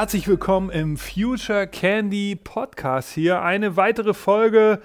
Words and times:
Herzlich 0.00 0.26
willkommen 0.28 0.70
im 0.70 0.96
Future 0.96 1.66
Candy 1.66 2.34
Podcast 2.34 3.12
hier. 3.12 3.42
Eine 3.42 3.76
weitere 3.76 4.14
Folge. 4.14 4.80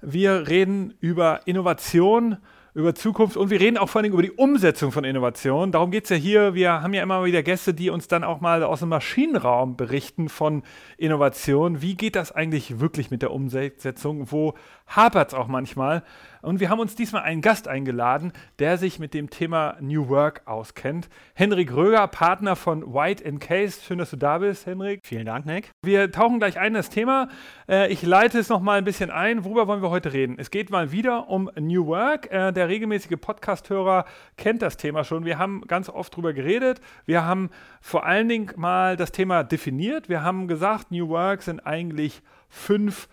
Wir 0.00 0.48
reden 0.48 0.94
über 1.00 1.40
Innovation, 1.44 2.38
über 2.72 2.94
Zukunft 2.94 3.36
und 3.36 3.50
wir 3.50 3.60
reden 3.60 3.76
auch 3.76 3.90
vor 3.90 4.00
allem 4.00 4.14
über 4.14 4.22
die 4.22 4.30
Umsetzung 4.30 4.90
von 4.90 5.04
Innovation. 5.04 5.70
Darum 5.70 5.90
geht 5.90 6.04
es 6.04 6.10
ja 6.10 6.16
hier. 6.16 6.54
Wir 6.54 6.80
haben 6.80 6.94
ja 6.94 7.02
immer 7.02 7.26
wieder 7.26 7.42
Gäste, 7.42 7.74
die 7.74 7.90
uns 7.90 8.08
dann 8.08 8.24
auch 8.24 8.40
mal 8.40 8.62
aus 8.62 8.80
dem 8.80 8.88
Maschinenraum 8.88 9.76
berichten 9.76 10.30
von 10.30 10.62
Innovation. 10.96 11.82
Wie 11.82 11.94
geht 11.94 12.16
das 12.16 12.32
eigentlich 12.32 12.80
wirklich 12.80 13.10
mit 13.10 13.20
der 13.20 13.32
Umsetzung? 13.32 14.32
Wo 14.32 14.54
hapert 14.86 15.28
es 15.28 15.34
auch 15.34 15.46
manchmal? 15.46 16.04
Und 16.44 16.60
wir 16.60 16.68
haben 16.68 16.78
uns 16.78 16.94
diesmal 16.94 17.22
einen 17.22 17.40
Gast 17.40 17.68
eingeladen, 17.68 18.32
der 18.58 18.76
sich 18.76 18.98
mit 18.98 19.14
dem 19.14 19.30
Thema 19.30 19.76
New 19.80 20.08
Work 20.08 20.42
auskennt. 20.44 21.08
Henrik 21.34 21.74
Röger, 21.74 22.06
Partner 22.06 22.54
von 22.54 22.92
White 22.92 23.24
Case. 23.38 23.80
Schön, 23.82 23.96
dass 23.96 24.10
du 24.10 24.16
da 24.16 24.38
bist, 24.38 24.66
Henrik. 24.66 25.00
Vielen 25.02 25.24
Dank, 25.24 25.46
Nick. 25.46 25.70
Wir 25.82 26.12
tauchen 26.12 26.38
gleich 26.38 26.58
ein 26.58 26.68
in 26.68 26.74
das 26.74 26.90
Thema. 26.90 27.28
Äh, 27.68 27.90
ich 27.90 28.02
leite 28.02 28.38
es 28.38 28.48
noch 28.48 28.60
mal 28.60 28.76
ein 28.76 28.84
bisschen 28.84 29.10
ein. 29.10 29.44
Worüber 29.44 29.66
wollen 29.68 29.80
wir 29.80 29.90
heute 29.90 30.12
reden? 30.12 30.36
Es 30.38 30.50
geht 30.50 30.70
mal 30.70 30.92
wieder 30.92 31.28
um 31.28 31.50
New 31.58 31.86
Work. 31.86 32.30
Äh, 32.30 32.52
der 32.52 32.68
regelmäßige 32.68 33.16
Podcast-Hörer 33.18 34.04
kennt 34.36 34.60
das 34.60 34.76
Thema 34.76 35.04
schon. 35.04 35.24
Wir 35.24 35.38
haben 35.38 35.62
ganz 35.66 35.88
oft 35.88 36.14
drüber 36.14 36.34
geredet. 36.34 36.80
Wir 37.06 37.24
haben 37.24 37.50
vor 37.80 38.04
allen 38.04 38.28
Dingen 38.28 38.50
mal 38.56 38.96
das 38.96 39.12
Thema 39.12 39.44
definiert. 39.44 40.08
Wir 40.08 40.22
haben 40.22 40.48
gesagt, 40.48 40.90
New 40.90 41.08
Work 41.08 41.42
sind 41.42 41.60
eigentlich 41.60 42.20
fünf 42.48 43.08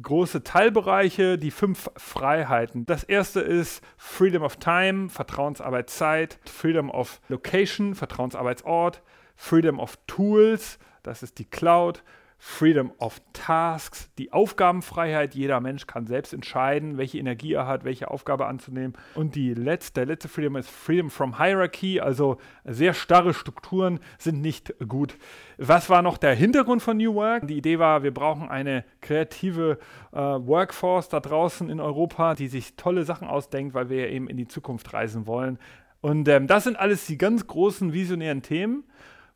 große 0.00 0.42
Teilbereiche, 0.42 1.38
die 1.38 1.50
fünf 1.50 1.90
Freiheiten. 1.96 2.86
Das 2.86 3.04
erste 3.04 3.40
ist 3.40 3.82
Freedom 3.96 4.42
of 4.42 4.56
Time, 4.56 5.08
Vertrauensarbeitszeit, 5.08 6.38
Freedom 6.44 6.90
of 6.90 7.20
Location, 7.28 7.94
Vertrauensarbeitsort, 7.94 9.02
Freedom 9.36 9.78
of 9.78 9.98
Tools, 10.06 10.78
das 11.02 11.22
ist 11.22 11.38
die 11.38 11.44
Cloud, 11.44 12.02
Freedom 12.38 12.92
of 12.98 13.20
Tasks, 13.32 14.10
die 14.18 14.32
Aufgabenfreiheit. 14.32 15.34
Jeder 15.34 15.60
Mensch 15.60 15.86
kann 15.86 16.06
selbst 16.06 16.34
entscheiden, 16.34 16.98
welche 16.98 17.18
Energie 17.18 17.54
er 17.54 17.66
hat, 17.66 17.84
welche 17.84 18.10
Aufgabe 18.10 18.46
anzunehmen. 18.46 18.92
Und 19.14 19.34
die 19.34 19.54
letzte, 19.54 20.00
der 20.00 20.06
letzte 20.06 20.28
Freedom 20.28 20.56
ist 20.56 20.70
Freedom 20.70 21.10
from 21.10 21.38
Hierarchy, 21.38 22.00
also 22.00 22.36
sehr 22.64 22.94
starre 22.94 23.32
Strukturen 23.32 24.00
sind 24.18 24.42
nicht 24.42 24.74
gut. 24.86 25.16
Was 25.56 25.88
war 25.88 26.02
noch 26.02 26.18
der 26.18 26.34
Hintergrund 26.34 26.82
von 26.82 26.98
New 26.98 27.14
Work? 27.14 27.48
Die 27.48 27.56
Idee 27.56 27.78
war, 27.78 28.02
wir 28.02 28.12
brauchen 28.12 28.48
eine 28.48 28.84
kreative 29.00 29.78
äh, 30.12 30.18
Workforce 30.18 31.08
da 31.08 31.20
draußen 31.20 31.70
in 31.70 31.80
Europa, 31.80 32.34
die 32.34 32.48
sich 32.48 32.76
tolle 32.76 33.04
Sachen 33.04 33.26
ausdenkt, 33.28 33.74
weil 33.74 33.88
wir 33.88 34.02
ja 34.02 34.08
eben 34.08 34.28
in 34.28 34.36
die 34.36 34.48
Zukunft 34.48 34.92
reisen 34.92 35.26
wollen. 35.26 35.58
Und 36.02 36.28
ähm, 36.28 36.46
das 36.46 36.64
sind 36.64 36.78
alles 36.78 37.06
die 37.06 37.18
ganz 37.18 37.46
großen 37.46 37.92
visionären 37.92 38.42
Themen 38.42 38.84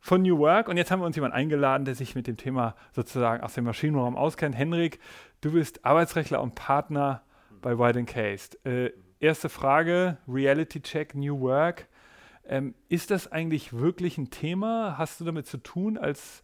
von 0.01 0.23
New 0.23 0.39
Work. 0.39 0.67
Und 0.67 0.75
jetzt 0.75 0.91
haben 0.91 0.99
wir 0.99 1.05
uns 1.05 1.15
jemanden 1.15 1.37
eingeladen, 1.37 1.85
der 1.85 1.95
sich 1.95 2.15
mit 2.15 2.27
dem 2.27 2.35
Thema 2.35 2.75
sozusagen 2.91 3.43
aus 3.43 3.53
dem 3.53 3.63
Maschinenraum 3.63 4.17
auskennt. 4.17 4.57
Henrik, 4.57 4.99
du 5.39 5.53
bist 5.53 5.85
Arbeitsrechtler 5.85 6.41
und 6.41 6.55
Partner 6.55 7.21
bei 7.61 7.77
White 7.77 8.03
Case. 8.05 8.57
Äh, 8.65 8.91
erste 9.19 9.47
Frage: 9.47 10.17
Reality 10.27 10.81
Check 10.81 11.15
New 11.15 11.39
Work. 11.39 11.87
Ähm, 12.43 12.73
ist 12.89 13.11
das 13.11 13.31
eigentlich 13.31 13.71
wirklich 13.71 14.17
ein 14.17 14.31
Thema? 14.31 14.97
Hast 14.97 15.21
du 15.21 15.25
damit 15.25 15.45
zu 15.45 15.57
tun 15.57 15.97
als 15.97 16.41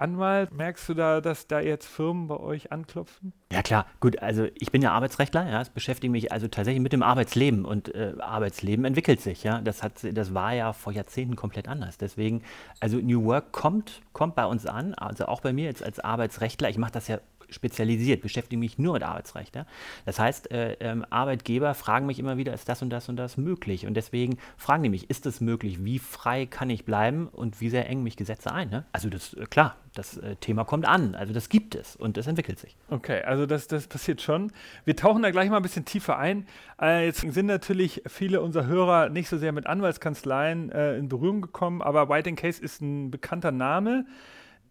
Anwalt. 0.00 0.52
Merkst 0.52 0.88
du 0.88 0.94
da, 0.94 1.20
dass 1.20 1.46
da 1.46 1.60
jetzt 1.60 1.86
Firmen 1.86 2.26
bei 2.28 2.38
euch 2.38 2.72
anklopfen? 2.72 3.32
Ja 3.52 3.62
klar, 3.62 3.86
gut, 4.00 4.20
also 4.20 4.46
ich 4.54 4.70
bin 4.70 4.82
ja 4.82 4.92
Arbeitsrechtler, 4.92 5.48
ja, 5.48 5.60
es 5.60 5.70
beschäftigt 5.70 6.10
mich 6.10 6.32
also 6.32 6.48
tatsächlich 6.48 6.82
mit 6.82 6.92
dem 6.92 7.02
Arbeitsleben 7.02 7.64
und 7.64 7.94
äh, 7.94 8.14
Arbeitsleben 8.18 8.84
entwickelt 8.84 9.20
sich, 9.20 9.44
ja. 9.44 9.60
Das 9.60 9.82
hat 9.82 10.06
das 10.12 10.34
war 10.34 10.54
ja 10.54 10.72
vor 10.72 10.92
Jahrzehnten 10.92 11.36
komplett 11.36 11.68
anders. 11.68 11.98
Deswegen, 11.98 12.42
also 12.80 12.98
New 12.98 13.24
Work 13.24 13.52
kommt, 13.52 14.02
kommt 14.12 14.34
bei 14.34 14.46
uns 14.46 14.66
an, 14.66 14.94
also 14.94 15.26
auch 15.26 15.40
bei 15.40 15.52
mir 15.52 15.64
jetzt 15.64 15.82
als 15.82 16.00
Arbeitsrechtler, 16.00 16.68
ich 16.70 16.78
mache 16.78 16.92
das 16.92 17.08
ja 17.08 17.18
spezialisiert, 17.50 18.20
beschäftige 18.22 18.58
mich 18.58 18.78
nur 18.78 18.94
mit 18.94 19.02
Arbeitsrecht. 19.02 19.54
Ja? 19.54 19.66
Das 20.04 20.18
heißt, 20.18 20.50
äh, 20.50 20.74
ähm, 20.80 21.04
Arbeitgeber 21.10 21.74
fragen 21.74 22.06
mich 22.06 22.18
immer 22.18 22.36
wieder, 22.36 22.54
ist 22.54 22.68
das 22.68 22.82
und 22.82 22.90
das 22.90 23.08
und 23.08 23.16
das 23.16 23.36
möglich? 23.36 23.86
Und 23.86 23.94
deswegen 23.94 24.38
fragen 24.56 24.82
die 24.82 24.88
mich, 24.88 25.10
ist 25.10 25.26
das 25.26 25.40
möglich? 25.40 25.84
Wie 25.84 25.98
frei 25.98 26.46
kann 26.46 26.70
ich 26.70 26.84
bleiben 26.84 27.28
und 27.28 27.60
wie 27.60 27.68
sehr 27.68 27.88
eng 27.88 28.02
mich 28.02 28.16
Gesetze 28.16 28.52
ein? 28.52 28.70
Ne? 28.70 28.84
Also 28.92 29.08
das, 29.08 29.34
äh, 29.34 29.46
klar, 29.46 29.76
das 29.94 30.18
äh, 30.18 30.36
Thema 30.36 30.64
kommt 30.64 30.86
an. 30.86 31.14
Also 31.14 31.32
das 31.32 31.48
gibt 31.48 31.74
es 31.74 31.96
und 31.96 32.16
es 32.16 32.26
entwickelt 32.26 32.58
sich. 32.58 32.76
Okay, 32.88 33.22
also 33.22 33.46
das, 33.46 33.66
das 33.66 33.86
passiert 33.86 34.20
schon. 34.22 34.52
Wir 34.84 34.96
tauchen 34.96 35.22
da 35.22 35.30
gleich 35.30 35.50
mal 35.50 35.56
ein 35.56 35.62
bisschen 35.62 35.84
tiefer 35.84 36.18
ein. 36.18 36.46
Äh, 36.80 37.06
jetzt 37.06 37.20
sind 37.20 37.46
natürlich 37.46 38.02
viele 38.06 38.40
unserer 38.40 38.66
Hörer 38.66 39.08
nicht 39.08 39.28
so 39.28 39.38
sehr 39.38 39.52
mit 39.52 39.66
Anwaltskanzleien 39.66 40.70
äh, 40.70 40.96
in 40.96 41.08
Berührung 41.08 41.40
gekommen, 41.40 41.82
aber 41.82 42.08
White 42.08 42.32
Case 42.34 42.62
ist 42.62 42.80
ein 42.80 43.10
bekannter 43.10 43.50
Name. 43.50 44.06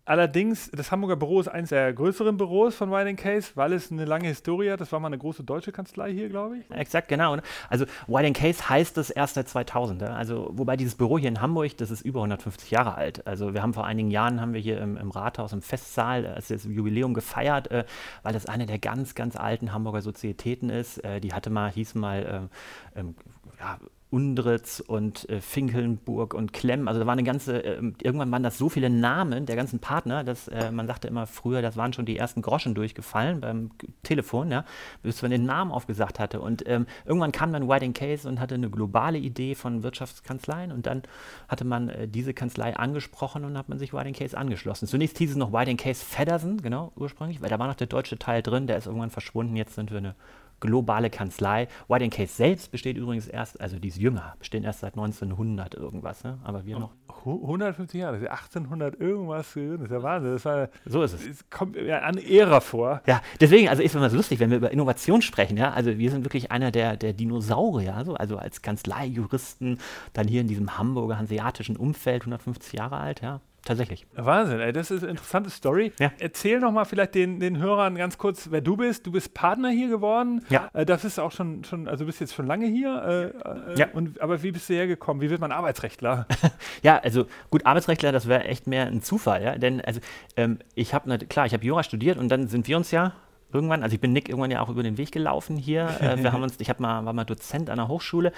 Allerdings, 0.09 0.71
das 0.71 0.91
Hamburger 0.91 1.17
Büro 1.17 1.39
ist 1.39 1.49
eines 1.49 1.69
der 1.69 1.93
größeren 1.93 2.35
Büros 2.35 2.73
von 2.73 2.89
White 2.89 3.13
Case, 3.13 3.51
weil 3.53 3.73
es 3.73 3.91
eine 3.91 4.05
lange 4.05 4.27
Historie 4.27 4.71
hat. 4.71 4.81
Das 4.81 4.91
war 4.91 4.99
mal 4.99 5.05
eine 5.05 5.19
große 5.19 5.43
deutsche 5.43 5.71
Kanzlei 5.71 6.11
hier, 6.11 6.29
glaube 6.29 6.57
ich. 6.57 6.71
Exakt, 6.71 7.09
genau. 7.09 7.37
Also 7.69 7.85
White 8.07 8.33
Case 8.33 8.67
heißt 8.67 8.97
es 8.97 9.11
erst 9.11 9.35
seit 9.35 9.47
2000. 9.47 10.01
Also 10.01 10.49
wobei 10.53 10.77
dieses 10.77 10.95
Büro 10.95 11.19
hier 11.19 11.29
in 11.29 11.41
Hamburg, 11.41 11.77
das 11.77 11.91
ist 11.91 12.01
über 12.01 12.21
150 12.21 12.71
Jahre 12.71 12.95
alt. 12.95 13.27
Also 13.27 13.53
wir 13.53 13.61
haben 13.61 13.75
vor 13.75 13.85
einigen 13.85 14.09
Jahren 14.09 14.41
haben 14.41 14.55
wir 14.55 14.59
hier 14.59 14.81
im, 14.81 14.97
im 14.97 15.11
Rathaus 15.11 15.53
im 15.53 15.61
Festsaal 15.61 16.25
äh, 16.25 16.41
das 16.41 16.63
Jubiläum 16.63 17.13
gefeiert, 17.13 17.69
äh, 17.69 17.85
weil 18.23 18.33
das 18.33 18.47
eine 18.47 18.65
der 18.65 18.79
ganz, 18.79 19.13
ganz 19.13 19.35
alten 19.35 19.73
Hamburger 19.73 20.01
Sozietäten 20.01 20.71
ist. 20.71 21.03
Äh, 21.03 21.21
die 21.21 21.33
hatte 21.33 21.51
mal, 21.51 21.69
hieß 21.69 21.93
mal, 21.93 22.49
ähm, 22.95 23.09
ähm, 23.09 23.15
ja, 23.59 23.77
Undritz 24.11 24.79
und 24.79 25.29
äh, 25.29 25.39
Finkelnburg 25.39 26.33
und 26.33 26.51
Klemm. 26.51 26.87
Also 26.87 26.99
da 26.99 27.05
waren 27.05 27.19
eine 27.19 27.27
ganze, 27.27 27.63
äh, 27.63 27.79
irgendwann 28.01 28.31
waren 28.31 28.41
das 28.41 28.57
so 28.57 28.67
viele 28.67 28.89
Namen 28.89 29.45
der 29.45 29.55
ganzen 29.55 29.79
Partner, 29.79 30.23
dass 30.23 30.47
äh, 30.47 30.71
man 30.71 30.87
sagte 30.87 31.07
immer 31.07 31.27
früher, 31.27 31.61
das 31.61 31.77
waren 31.77 31.93
schon 31.93 32.05
die 32.05 32.17
ersten 32.17 32.41
Groschen 32.41 32.73
durchgefallen 32.73 33.41
beim 33.41 33.69
Telefon, 34.01 34.49
ja, 34.49 34.65
bis 35.03 35.21
man 35.21 35.29
den 35.29 35.45
Namen 35.45 35.71
aufgesagt 35.71 36.17
hatte. 36.17 36.41
Und 36.41 36.67
ähm, 36.67 36.87
irgendwann 37.05 37.31
kam 37.31 37.53
dann 37.53 37.69
Whiting 37.69 37.93
Case 37.93 38.27
und 38.27 38.39
hatte 38.39 38.55
eine 38.55 38.71
globale 38.71 39.19
Idee 39.19 39.53
von 39.53 39.83
Wirtschaftskanzleien 39.83 40.71
und 40.71 40.87
dann 40.87 41.03
hatte 41.47 41.65
man 41.65 41.89
äh, 41.89 42.07
diese 42.07 42.33
Kanzlei 42.33 42.75
angesprochen 42.75 43.45
und 43.45 43.57
hat 43.59 43.69
man 43.69 43.77
sich 43.77 43.93
Whiting 43.93 44.15
Case 44.15 44.35
angeschlossen. 44.35 44.87
Zunächst 44.87 45.19
hieß 45.19 45.31
es 45.31 45.37
noch 45.37 45.53
Whiting 45.53 45.77
Case 45.77 46.03
Feddersen, 46.03 46.63
genau, 46.63 46.91
ursprünglich, 46.95 47.43
weil 47.43 47.49
da 47.49 47.59
war 47.59 47.67
noch 47.67 47.75
der 47.75 47.87
deutsche 47.87 48.17
Teil 48.17 48.41
drin, 48.41 48.65
der 48.65 48.77
ist 48.77 48.87
irgendwann 48.87 49.11
verschwunden, 49.11 49.55
jetzt 49.55 49.75
sind 49.75 49.91
wir 49.91 49.99
eine 49.99 50.15
globale 50.59 51.09
Kanzlei. 51.09 51.67
White 51.87 52.09
Case 52.09 52.33
selbst 52.33 52.71
besteht 52.71 52.97
übrigens 52.97 53.27
erst, 53.27 53.59
also 53.59 53.79
die 53.79 53.87
ist 53.87 53.97
jünger, 53.97 54.35
bestehen 54.39 54.63
erst 54.63 54.81
seit 54.81 54.93
1900 54.93 55.75
irgendwas, 55.75 56.23
ne? 56.23 56.39
aber 56.43 56.65
wir 56.65 56.79
noch. 56.79 56.91
150 57.25 57.99
Jahre, 57.99 58.17
1800 58.17 58.99
irgendwas, 58.99 59.53
das 59.53 59.81
ist 59.81 59.91
ja 59.91 60.03
Wahnsinn. 60.03 60.31
Das 60.33 60.45
war, 60.45 60.69
so 60.85 61.03
ist 61.03 61.13
es. 61.13 61.27
Es 61.27 61.49
kommt 61.49 61.75
ja 61.75 61.99
an 61.99 62.17
Ära 62.17 62.61
vor. 62.61 63.01
Ja, 63.07 63.21
deswegen, 63.41 63.67
also 63.67 63.83
ist 63.83 63.93
immer 63.93 64.09
so 64.09 64.17
lustig, 64.17 64.39
wenn 64.39 64.49
wir 64.49 64.57
über 64.57 64.71
Innovation 64.71 65.21
sprechen, 65.21 65.57
ja, 65.57 65.71
also 65.71 65.97
wir 65.97 66.11
sind 66.11 66.23
wirklich 66.23 66.51
einer 66.51 66.71
der, 66.71 66.95
der 66.95 67.13
Dinosaurier, 67.13 67.95
also, 67.95 68.13
also 68.13 68.37
als 68.37 68.61
Kanzleijuristen, 68.61 69.79
dann 70.13 70.27
hier 70.27 70.41
in 70.41 70.47
diesem 70.47 70.77
Hamburger 70.77 71.17
hanseatischen 71.17 71.75
Umfeld, 71.75 72.21
150 72.23 72.73
Jahre 72.73 72.97
alt, 72.97 73.21
ja, 73.21 73.41
tatsächlich. 73.63 74.05
Wahnsinn, 74.15 74.59
ey, 74.59 74.71
das 74.73 74.91
ist 74.91 75.03
eine 75.03 75.11
interessante 75.11 75.49
Story. 75.49 75.91
Ja. 75.99 76.11
Erzähl 76.19 76.59
noch 76.59 76.71
mal 76.71 76.85
vielleicht 76.85 77.15
den, 77.15 77.39
den 77.39 77.57
Hörern 77.57 77.95
ganz 77.95 78.17
kurz, 78.17 78.49
wer 78.51 78.61
du 78.61 78.77
bist. 78.77 79.05
Du 79.05 79.11
bist 79.11 79.33
Partner 79.33 79.69
hier 79.69 79.89
geworden. 79.89 80.45
Ja. 80.49 80.69
Äh, 80.73 80.85
das 80.85 81.05
ist 81.05 81.19
auch 81.19 81.31
schon, 81.31 81.63
schon, 81.63 81.87
also 81.87 82.03
du 82.03 82.07
bist 82.07 82.19
jetzt 82.19 82.33
schon 82.33 82.47
lange 82.47 82.67
hier. 82.67 83.33
Äh, 83.43 83.71
äh, 83.71 83.77
ja. 83.77 83.87
Und, 83.93 84.21
aber 84.21 84.41
wie 84.43 84.51
bist 84.51 84.69
du 84.69 84.73
hergekommen? 84.73 85.21
Wie 85.21 85.29
wird 85.29 85.41
man 85.41 85.51
Arbeitsrechtler? 85.51 86.27
ja, 86.83 86.97
also 86.97 87.25
gut, 87.49 87.65
Arbeitsrechtler, 87.65 88.11
das 88.11 88.27
wäre 88.27 88.45
echt 88.45 88.67
mehr 88.67 88.87
ein 88.87 89.01
Zufall, 89.01 89.43
ja. 89.43 89.57
Denn 89.57 89.81
also 89.81 89.99
ähm, 90.37 90.59
ich 90.75 90.93
habe, 90.93 91.17
klar, 91.19 91.45
ich 91.45 91.53
habe 91.53 91.65
Jura 91.65 91.83
studiert 91.83 92.17
und 92.17 92.29
dann 92.29 92.47
sind 92.47 92.67
wir 92.67 92.77
uns 92.77 92.91
ja 92.91 93.13
irgendwann, 93.51 93.83
also 93.83 93.93
ich 93.93 94.01
bin 94.01 94.13
Nick 94.13 94.29
irgendwann 94.29 94.51
ja 94.51 94.61
auch 94.61 94.69
über 94.69 94.83
den 94.83 94.97
Weg 94.97 95.11
gelaufen 95.11 95.57
hier. 95.57 95.89
Äh, 95.99 96.23
wir 96.23 96.31
haben 96.31 96.43
uns, 96.43 96.55
ich 96.59 96.79
mal, 96.79 97.03
war 97.03 97.13
mal 97.13 97.25
Dozent 97.25 97.69
an 97.69 97.77
der 97.77 97.89
Hochschule. 97.89 98.31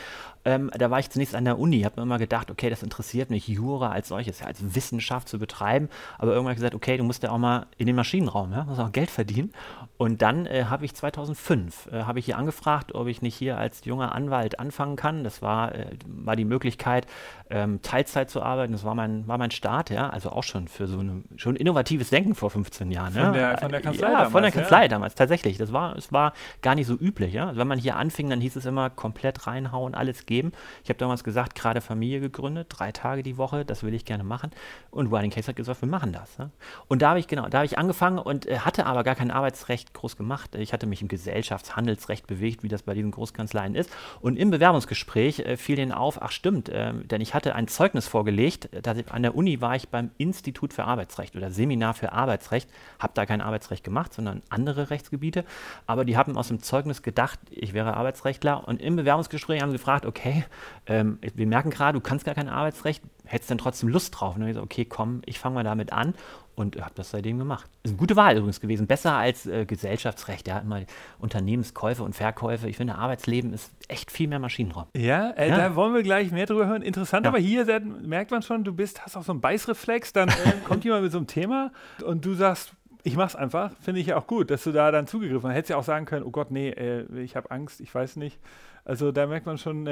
Ähm, 0.45 0.71
da 0.75 0.89
war 0.89 0.99
ich 0.99 1.09
zunächst 1.11 1.35
an 1.35 1.45
der 1.45 1.59
Uni, 1.59 1.81
habe 1.81 1.99
mir 1.99 2.03
immer 2.03 2.17
gedacht, 2.17 2.49
okay, 2.49 2.71
das 2.71 2.81
interessiert 2.81 3.29
mich, 3.29 3.47
Jura 3.47 3.91
als 3.91 4.07
solches, 4.07 4.39
ja, 4.39 4.47
als 4.47 4.75
Wissenschaft 4.75 5.29
zu 5.29 5.37
betreiben. 5.37 5.89
Aber 6.17 6.31
irgendwann 6.33 6.55
gesagt, 6.55 6.73
okay, 6.73 6.97
du 6.97 7.03
musst 7.03 7.21
ja 7.21 7.29
auch 7.29 7.37
mal 7.37 7.67
in 7.77 7.85
den 7.85 7.95
Maschinenraum, 7.95 8.51
ja, 8.51 8.63
musst 8.63 8.79
auch 8.79 8.91
Geld 8.91 9.11
verdienen. 9.11 9.53
Und 9.97 10.23
dann 10.23 10.47
äh, 10.47 10.65
habe 10.65 10.85
ich 10.85 10.95
2005 10.95 11.89
äh, 11.91 12.03
habe 12.03 12.19
ich 12.19 12.25
hier 12.25 12.37
angefragt, 12.37 12.95
ob 12.95 13.07
ich 13.07 13.21
nicht 13.21 13.35
hier 13.35 13.57
als 13.57 13.85
junger 13.85 14.15
Anwalt 14.15 14.59
anfangen 14.59 14.95
kann. 14.95 15.23
Das 15.23 15.41
war, 15.41 15.75
äh, 15.75 15.85
war 16.07 16.35
die 16.35 16.45
Möglichkeit, 16.45 17.05
ähm, 17.51 17.81
Teilzeit 17.81 18.29
zu 18.29 18.41
arbeiten. 18.41 18.71
Das 18.71 18.83
war 18.83 18.95
mein, 18.95 19.27
war 19.27 19.37
mein 19.37 19.51
Start, 19.51 19.89
ja, 19.89 20.09
also 20.09 20.29
auch 20.29 20.43
schon 20.43 20.67
für 20.67 20.87
so 20.87 20.99
ein 20.99 21.25
schon 21.35 21.55
innovatives 21.55 22.09
Denken 22.09 22.35
vor 22.35 22.49
15 22.49 22.91
Jahren. 22.91 23.13
Von, 23.13 23.21
ja. 23.21 23.31
der, 23.31 23.57
von 23.57 23.71
der 23.71 23.81
Kanzlei 23.81 24.07
ja, 24.07 24.13
damals. 24.13 24.31
Von 24.31 24.43
der 24.43 24.51
Kanzlei 24.51 24.81
ja? 24.83 24.87
damals 24.87 25.15
tatsächlich. 25.15 25.57
Das 25.57 25.73
war, 25.73 25.95
es 25.95 26.11
war 26.11 26.33
gar 26.61 26.75
nicht 26.75 26.87
so 26.87 26.95
üblich. 26.95 27.33
Ja? 27.33 27.47
Also 27.47 27.59
wenn 27.59 27.67
man 27.67 27.79
hier 27.79 27.95
anfing, 27.97 28.29
dann 28.29 28.41
hieß 28.41 28.55
es 28.55 28.65
immer 28.65 28.89
komplett 28.89 29.47
reinhauen, 29.47 29.95
alles 29.95 30.25
geben. 30.25 30.51
Ich 30.83 30.89
habe 30.89 30.97
damals 30.97 31.23
gesagt, 31.23 31.55
gerade 31.55 31.81
Familie 31.81 32.19
gegründet, 32.19 32.67
drei 32.69 32.91
Tage 32.91 33.23
die 33.23 33.37
Woche, 33.37 33.65
das 33.65 33.83
will 33.83 33.93
ich 33.93 34.05
gerne 34.05 34.23
machen. 34.23 34.51
Und 34.89 35.11
Writing 35.11 35.31
Case 35.31 35.47
hat 35.47 35.55
gesagt, 35.55 35.81
wir 35.81 35.89
machen 35.89 36.13
das. 36.13 36.37
Ja? 36.37 36.49
Und 36.87 37.01
da 37.01 37.09
habe 37.09 37.19
ich, 37.19 37.27
genau, 37.27 37.47
da 37.47 37.59
habe 37.59 37.65
ich 37.65 37.77
angefangen 37.77 38.17
und 38.19 38.45
äh, 38.45 38.59
hatte 38.59 38.85
aber 38.85 39.03
gar 39.03 39.15
kein 39.15 39.31
Arbeitsrecht 39.31 39.93
groß 39.93 40.17
gemacht. 40.17 40.55
Ich 40.55 40.73
hatte 40.73 40.87
mich 40.87 41.01
im 41.01 41.07
Gesellschaftshandelsrecht 41.07 42.27
bewegt, 42.27 42.63
wie 42.63 42.67
das 42.67 42.83
bei 42.83 42.93
diesen 42.93 43.11
Großkanzleien 43.11 43.75
ist. 43.75 43.89
Und 44.21 44.37
im 44.37 44.51
Bewerbungsgespräch 44.51 45.39
äh, 45.39 45.57
fiel 45.57 45.75
denen 45.75 45.91
auf, 45.91 46.21
ach 46.21 46.31
stimmt, 46.31 46.69
äh, 46.69 46.93
denn 46.93 47.21
ich 47.21 47.33
hatte 47.33 47.40
ein 47.47 47.67
Zeugnis 47.67 48.07
vorgelegt, 48.07 48.69
an 49.11 49.23
der 49.23 49.35
Uni 49.35 49.61
war 49.61 49.75
ich 49.75 49.89
beim 49.89 50.11
Institut 50.17 50.73
für 50.73 50.85
Arbeitsrecht 50.85 51.35
oder 51.35 51.51
Seminar 51.51 51.93
für 51.93 52.11
Arbeitsrecht, 52.11 52.69
habe 52.99 53.13
da 53.15 53.25
kein 53.25 53.41
Arbeitsrecht 53.41 53.83
gemacht, 53.83 54.13
sondern 54.13 54.41
andere 54.49 54.89
Rechtsgebiete. 54.89 55.45
Aber 55.87 56.05
die 56.05 56.17
haben 56.17 56.37
aus 56.37 56.49
dem 56.49 56.61
Zeugnis 56.61 57.01
gedacht, 57.01 57.39
ich 57.49 57.73
wäre 57.73 57.95
Arbeitsrechtler. 57.95 58.67
Und 58.67 58.81
im 58.81 58.95
Bewerbungsgespräch 58.95 59.61
haben 59.61 59.71
sie 59.71 59.77
gefragt, 59.77 60.05
okay, 60.05 60.45
ähm, 60.85 61.19
wir 61.35 61.47
merken 61.47 61.69
gerade, 61.69 61.97
du 61.97 62.03
kannst 62.03 62.25
gar 62.25 62.35
kein 62.35 62.49
Arbeitsrecht, 62.49 63.03
hättest 63.31 63.49
du 63.49 63.53
denn 63.53 63.59
trotzdem 63.59 63.89
Lust 63.89 64.19
drauf? 64.19 64.35
Und 64.35 64.41
dann 64.41 64.49
gesagt, 64.49 64.65
okay, 64.65 64.85
komm, 64.85 65.21
ich 65.25 65.39
fange 65.39 65.55
mal 65.55 65.63
damit 65.63 65.93
an 65.93 66.13
und 66.55 66.79
habe 66.81 66.93
das 66.95 67.11
seitdem 67.11 67.37
gemacht. 67.39 67.69
Ist 67.83 67.91
eine 67.91 67.97
gute 67.97 68.15
Wahl 68.15 68.37
übrigens 68.37 68.59
gewesen. 68.59 68.87
Besser 68.87 69.13
als 69.13 69.45
äh, 69.45 69.65
Gesellschaftsrecht. 69.65 70.47
Ja, 70.47 70.59
immer 70.59 70.81
Unternehmenskäufe 71.19 72.03
und 72.03 72.15
Verkäufe. 72.15 72.67
Ich 72.67 72.77
finde, 72.77 72.95
Arbeitsleben 72.95 73.53
ist 73.53 73.71
echt 73.87 74.11
viel 74.11 74.27
mehr 74.27 74.39
Maschinenraum. 74.39 74.85
Ja, 74.95 75.31
äh, 75.31 75.49
ja. 75.49 75.57
da 75.57 75.75
wollen 75.75 75.93
wir 75.93 76.03
gleich 76.03 76.31
mehr 76.31 76.45
drüber 76.45 76.67
hören. 76.67 76.81
Interessant, 76.81 77.25
ja. 77.25 77.31
aber 77.31 77.39
hier 77.39 77.65
merkt 78.03 78.31
man 78.31 78.41
schon, 78.41 78.63
du 78.63 78.73
bist, 78.73 79.05
hast 79.05 79.17
auch 79.17 79.23
so 79.23 79.31
einen 79.31 79.41
Beißreflex. 79.41 80.13
Dann 80.13 80.29
äh, 80.29 80.33
kommt 80.65 80.83
jemand 80.83 81.03
mit 81.03 81.11
so 81.11 81.17
einem 81.17 81.27
Thema 81.27 81.71
und 82.05 82.25
du 82.25 82.33
sagst, 82.33 82.73
ich 83.03 83.15
mach's 83.15 83.35
einfach. 83.35 83.71
Finde 83.81 84.01
ich 84.01 84.07
ja 84.07 84.17
auch 84.17 84.27
gut, 84.27 84.51
dass 84.51 84.63
du 84.63 84.71
da 84.71 84.91
dann 84.91 85.07
zugegriffen 85.07 85.49
hast. 85.49 85.55
Hättest 85.55 85.69
ja 85.71 85.77
auch 85.77 85.83
sagen 85.83 86.05
können, 86.05 86.23
oh 86.25 86.31
Gott, 86.31 86.51
nee, 86.51 86.69
äh, 86.69 87.05
ich 87.19 87.35
habe 87.35 87.49
Angst, 87.51 87.81
ich 87.81 87.93
weiß 87.93 88.17
nicht. 88.17 88.39
Also 88.83 89.11
da 89.11 89.27
merkt 89.27 89.45
man 89.45 89.57
schon, 89.57 89.87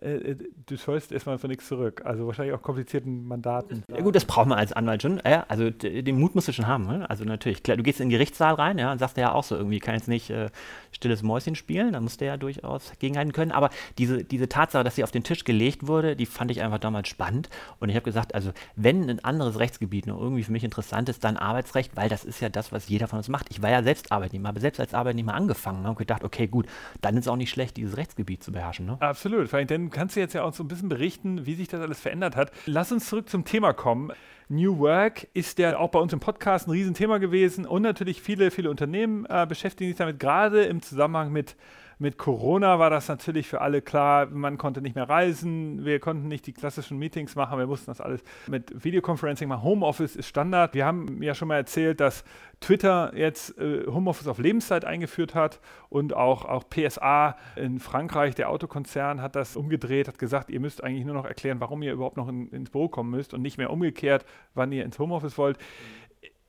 äh, 0.00 0.32
äh, 0.32 0.36
du 0.66 0.76
scheust 0.76 1.10
erstmal 1.10 1.38
für 1.38 1.48
nichts 1.48 1.66
zurück. 1.66 2.02
Also 2.04 2.26
wahrscheinlich 2.26 2.54
auch 2.54 2.62
komplizierten 2.62 3.26
Mandaten. 3.26 3.82
Ja 3.90 4.00
gut, 4.00 4.14
das 4.14 4.24
braucht 4.24 4.46
man 4.46 4.58
als 4.58 4.72
Anwalt 4.72 5.02
schon. 5.02 5.20
Ja, 5.24 5.44
also 5.48 5.70
den 5.70 6.20
Mut 6.20 6.34
musst 6.34 6.48
du 6.48 6.52
schon 6.52 6.66
haben. 6.66 6.86
Ne? 6.86 7.08
Also 7.10 7.24
natürlich, 7.24 7.62
klar, 7.62 7.76
du 7.76 7.82
gehst 7.82 8.00
in 8.00 8.06
den 8.06 8.12
Gerichtssaal 8.12 8.54
rein 8.54 8.78
ja, 8.78 8.92
und 8.92 8.98
sagst 8.98 9.16
ja 9.16 9.32
auch 9.32 9.42
so, 9.42 9.56
irgendwie 9.56 9.80
kann 9.80 9.94
jetzt 9.94 10.08
nicht 10.08 10.30
äh, 10.30 10.50
stilles 10.92 11.22
Mäuschen 11.22 11.56
spielen, 11.56 11.92
da 11.92 12.00
musst 12.00 12.20
du 12.20 12.26
ja 12.26 12.36
durchaus 12.36 12.92
gegenhalten 12.98 13.32
können. 13.32 13.50
Aber 13.50 13.70
diese, 13.98 14.22
diese 14.22 14.48
Tatsache, 14.48 14.84
dass 14.84 14.94
sie 14.94 15.04
auf 15.04 15.10
den 15.10 15.24
Tisch 15.24 15.44
gelegt 15.44 15.86
wurde, 15.86 16.14
die 16.14 16.26
fand 16.26 16.50
ich 16.50 16.62
einfach 16.62 16.78
damals 16.78 17.08
spannend. 17.08 17.48
Und 17.80 17.88
ich 17.88 17.96
habe 17.96 18.04
gesagt, 18.04 18.34
also 18.34 18.52
wenn 18.76 19.10
ein 19.10 19.24
anderes 19.24 19.58
Rechtsgebiet 19.58 20.06
noch 20.06 20.20
irgendwie 20.20 20.44
für 20.44 20.52
mich 20.52 20.64
interessant 20.64 21.08
ist, 21.08 21.24
dann 21.24 21.36
Arbeitsrecht, 21.36 21.96
weil 21.96 22.08
das 22.08 22.24
ist 22.24 22.40
ja 22.40 22.48
das, 22.48 22.70
was 22.70 22.88
jeder 22.88 23.08
von 23.08 23.18
uns 23.18 23.28
macht. 23.28 23.46
Ich 23.50 23.62
war 23.62 23.70
ja 23.70 23.82
selbst 23.82 24.12
Arbeitnehmer, 24.12 24.48
habe 24.48 24.60
selbst 24.60 24.78
als 24.78 24.94
Arbeitnehmer 24.94 25.34
angefangen 25.34 25.84
und 25.86 25.98
gedacht, 25.98 26.22
okay, 26.22 26.46
gut, 26.46 26.66
dann 27.00 27.16
ist 27.16 27.22
es 27.24 27.28
auch 27.28 27.36
nicht 27.36 27.50
schlecht, 27.50 27.76
dieses 27.76 27.96
Rechtsgebiet 27.96 28.42
zu 28.42 28.52
beherrschen. 28.52 28.86
Ne? 28.86 28.96
Absolut, 29.00 29.52
weil 29.52 29.66
dann 29.66 29.87
kannst 29.90 30.16
du 30.16 30.20
jetzt 30.20 30.34
ja 30.34 30.42
auch 30.42 30.52
so 30.52 30.64
ein 30.64 30.68
bisschen 30.68 30.88
berichten, 30.88 31.46
wie 31.46 31.54
sich 31.54 31.68
das 31.68 31.80
alles 31.80 32.00
verändert 32.00 32.36
hat. 32.36 32.52
Lass 32.66 32.92
uns 32.92 33.08
zurück 33.08 33.28
zum 33.28 33.44
Thema 33.44 33.72
kommen. 33.72 34.12
New 34.48 34.78
Work 34.78 35.28
ist 35.34 35.58
ja 35.58 35.78
auch 35.78 35.90
bei 35.90 35.98
uns 35.98 36.12
im 36.12 36.20
Podcast 36.20 36.68
ein 36.68 36.70
Riesenthema 36.70 37.18
gewesen 37.18 37.66
und 37.66 37.82
natürlich 37.82 38.22
viele, 38.22 38.50
viele 38.50 38.70
Unternehmen 38.70 39.26
äh, 39.28 39.46
beschäftigen 39.46 39.90
sich 39.90 39.98
damit, 39.98 40.18
gerade 40.18 40.64
im 40.64 40.80
Zusammenhang 40.80 41.32
mit 41.32 41.54
mit 41.98 42.16
Corona 42.16 42.78
war 42.78 42.90
das 42.90 43.08
natürlich 43.08 43.48
für 43.48 43.60
alle 43.60 43.82
klar, 43.82 44.26
man 44.26 44.56
konnte 44.56 44.80
nicht 44.80 44.94
mehr 44.94 45.08
reisen, 45.08 45.84
wir 45.84 45.98
konnten 45.98 46.28
nicht 46.28 46.46
die 46.46 46.52
klassischen 46.52 46.98
Meetings 46.98 47.34
machen, 47.34 47.58
wir 47.58 47.66
mussten 47.66 47.86
das 47.86 48.00
alles 48.00 48.22
mit 48.46 48.84
Videoconferencing 48.84 49.48
machen. 49.48 49.62
Homeoffice 49.62 50.14
ist 50.14 50.28
Standard. 50.28 50.74
Wir 50.74 50.86
haben 50.86 51.22
ja 51.22 51.34
schon 51.34 51.48
mal 51.48 51.56
erzählt, 51.56 52.00
dass 52.00 52.24
Twitter 52.60 53.12
jetzt 53.16 53.58
äh, 53.58 53.86
Homeoffice 53.86 54.28
auf 54.28 54.38
Lebenszeit 54.38 54.84
eingeführt 54.84 55.34
hat 55.34 55.60
und 55.88 56.14
auch, 56.14 56.44
auch 56.44 56.64
PSA 56.68 57.36
in 57.56 57.80
Frankreich, 57.80 58.34
der 58.34 58.50
Autokonzern, 58.50 59.20
hat 59.20 59.36
das 59.36 59.56
umgedreht, 59.56 60.08
hat 60.08 60.18
gesagt, 60.18 60.50
ihr 60.50 60.60
müsst 60.60 60.82
eigentlich 60.82 61.04
nur 61.04 61.14
noch 61.14 61.24
erklären, 61.24 61.60
warum 61.60 61.82
ihr 61.82 61.92
überhaupt 61.92 62.16
noch 62.16 62.28
in, 62.28 62.48
ins 62.50 62.70
Büro 62.70 62.88
kommen 62.88 63.10
müsst 63.10 63.34
und 63.34 63.42
nicht 63.42 63.58
mehr 63.58 63.70
umgekehrt, 63.70 64.24
wann 64.54 64.72
ihr 64.72 64.84
ins 64.84 64.98
Homeoffice 64.98 65.36
wollt. 65.38 65.58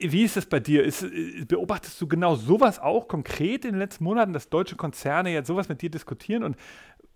Wie 0.01 0.23
ist 0.23 0.37
es 0.37 0.45
bei 0.45 0.61
dir? 0.61 0.83
Ist, 0.85 1.03
äh, 1.03 1.43
beobachtest 1.45 1.99
du 1.99 2.07
genau 2.07 2.35
sowas 2.35 2.79
auch 2.79 3.09
konkret 3.09 3.65
in 3.65 3.71
den 3.71 3.79
letzten 3.79 4.05
Monaten, 4.05 4.31
dass 4.31 4.49
deutsche 4.49 4.77
Konzerne 4.77 5.31
jetzt 5.33 5.47
sowas 5.47 5.67
mit 5.67 5.81
dir 5.81 5.89
diskutieren? 5.89 6.43
Und 6.43 6.55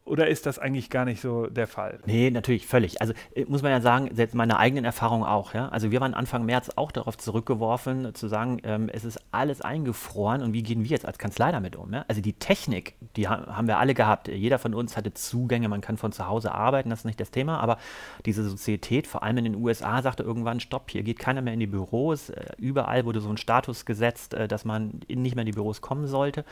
oder 0.06 0.28
ist 0.28 0.46
das 0.46 0.60
eigentlich 0.60 0.90
gar 0.90 1.06
nicht 1.06 1.22
so 1.22 1.48
der 1.48 1.66
Fall? 1.66 2.00
Nee, 2.06 2.30
natürlich, 2.30 2.68
völlig. 2.68 3.02
Also 3.02 3.14
äh, 3.36 3.46
muss 3.46 3.62
man 3.62 3.72
ja 3.72 3.80
sagen, 3.80 4.10
selbst 4.14 4.36
meine 4.36 4.58
eigenen 4.58 4.84
Erfahrungen 4.84 5.24
auch. 5.24 5.54
Ja? 5.54 5.70
Also 5.70 5.92
wir 5.92 6.02
waren 6.02 6.14
Anfang 6.14 6.46
März 6.46 6.72
auch 6.76 6.92
darauf 6.92 7.18
zurückgeworfen, 7.18 8.14
zu 8.14 8.28
sagen, 8.28 8.60
ähm, 8.64 8.90
es 8.92 9.06
ist 9.06 9.20
alles 9.32 9.62
eingefroren 9.62 10.42
und 10.42 10.52
wie 10.52 10.62
gehen 10.62 10.84
wir 10.84 10.90
jetzt 10.90 11.06
als 11.06 11.18
Kanzlei 11.18 11.54
damit 11.54 11.78
um? 11.78 11.94
Ja? 11.94 12.04
Also 12.10 12.22
die 12.22 12.34
Technik, 12.34 12.96
die 13.16 13.30
ha 13.30 13.56
haben 13.56 13.68
wir 13.68 13.78
alle 13.78 13.94
gehabt. 13.94 14.28
Jeder 14.28 14.60
von 14.60 14.74
uns 14.74 14.98
hatte 14.98 15.14
Zugänge, 15.14 15.70
man 15.70 15.80
kann 15.80 15.96
von 15.96 16.12
zu 16.12 16.28
Hause 16.28 16.52
arbeiten, 16.54 16.90
das 16.90 17.00
ist 17.00 17.06
nicht 17.06 17.20
das 17.20 17.32
Thema, 17.32 17.60
aber 17.60 17.78
diese 18.26 18.44
Sozietät, 18.48 19.08
vor 19.08 19.24
allem 19.24 19.38
in 19.38 19.46
den 19.46 19.56
USA, 19.56 20.02
sagte 20.02 20.24
irgendwann, 20.24 20.60
stopp, 20.60 20.92
hier 20.92 21.04
geht 21.04 21.20
keiner 21.20 21.42
mehr 21.42 21.54
in 21.54 21.62
die 21.62 21.68
Büros. 21.68 22.30
Äh, 22.30 22.48
überall 22.58 23.06
wurde 23.06 23.22
so 23.22 23.30
ein 23.30 23.38
Status 23.38 23.86
gesetzt, 23.86 24.34
äh, 24.34 24.50
dass 24.50 24.66
man 24.66 25.00
nicht 25.08 25.36
mehr 25.36 25.44
in 25.44 25.48
die 25.48 25.54
Büros 25.54 25.80
kommen 25.80 26.08
sollte. 26.08 26.44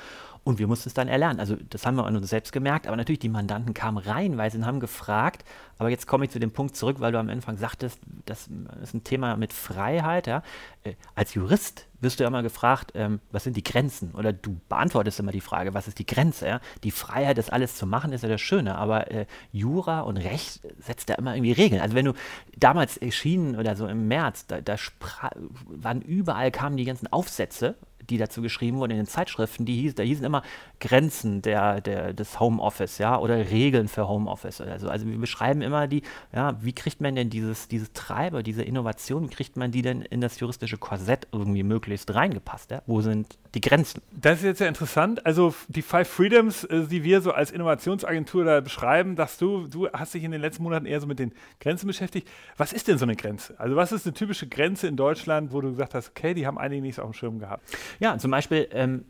Und 0.43 0.57
wir 0.57 0.67
mussten 0.67 0.89
es 0.89 0.93
dann 0.93 1.07
erlernen. 1.07 1.39
Also 1.39 1.55
das 1.69 1.85
haben 1.85 1.95
wir 1.95 2.05
an 2.05 2.15
uns 2.15 2.29
selbst 2.29 2.51
gemerkt, 2.51 2.87
aber 2.87 2.95
natürlich 2.95 3.19
die 3.19 3.29
Mandanten 3.41 3.73
kamen 3.73 3.97
reihenweise 3.97 4.57
und 4.57 4.65
haben 4.65 4.79
gefragt, 4.79 5.43
aber 5.79 5.89
jetzt 5.89 6.05
komme 6.05 6.25
ich 6.25 6.31
zu 6.31 6.39
dem 6.39 6.51
Punkt 6.51 6.75
zurück, 6.75 6.97
weil 6.99 7.11
du 7.11 7.17
am 7.17 7.29
Anfang 7.29 7.57
sagtest, 7.57 7.99
das 8.25 8.47
ist 8.83 8.93
ein 8.93 9.03
Thema 9.03 9.35
mit 9.35 9.51
Freiheit. 9.51 10.27
Ja? 10.27 10.43
Äh, 10.83 10.93
als 11.15 11.33
Jurist 11.33 11.87
wirst 12.01 12.19
du 12.19 12.23
ja 12.23 12.27
immer 12.27 12.43
gefragt, 12.43 12.91
ähm, 12.93 13.19
was 13.31 13.45
sind 13.45 13.57
die 13.57 13.63
Grenzen? 13.63 14.11
Oder 14.11 14.31
du 14.31 14.59
beantwortest 14.69 15.19
immer 15.19 15.31
die 15.31 15.41
Frage, 15.41 15.73
was 15.73 15.87
ist 15.87 15.97
die 15.97 16.05
Grenze? 16.05 16.47
Ja? 16.47 16.61
Die 16.83 16.91
Freiheit, 16.91 17.39
das 17.39 17.49
alles 17.49 17.75
zu 17.75 17.87
machen, 17.87 18.13
ist 18.13 18.21
ja 18.21 18.29
das 18.29 18.41
Schöne, 18.41 18.75
aber 18.75 19.09
äh, 19.09 19.25
Jura 19.51 20.01
und 20.01 20.17
Recht 20.17 20.61
setzt 20.79 21.09
da 21.09 21.15
immer 21.15 21.35
irgendwie 21.35 21.53
Regeln. 21.53 21.81
Also 21.81 21.95
wenn 21.95 22.05
du 22.05 22.13
damals 22.57 22.97
erschienen 22.97 23.55
oder 23.55 23.75
so 23.75 23.87
im 23.87 24.07
März, 24.07 24.45
da, 24.45 24.61
da 24.61 24.75
waren 25.65 26.01
überall 26.01 26.51
kamen 26.51 26.77
die 26.77 26.85
ganzen 26.85 27.11
Aufsätze 27.11 27.75
die 28.11 28.17
dazu 28.17 28.41
geschrieben 28.41 28.77
wurden 28.77 28.91
in 28.91 28.97
den 28.97 29.07
Zeitschriften, 29.07 29.65
die 29.65 29.75
hieß, 29.81 29.95
da 29.95 30.03
hießen 30.03 30.25
immer 30.25 30.43
Grenzen 30.79 31.41
der, 31.41 31.81
der, 31.81 32.13
des 32.13 32.39
Homeoffice, 32.39 32.97
ja, 32.97 33.17
oder 33.17 33.37
Regeln 33.49 33.87
für 33.87 34.07
Homeoffice 34.07 34.61
oder 34.61 34.79
so. 34.79 34.89
Also 34.89 35.07
wir 35.07 35.17
beschreiben 35.17 35.61
immer 35.61 35.87
die, 35.87 36.03
ja, 36.33 36.55
wie 36.61 36.73
kriegt 36.73 37.01
man 37.01 37.15
denn 37.15 37.29
dieses, 37.29 37.67
dieses 37.67 37.93
Treiber, 37.93 38.43
diese 38.43 38.63
Innovation, 38.63 39.23
wie 39.23 39.33
kriegt 39.33 39.57
man 39.57 39.71
die 39.71 39.81
denn 39.81 40.01
in 40.01 40.21
das 40.21 40.39
juristische 40.39 40.77
Korsett 40.77 41.27
irgendwie 41.31 41.63
möglichst 41.63 42.13
reingepasst, 42.13 42.71
ja? 42.71 42.81
Wo 42.85 43.01
sind 43.01 43.37
die 43.53 43.61
Grenzen? 43.61 44.01
Das 44.11 44.39
ist 44.39 44.45
jetzt 44.45 44.61
ja 44.61 44.67
interessant. 44.67 45.25
Also 45.25 45.53
die 45.67 45.81
Five 45.81 46.07
Freedoms, 46.07 46.63
äh, 46.65 46.87
die 46.87 47.03
wir 47.03 47.21
so 47.21 47.31
als 47.31 47.51
Innovationsagentur 47.51 48.45
da 48.45 48.61
beschreiben, 48.61 49.15
dass 49.15 49.37
du, 49.37 49.67
du 49.67 49.89
hast 49.91 50.13
dich 50.13 50.23
in 50.23 50.31
den 50.31 50.41
letzten 50.41 50.63
Monaten 50.63 50.85
eher 50.85 51.01
so 51.01 51.07
mit 51.07 51.19
den 51.19 51.33
Grenzen 51.59 51.87
beschäftigt. 51.87 52.27
Was 52.57 52.73
ist 52.73 52.87
denn 52.87 52.97
so 52.97 53.05
eine 53.05 53.15
Grenze? 53.15 53.59
Also 53.59 53.75
was 53.75 53.91
ist 53.91 54.05
eine 54.05 54.13
typische 54.13 54.47
Grenze 54.47 54.87
in 54.87 54.95
Deutschland, 54.95 55.51
wo 55.51 55.61
du 55.61 55.71
gesagt 55.71 55.93
hast, 55.93 56.09
okay, 56.09 56.33
die 56.33 56.47
haben 56.47 56.57
einige 56.57 56.81
nichts 56.81 56.99
auf 56.99 57.09
dem 57.09 57.13
Schirm 57.13 57.39
gehabt? 57.39 57.63
Ja, 57.99 58.17
zum 58.17 58.31
Beispiel, 58.31 58.67
ähm, 58.71 59.05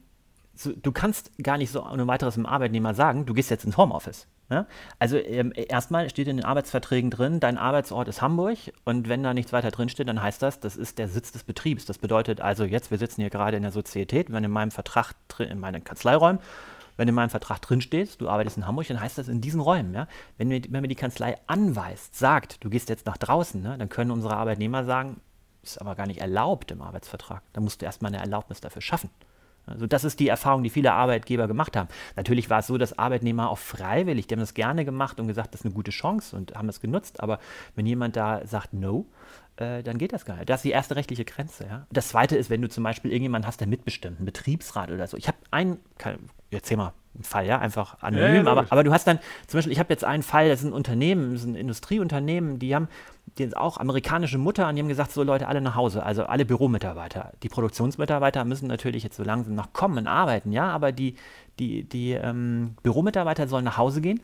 du 0.54 0.92
kannst 0.92 1.32
gar 1.42 1.58
nicht 1.58 1.72
so 1.72 1.86
ohne 1.86 2.08
weiteres 2.08 2.36
dem 2.36 2.46
Arbeitnehmer 2.46 2.94
sagen, 2.94 3.26
du 3.26 3.34
gehst 3.34 3.50
jetzt 3.50 3.66
ins 3.66 3.78
Homeoffice. 3.78 4.28
Ja? 4.50 4.68
Also 5.00 5.18
ähm, 5.18 5.54
erstmal 5.56 6.10
steht 6.10 6.28
in 6.28 6.38
den 6.38 6.46
Arbeitsverträgen 6.46 7.10
drin, 7.10 7.40
dein 7.40 7.58
Arbeitsort 7.58 8.08
ist 8.08 8.22
Hamburg 8.22 8.58
und 8.84 9.10
wenn 9.10 9.24
da 9.24 9.34
nichts 9.34 9.54
weiter 9.54 9.72
drin 9.72 9.90
steht, 9.90 10.08
dann 10.08 10.22
heißt 10.22 10.42
das, 10.42 10.60
das 10.60 10.76
ist 10.76 10.98
der 10.98 11.08
Sitz 11.08 11.32
des 11.32 11.44
Betriebs. 11.44 11.86
Das 11.86 11.98
bedeutet 11.98 12.42
also 12.42 12.64
jetzt, 12.64 12.92
wir 12.92 12.98
sitzen 12.98 13.22
hier 13.22 13.30
gerade 13.30 13.58
in 13.58 13.64
der 13.64 13.72
Sozietät, 13.72 14.32
wenn 14.32 14.44
in 14.44 14.52
meinem 14.52 14.72
Vertrag, 14.72 15.14
in 15.40 15.60
meinen 15.60 15.84
Kanzleiräumen, 15.84 16.42
wenn 16.98 17.08
in 17.08 17.16
meinem 17.16 17.30
Vertrag 17.30 17.62
drin 17.62 17.82
steht, 17.82 18.20
du 18.20 18.30
arbeitest 18.30 18.58
in 18.58 18.68
Hamburg, 18.68 18.88
dann 18.88 19.00
heißt 19.00 19.18
das 19.18 19.30
in 19.30 19.42
diesen 19.42 19.62
Räumen. 19.62 19.94
Ja? 19.94 20.08
Wenn, 20.38 20.50
wir, 20.50 20.62
wenn 20.70 20.82
mir 20.82 20.90
die 20.90 20.96
Kanzlei 20.96 21.38
anweist, 21.48 22.18
sagt, 22.18 22.64
du 22.64 22.70
gehst 22.70 22.90
jetzt 22.90 23.06
nach 23.06 23.18
draußen, 23.18 23.62
ne, 23.62 23.78
dann 23.78 23.90
können 23.90 24.12
unsere 24.12 24.36
Arbeitnehmer 24.36 24.84
sagen, 24.84 25.22
ist 25.64 25.80
aber 25.80 25.96
gar 25.96 26.08
nicht 26.08 26.20
erlaubt 26.20 26.72
im 26.72 26.82
Arbeitsvertrag. 26.82 27.42
Da 27.54 27.62
musst 27.62 27.82
du 27.82 27.86
erstmal 27.86 28.12
eine 28.12 28.22
Erlaubnis 28.22 28.62
dafür 28.62 28.82
schaffen. 28.82 29.10
Also 29.66 29.88
das 29.88 30.04
ist 30.04 30.20
die 30.20 30.28
Erfahrung, 30.28 30.64
die 30.64 30.70
viele 30.70 30.94
Arbeitgeber 30.94 31.48
gemacht 31.48 31.78
haben. 31.78 31.90
Natürlich 32.16 32.50
war 32.50 32.60
es 32.60 32.68
so, 32.68 32.78
dass 32.78 32.98
Arbeitnehmer 32.98 33.50
auch 33.50 33.58
freiwillig, 33.58 34.28
die 34.28 34.36
haben 34.36 34.40
das 34.40 34.54
gerne 34.54 34.86
gemacht 34.86 35.20
und 35.20 35.28
gesagt, 35.28 35.54
das 35.54 35.62
ist 35.62 35.66
eine 35.66 35.74
gute 35.74 35.92
Chance 35.92 36.36
und 36.36 36.56
haben 36.56 36.70
es 36.70 36.82
genutzt. 36.82 37.22
Aber 37.22 37.40
wenn 37.76 37.86
jemand 37.86 38.16
da 38.16 38.46
sagt 38.46 38.74
No, 38.74 39.06
äh, 39.58 39.84
dann 39.84 39.98
geht 39.98 40.14
das 40.14 40.26
gar 40.26 40.36
nicht. 40.36 40.50
Das 40.50 40.60
ist 40.60 40.66
die 40.66 40.72
erste 40.72 40.96
rechtliche 40.96 41.26
Grenze. 41.26 41.66
Ja? 41.66 41.88
Das 41.92 42.10
zweite 42.10 42.36
ist, 42.36 42.50
wenn 42.50 42.62
du 42.62 42.70
zum 42.70 42.84
Beispiel 42.84 43.12
irgendjemanden 43.12 43.48
hast, 43.48 43.60
der 43.60 43.68
mitbestimmt, 43.68 44.18
einen 44.18 44.26
Betriebsrat 44.26 44.92
oder 44.92 45.08
so. 45.08 45.18
Ich 45.18 45.28
habe 45.28 45.38
einen, 45.52 45.80
erzähl 46.50 46.78
mal 46.78 46.94
Fall, 47.24 47.46
ja, 47.46 47.60
einfach 47.60 47.98
anonym, 48.02 48.46
ja, 48.46 48.52
aber, 48.52 48.66
aber 48.70 48.84
du 48.84 48.92
hast 48.92 49.08
dann, 49.08 49.20
zum 49.48 49.58
Beispiel, 49.58 49.72
ich 49.74 49.80
habe 49.80 49.92
jetzt 49.92 50.04
einen 50.04 50.24
Fall, 50.24 50.50
das 50.50 50.62
ist 50.62 50.68
ein 50.68 50.74
Unternehmen, 50.74 51.34
das 51.34 51.42
ist 51.42 51.48
ein 51.48 51.56
Industrieunternehmen, 51.56 52.60
die 52.60 52.76
haben 52.76 52.88
die 53.38 53.56
auch 53.56 53.78
amerikanische 53.78 54.38
Mutter 54.38 54.68
und 54.68 54.76
die 54.76 54.82
haben 54.82 54.90
gesagt, 54.90 55.12
so 55.12 55.24
Leute, 55.24 55.48
alle 55.48 55.62
nach 55.62 55.76
Hause, 55.76 56.04
also 56.04 56.26
alle 56.26 56.46
Büromitarbeiter. 56.46 57.32
Die 57.44 57.50
Produktionsmitarbeiter 57.50 58.44
müssen 58.44 58.68
natürlich 58.68 59.04
jetzt 59.04 59.16
so 59.16 59.24
langsam 59.24 59.56
noch 59.56 59.74
kommen 59.74 60.00
und 60.00 60.08
arbeiten, 60.08 60.52
ja, 60.52 60.70
aber 60.70 60.92
die, 60.92 61.16
die, 61.60 61.84
die 61.84 62.12
ähm, 62.12 62.76
Büromitarbeiter 62.84 63.48
sollen 63.48 63.66
nach 63.66 63.78
Hause 63.78 64.02
gehen 64.02 64.22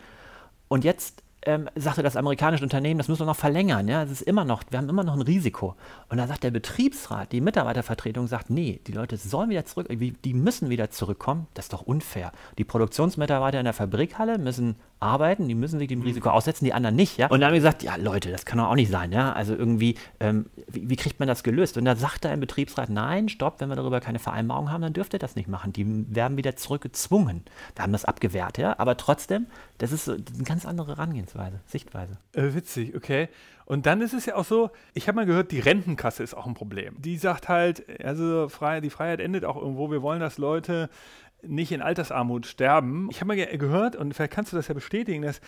und 0.67 0.83
jetzt 0.83 1.23
ähm, 1.47 1.69
sagte 1.75 2.03
das 2.03 2.17
amerikanische 2.17 2.63
Unternehmen, 2.63 2.97
das 2.97 3.07
müssen 3.07 3.21
wir 3.21 3.25
noch 3.27 3.37
verlängern. 3.37 3.87
Ja, 3.87 4.03
es 4.03 4.11
ist 4.11 4.21
immer 4.21 4.43
noch, 4.43 4.63
wir 4.69 4.77
haben 4.77 4.89
immer 4.89 5.05
noch 5.05 5.13
ein 5.13 5.21
Risiko. 5.21 5.75
Und 6.09 6.17
dann 6.17 6.27
sagt 6.27 6.43
der 6.43 6.51
Betriebsrat, 6.51 7.31
die 7.31 7.39
Mitarbeitervertretung 7.39 8.27
sagt, 8.27 8.49
nee, 8.49 8.81
die 8.85 8.91
Leute 8.91 9.15
sollen 9.15 9.49
wieder 9.49 9.65
zurück, 9.65 9.87
die 9.89 10.33
müssen 10.33 10.69
wieder 10.69 10.89
zurückkommen. 10.91 11.47
Das 11.53 11.65
ist 11.65 11.73
doch 11.73 11.83
unfair. 11.83 12.33
Die 12.57 12.65
Produktionsmitarbeiter 12.65 13.59
in 13.59 13.63
der 13.63 13.73
Fabrikhalle 13.73 14.37
müssen 14.37 14.75
arbeiten, 14.99 15.47
die 15.47 15.55
müssen 15.55 15.79
sich 15.79 15.87
dem 15.87 16.01
Risiko 16.01 16.29
aussetzen, 16.29 16.65
die 16.65 16.73
anderen 16.73 16.95
nicht, 16.95 17.17
ja. 17.17 17.27
Und 17.27 17.39
dann 17.39 17.47
haben 17.47 17.53
wir 17.53 17.59
gesagt, 17.59 17.83
ja 17.83 17.95
Leute, 17.95 18.31
das 18.31 18.45
kann 18.45 18.57
doch 18.57 18.67
auch 18.67 18.75
nicht 18.75 18.91
sein, 18.91 19.11
ja. 19.11 19.33
Also 19.33 19.55
irgendwie, 19.55 19.95
ähm, 20.19 20.47
wie, 20.67 20.89
wie, 20.89 20.95
kriegt 20.95 21.19
man 21.19 21.27
das 21.27 21.43
gelöst? 21.43 21.77
Und 21.77 21.85
da 21.85 21.95
sagt 21.95 22.25
er 22.25 22.33
im 22.33 22.39
Betriebsrat, 22.39 22.89
nein, 22.89 23.29
stopp, 23.29 23.59
wenn 23.59 23.69
wir 23.69 23.75
darüber 23.75 23.99
keine 23.99 24.19
Vereinbarung 24.19 24.71
haben, 24.71 24.81
dann 24.81 24.93
dürft 24.93 25.13
ihr 25.13 25.19
das 25.19 25.35
nicht 25.35 25.47
machen. 25.47 25.73
Die 25.73 26.15
werden 26.15 26.37
wieder 26.37 26.55
zurückgezwungen. 26.55 27.43
Wir 27.75 27.83
haben 27.83 27.91
das 27.91 28.05
abgewehrt, 28.05 28.57
ja. 28.57 28.75
Aber 28.79 28.97
trotzdem, 28.97 29.47
das 29.77 29.91
ist, 29.91 30.09
eine 30.09 30.23
ganz 30.43 30.65
andere 30.65 30.97
Herangehensweise, 30.97 31.59
Sichtweise. 31.67 32.17
Äh, 32.33 32.53
witzig, 32.53 32.95
okay. 32.95 33.29
Und 33.65 33.85
dann 33.85 33.99
ist 33.99 34.13
es 34.13 34.25
ja 34.25 34.35
auch 34.35 34.45
so, 34.45 34.71
ich 34.93 35.09
habe 35.09 35.17
mal 35.17 35.25
gehört, 35.25 35.51
die 35.51 35.59
Rentenkasse 35.59 36.23
ist 36.23 36.33
auch 36.33 36.47
ein 36.47 36.53
Problem. 36.53 36.95
Die 37.01 37.17
sagt 37.17 37.49
halt, 37.49 37.83
also 38.01 38.47
die 38.81 38.89
Freiheit 38.89 39.19
endet 39.19 39.43
auch 39.43 39.57
irgendwo. 39.57 39.91
Wir 39.91 40.01
wollen, 40.01 40.21
dass 40.21 40.37
Leute 40.37 40.89
nicht 41.43 41.71
in 41.71 41.81
Altersarmut 41.81 42.47
sterben. 42.47 43.09
Ich 43.11 43.21
habe 43.21 43.27
mal 43.27 43.57
gehört, 43.57 43.95
und 43.95 44.13
vielleicht 44.13 44.33
kannst 44.33 44.51
du 44.51 44.57
das 44.57 44.67
ja 44.67 44.73
bestätigen, 44.73 45.21
dass 45.21 45.39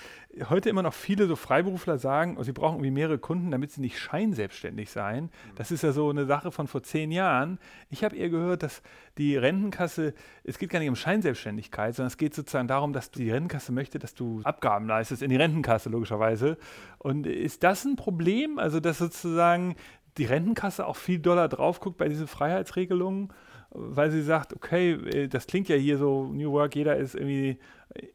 heute 0.49 0.69
immer 0.69 0.83
noch 0.83 0.93
viele 0.93 1.25
so 1.25 1.35
Freiberufler 1.35 1.97
sagen, 1.97 2.37
oh, 2.37 2.43
sie 2.43 2.51
brauchen 2.51 2.75
irgendwie 2.75 2.91
mehrere 2.91 3.17
Kunden, 3.17 3.49
damit 3.49 3.71
sie 3.71 3.81
nicht 3.81 3.97
scheinselbstständig 3.97 4.91
sein. 4.91 5.29
Das 5.55 5.71
ist 5.71 5.83
ja 5.83 5.91
so 5.91 6.09
eine 6.09 6.25
Sache 6.25 6.51
von 6.51 6.67
vor 6.67 6.83
zehn 6.83 7.11
Jahren. 7.11 7.57
Ich 7.89 8.03
habe 8.03 8.15
eher 8.15 8.29
gehört, 8.29 8.61
dass 8.61 8.83
die 9.17 9.35
Rentenkasse, 9.35 10.13
es 10.43 10.59
geht 10.59 10.69
gar 10.69 10.79
nicht 10.79 10.89
um 10.89 10.95
Scheinselbstständigkeit, 10.95 11.95
sondern 11.95 12.07
es 12.07 12.17
geht 12.17 12.35
sozusagen 12.35 12.67
darum, 12.67 12.93
dass 12.93 13.09
die 13.09 13.31
Rentenkasse 13.31 13.71
möchte, 13.71 13.97
dass 13.97 14.13
du 14.13 14.41
Abgaben 14.43 14.87
leistest 14.87 15.23
in 15.23 15.29
die 15.29 15.37
Rentenkasse, 15.37 15.89
logischerweise. 15.89 16.57
Und 16.99 17.25
ist 17.25 17.63
das 17.63 17.83
ein 17.85 17.95
Problem? 17.95 18.59
Also, 18.59 18.79
dass 18.79 18.99
sozusagen 18.99 19.75
die 20.17 20.25
Rentenkasse 20.25 20.85
auch 20.85 20.97
viel 20.97 21.19
Dollar 21.19 21.49
drauf 21.49 21.79
guckt 21.79 21.97
bei 21.97 22.09
diesen 22.09 22.27
Freiheitsregelungen? 22.27 23.33
Weil 23.71 24.11
sie 24.11 24.21
sagt, 24.21 24.53
okay, 24.53 24.91
äh, 24.93 25.27
das 25.27 25.47
klingt 25.47 25.69
ja 25.69 25.75
hier 25.75 25.97
so, 25.97 26.25
New 26.25 26.51
Work, 26.51 26.75
jeder 26.75 26.97
ist 26.97 27.15
irgendwie 27.15 27.57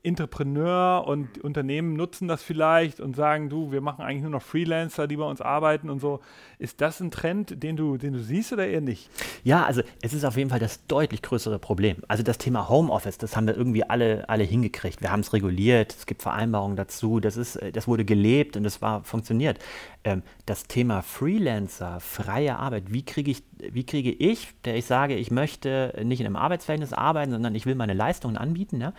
Entrepreneur 0.05 1.05
und 1.05 1.43
Unternehmen 1.43 1.95
nutzen 1.95 2.29
das 2.29 2.45
vielleicht 2.45 3.01
und 3.01 3.17
sagen, 3.17 3.49
du, 3.49 3.73
wir 3.73 3.81
machen 3.81 4.05
eigentlich 4.05 4.23
nur 4.23 4.31
noch 4.31 4.43
Freelancer, 4.43 5.09
die 5.09 5.17
bei 5.17 5.25
uns 5.25 5.41
arbeiten 5.41 5.91
und 5.91 6.01
so. 6.01 6.21
Ist 6.61 6.81
das 6.81 7.01
ein 7.01 7.11
Trend, 7.11 7.61
den 7.63 7.77
du, 7.77 7.97
den 7.97 8.13
du 8.13 8.21
siehst 8.21 8.53
oder 8.53 8.69
eher 8.69 8.81
nicht? 8.81 9.11
Ja, 9.43 9.65
also 9.65 9.83
es 10.01 10.15
ist 10.15 10.25
auf 10.25 10.37
jeden 10.37 10.51
Fall 10.51 10.61
das 10.61 10.87
deutlich 10.87 11.23
größere 11.23 11.59
Problem. 11.59 11.97
Also 12.07 12.23
das 12.23 12.39
Thema 12.39 12.69
Homeoffice, 12.69 13.19
das 13.19 13.37
haben 13.37 13.49
wir 13.49 13.57
irgendwie 13.57 13.83
alle, 13.83 14.29
alle 14.29 14.45
hingekriegt. 14.45 15.03
Wir 15.03 15.11
haben 15.11 15.21
es 15.21 15.33
reguliert, 15.33 15.93
es 15.93 16.07
gibt 16.07 16.23
Vereinbarungen 16.23 16.77
dazu, 16.77 17.19
das, 17.19 17.37
ist, 17.37 17.57
äh, 17.57 17.73
das 17.73 17.89
wurde 17.89 18.05
gelebt 18.05 18.57
und 18.57 18.63
das 18.63 18.81
war 18.81 19.03
funktioniert. 19.03 19.59
Ähm, 20.05 20.23
das 20.47 20.65
Thema 20.65 21.03
Freelancer, 21.03 21.99
freie 21.99 22.57
Arbeit, 22.57 22.93
wie 22.93 23.05
kriege 23.05 23.31
ich, 23.31 23.43
wie 23.59 23.85
kriege 23.85 24.13
ich, 24.13 24.49
der 24.65 24.77
ich 24.77 24.85
sage, 24.85 25.17
ich 25.17 25.31
möchte 25.31 25.99
nicht 26.05 26.21
in 26.21 26.27
einem 26.27 26.37
Arbeitsverhältnis 26.37 26.93
arbeiten, 26.93 27.33
sondern 27.33 27.55
ich 27.55 27.67
will 27.67 27.75
meine 27.75 27.95
Leistungen 27.95 28.37
anbieten, 28.37 28.81
ja? 28.81 28.93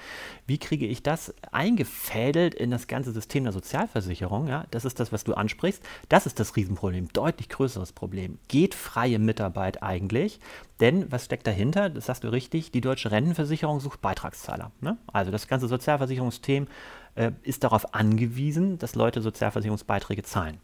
wie 0.48 0.58
kriege 0.65 0.88
ich 0.88 1.03
das 1.03 1.31
eingefädelt 1.51 2.55
in 2.55 2.72
das 2.72 2.88
ganze 2.88 3.12
System 3.12 3.43
der 3.43 3.53
Sozialversicherung? 3.53 4.48
Ja? 4.48 4.65
Das 4.72 4.84
ist 4.84 5.00
das, 5.00 5.12
was 5.12 5.24
du 5.24 5.36
ansprichst. 5.36 5.84
Das 6.10 6.25
ist 6.25 6.39
das 6.39 6.55
Riesenproblem, 6.55 7.10
deutlich 7.13 7.50
größeres 7.50 7.91
Problem. 7.91 8.39
Geht 8.48 8.74
freie 8.74 9.19
Mitarbeit 9.19 9.84
eigentlich? 9.84 10.39
Denn 10.79 11.12
was 11.12 11.25
steckt 11.25 11.45
dahinter? 11.45 11.91
Das 11.91 12.07
sagst 12.07 12.24
du 12.24 12.29
richtig, 12.29 12.72
die 12.72 12.81
deutsche 12.81 13.12
Rentenversicherung 13.12 13.79
sucht 13.79 14.01
Beitragszahler. 14.01 14.72
Ne? 14.81 14.98
Also 15.13 15.31
das 15.31 15.48
ganze 15.48 15.67
Sozialversicherungssystem 15.67 16.67
äh, 17.15 17.31
ist 17.43 17.63
darauf 17.63 17.93
angewiesen, 17.93 18.77
dass 18.77 18.95
Leute 18.95 19.22
Sozialversicherungsbeiträge 19.22 20.24
zahlen. 20.24 20.60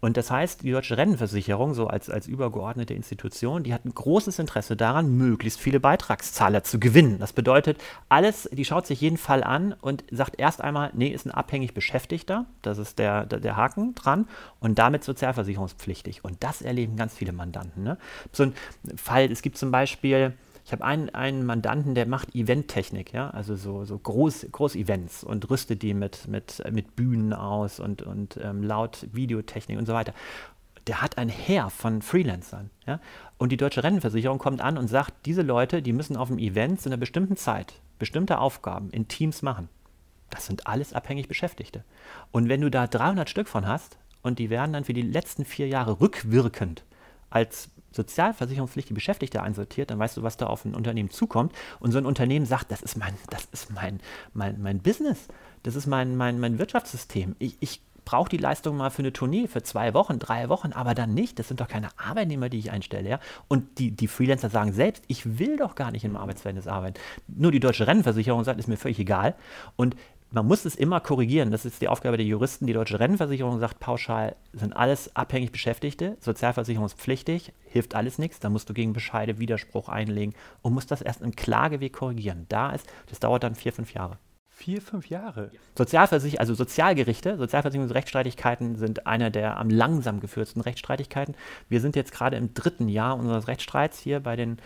Und 0.00 0.16
das 0.16 0.30
heißt, 0.30 0.62
die 0.62 0.72
Deutsche 0.72 0.98
Rentenversicherung, 0.98 1.72
so 1.72 1.86
als, 1.86 2.10
als 2.10 2.26
übergeordnete 2.26 2.92
Institution, 2.92 3.62
die 3.62 3.72
hat 3.72 3.86
ein 3.86 3.94
großes 3.94 4.38
Interesse 4.38 4.76
daran, 4.76 5.16
möglichst 5.16 5.60
viele 5.60 5.80
Beitragszahler 5.80 6.62
zu 6.62 6.78
gewinnen. 6.78 7.18
Das 7.20 7.32
bedeutet, 7.32 7.82
alles, 8.08 8.48
die 8.52 8.64
schaut 8.64 8.86
sich 8.86 9.00
jeden 9.00 9.16
Fall 9.16 9.42
an 9.42 9.74
und 9.80 10.04
sagt 10.10 10.38
erst 10.38 10.60
einmal, 10.60 10.90
nee, 10.92 11.08
ist 11.08 11.26
ein 11.26 11.30
abhängig 11.30 11.72
Beschäftigter, 11.72 12.44
das 12.60 12.78
ist 12.78 12.98
der, 12.98 13.24
der, 13.24 13.40
der 13.40 13.56
Haken 13.56 13.94
dran, 13.94 14.28
und 14.60 14.78
damit 14.78 15.04
sozialversicherungspflichtig. 15.04 16.22
Und 16.24 16.42
das 16.42 16.60
erleben 16.60 16.96
ganz 16.96 17.14
viele 17.14 17.32
Mandanten. 17.32 17.82
Ne? 17.82 17.96
So 18.32 18.42
ein 18.42 18.54
Fall, 18.96 19.30
es 19.30 19.40
gibt 19.40 19.56
zum 19.56 19.70
Beispiel, 19.70 20.34
ich 20.64 20.72
habe 20.72 20.84
einen, 20.84 21.10
einen 21.10 21.44
Mandanten, 21.44 21.94
der 21.94 22.06
macht 22.06 22.34
Eventtechnik, 22.34 23.12
ja, 23.12 23.28
also 23.30 23.54
so, 23.54 23.84
so 23.84 23.98
Groß, 23.98 24.46
Groß-Events 24.50 25.22
und 25.22 25.50
rüstet 25.50 25.82
die 25.82 25.92
mit, 25.92 26.26
mit, 26.26 26.62
mit 26.72 26.96
Bühnen 26.96 27.34
aus 27.34 27.80
und, 27.80 28.02
und 28.02 28.38
ähm, 28.42 28.62
laut 28.62 29.06
Videotechnik 29.12 29.78
und 29.78 29.84
so 29.84 29.92
weiter. 29.92 30.14
Der 30.86 31.02
hat 31.02 31.18
ein 31.18 31.28
Heer 31.28 31.68
von 31.70 32.02
Freelancern. 32.02 32.70
Ja? 32.86 33.00
Und 33.36 33.52
die 33.52 33.56
Deutsche 33.56 33.82
Rentenversicherung 33.82 34.38
kommt 34.38 34.62
an 34.62 34.78
und 34.78 34.88
sagt, 34.88 35.26
diese 35.26 35.42
Leute, 35.42 35.82
die 35.82 35.92
müssen 35.92 36.16
auf 36.16 36.28
dem 36.28 36.38
Event 36.38 36.80
zu 36.80 36.88
einer 36.88 36.98
bestimmten 36.98 37.36
Zeit 37.36 37.74
bestimmte 37.98 38.38
Aufgaben 38.38 38.90
in 38.90 39.08
Teams 39.08 39.42
machen. 39.42 39.68
Das 40.30 40.46
sind 40.46 40.66
alles 40.66 40.92
abhängig 40.92 41.28
Beschäftigte. 41.28 41.84
Und 42.32 42.48
wenn 42.48 42.60
du 42.60 42.70
da 42.70 42.86
300 42.86 43.28
Stück 43.30 43.48
von 43.48 43.66
hast 43.66 43.98
und 44.22 44.38
die 44.38 44.50
werden 44.50 44.72
dann 44.72 44.84
für 44.84 44.94
die 44.94 45.02
letzten 45.02 45.44
vier 45.44 45.68
Jahre 45.68 46.00
rückwirkend 46.00 46.84
als 47.30 47.70
sozialversicherungspflichtige 47.94 48.94
Beschäftigte 48.94 49.42
einsortiert, 49.42 49.90
dann 49.90 49.98
weißt 49.98 50.16
du, 50.16 50.22
was 50.22 50.36
da 50.36 50.46
auf 50.46 50.64
ein 50.64 50.74
Unternehmen 50.74 51.10
zukommt. 51.10 51.52
Und 51.80 51.92
so 51.92 51.98
ein 51.98 52.06
Unternehmen 52.06 52.46
sagt, 52.46 52.70
das 52.70 52.82
ist 52.82 52.96
mein, 52.96 53.14
das 53.30 53.44
ist 53.52 53.72
mein, 53.72 54.00
mein, 54.32 54.60
mein 54.60 54.80
Business, 54.80 55.28
das 55.62 55.76
ist 55.76 55.86
mein, 55.86 56.16
mein, 56.16 56.40
mein 56.40 56.58
Wirtschaftssystem. 56.58 57.36
Ich, 57.38 57.56
ich 57.60 57.80
brauche 58.04 58.28
die 58.28 58.36
Leistung 58.36 58.76
mal 58.76 58.90
für 58.90 59.02
eine 59.02 59.12
Tournee, 59.12 59.48
für 59.48 59.62
zwei 59.62 59.94
Wochen, 59.94 60.18
drei 60.18 60.48
Wochen, 60.48 60.72
aber 60.72 60.94
dann 60.94 61.14
nicht. 61.14 61.38
Das 61.38 61.48
sind 61.48 61.60
doch 61.60 61.68
keine 61.68 61.88
Arbeitnehmer, 61.96 62.48
die 62.48 62.58
ich 62.58 62.70
einstelle. 62.70 63.08
Ja? 63.08 63.20
Und 63.48 63.78
die, 63.78 63.90
die 63.90 64.08
Freelancer 64.08 64.50
sagen 64.50 64.72
selbst, 64.72 65.04
ich 65.08 65.38
will 65.38 65.56
doch 65.56 65.74
gar 65.74 65.90
nicht 65.90 66.04
im 66.04 66.16
Arbeitsverhältnis 66.16 66.66
arbeiten. 66.66 67.00
Nur 67.28 67.52
die 67.52 67.60
deutsche 67.60 67.86
Rentenversicherung 67.86 68.44
sagt, 68.44 68.60
ist 68.60 68.68
mir 68.68 68.76
völlig 68.76 68.98
egal. 68.98 69.34
Und 69.76 69.96
man 70.34 70.46
muss 70.46 70.64
es 70.64 70.74
immer 70.74 71.00
korrigieren. 71.00 71.52
Das 71.52 71.64
ist 71.64 71.80
die 71.80 71.88
Aufgabe 71.88 72.16
der 72.16 72.26
Juristen. 72.26 72.66
Die 72.66 72.72
deutsche 72.72 72.98
Rentenversicherung 72.98 73.60
sagt 73.60 73.78
pauschal, 73.78 74.34
sind 74.52 74.76
alles 74.76 75.14
abhängig 75.14 75.52
Beschäftigte, 75.52 76.16
sozialversicherungspflichtig, 76.20 77.52
hilft 77.64 77.94
alles 77.94 78.18
nichts. 78.18 78.40
Da 78.40 78.50
musst 78.50 78.68
du 78.68 78.74
gegen 78.74 78.92
Bescheide 78.92 79.38
Widerspruch 79.38 79.88
einlegen 79.88 80.34
und 80.60 80.74
musst 80.74 80.90
das 80.90 81.02
erst 81.02 81.22
im 81.22 81.36
Klageweg 81.36 81.92
korrigieren. 81.92 82.46
Da 82.48 82.70
ist, 82.70 82.86
das 83.08 83.20
dauert 83.20 83.44
dann 83.44 83.54
vier, 83.54 83.72
fünf 83.72 83.94
Jahre. 83.94 84.18
Vier, 84.48 84.80
fünf 84.80 85.08
Jahre. 85.08 85.50
Sozialversich 85.76 86.38
also 86.38 86.54
Sozialgerichte, 86.54 87.36
Sozialversicherungsrechtsstreitigkeiten 87.38 88.76
sind 88.76 89.06
einer 89.06 89.30
der 89.30 89.56
am 89.56 89.68
langsam 89.68 90.20
geführten 90.20 90.60
Rechtsstreitigkeiten. 90.60 91.34
Wir 91.68 91.80
sind 91.80 91.96
jetzt 91.96 92.12
gerade 92.12 92.36
im 92.36 92.54
dritten 92.54 92.88
Jahr 92.88 93.16
unseres 93.16 93.48
Rechtsstreits 93.48 93.98
hier 93.98 94.20
bei 94.20 94.36
den 94.36 94.58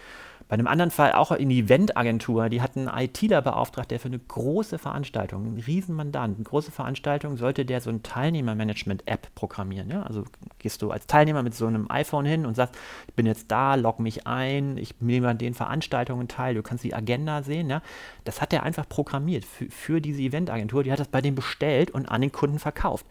bei 0.48 0.54
einem 0.54 0.66
anderen 0.66 0.90
Fall 0.90 1.12
auch 1.12 1.30
in 1.30 1.50
die 1.50 1.60
Eventagentur, 1.60 2.48
die 2.48 2.62
hatten 2.62 2.88
einen 2.88 3.04
ITler 3.04 3.42
beauftragt, 3.42 3.90
der 3.90 4.00
für 4.00 4.08
eine 4.08 4.18
große 4.18 4.78
Veranstaltung, 4.78 5.44
ein 5.44 5.60
Riesenmandant, 5.60 6.36
eine 6.36 6.44
große 6.44 6.72
Veranstaltung, 6.72 7.36
sollte 7.36 7.66
der 7.66 7.82
so 7.82 7.90
ein 7.90 8.02
Teilnehmermanagement-App 8.02 9.34
programmieren. 9.34 9.90
Ja? 9.90 10.04
Also 10.04 10.24
gehst 10.58 10.80
du 10.80 10.90
als 10.90 11.06
Teilnehmer 11.06 11.42
mit 11.42 11.54
so 11.54 11.66
einem 11.66 11.90
iPhone 11.90 12.24
hin 12.24 12.46
und 12.46 12.54
sagst, 12.54 12.74
ich 13.08 13.14
bin 13.14 13.26
jetzt 13.26 13.50
da, 13.50 13.74
log 13.74 14.00
mich 14.00 14.26
ein, 14.26 14.78
ich 14.78 14.98
nehme 15.00 15.28
an 15.28 15.36
den 15.36 15.52
Veranstaltungen 15.52 16.28
teil, 16.28 16.54
du 16.54 16.62
kannst 16.62 16.82
die 16.82 16.94
Agenda 16.94 17.42
sehen. 17.42 17.68
Ja? 17.68 17.82
Das 18.24 18.40
hat 18.40 18.54
er 18.54 18.62
einfach 18.62 18.88
programmiert 18.88 19.44
für, 19.44 19.70
für 19.70 20.00
diese 20.00 20.22
Eventagentur, 20.22 20.82
die 20.82 20.92
hat 20.92 20.98
das 20.98 21.08
bei 21.08 21.20
dem 21.20 21.34
bestellt 21.34 21.90
und 21.90 22.06
an 22.06 22.22
den 22.22 22.32
Kunden 22.32 22.58
verkauft. 22.58 23.04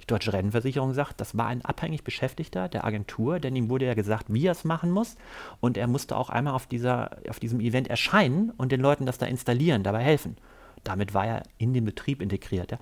Die 0.00 0.06
Deutsche 0.06 0.32
Rentenversicherung 0.32 0.92
sagt, 0.92 1.20
das 1.20 1.36
war 1.36 1.46
ein 1.46 1.64
abhängig 1.64 2.04
Beschäftigter 2.04 2.68
der 2.68 2.84
Agentur, 2.84 3.40
denn 3.40 3.56
ihm 3.56 3.70
wurde 3.70 3.86
ja 3.86 3.94
gesagt, 3.94 4.26
wie 4.28 4.46
er 4.46 4.52
es 4.52 4.64
machen 4.64 4.90
muss. 4.90 5.16
Und 5.60 5.76
er 5.76 5.86
musste 5.86 6.16
auch 6.16 6.30
einmal 6.30 6.54
auf, 6.54 6.66
dieser, 6.66 7.10
auf 7.28 7.40
diesem 7.40 7.60
Event 7.60 7.88
erscheinen 7.88 8.50
und 8.56 8.72
den 8.72 8.80
Leuten 8.80 9.06
das 9.06 9.18
da 9.18 9.26
installieren, 9.26 9.82
dabei 9.82 10.02
helfen. 10.02 10.36
Damit 10.82 11.14
war 11.14 11.26
er 11.26 11.42
in 11.58 11.72
den 11.72 11.84
Betrieb 11.84 12.20
integriert. 12.20 12.72
Ja. 12.72 12.78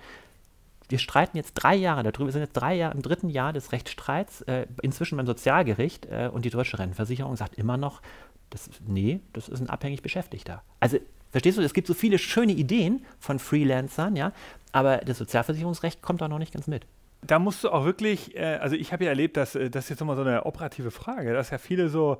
Wir 0.89 0.99
streiten 0.99 1.37
jetzt 1.37 1.55
drei 1.55 1.75
Jahre 1.75 2.03
darüber, 2.03 2.27
wir 2.27 2.33
sind 2.33 2.43
jetzt 2.43 2.55
drei 2.55 2.75
Jahre 2.75 2.95
im 2.95 3.03
dritten 3.03 3.29
Jahr 3.29 3.53
des 3.53 3.73
Rechtsstreits, 3.73 4.43
äh, 4.43 4.67
inzwischen 4.83 5.17
beim 5.17 5.27
Sozialgericht 5.27 6.07
äh, 6.07 6.29
und 6.33 6.45
die 6.45 6.51
Deutsche 6.51 6.79
Rentenversicherung 6.79 7.37
sagt 7.37 7.55
immer 7.55 7.77
noch, 7.77 8.03
das, 8.51 8.69
nee, 8.87 9.21
das 9.33 9.49
ist 9.49 9.61
ein 9.61 9.71
abhängig 9.71 10.03
Beschäftigter. 10.03 10.63
Also 10.81 10.99
Verstehst 11.33 11.57
du, 11.57 11.63
es 11.63 11.73
gibt 11.73 11.89
so 11.89 11.95
viele 11.95 12.19
schöne 12.19 12.53
Ideen 12.53 13.05
von 13.19 13.39
Freelancern, 13.39 14.17
ja, 14.17 14.33
aber 14.71 14.99
das 14.99 15.17
Sozialversicherungsrecht 15.17 16.03
kommt 16.03 16.21
da 16.21 16.29
noch 16.29 16.39
nicht 16.39 16.53
ganz 16.53 16.67
mit 16.67 16.87
da 17.25 17.39
musst 17.39 17.63
du 17.65 17.71
auch 17.71 17.85
wirklich, 17.85 18.37
äh, 18.37 18.59
also 18.61 18.77
ich 18.77 18.93
habe 18.93 19.05
ja 19.05 19.11
erlebt, 19.11 19.37
dass 19.37 19.55
äh, 19.55 19.71
das 19.71 19.85
ist 19.85 19.91
jetzt 19.91 20.01
nochmal 20.01 20.17
so 20.17 20.23
eine 20.23 20.45
operative 20.45 20.91
Frage, 20.91 21.33
dass 21.33 21.51
ja 21.51 21.59
viele 21.59 21.89
so 21.89 22.19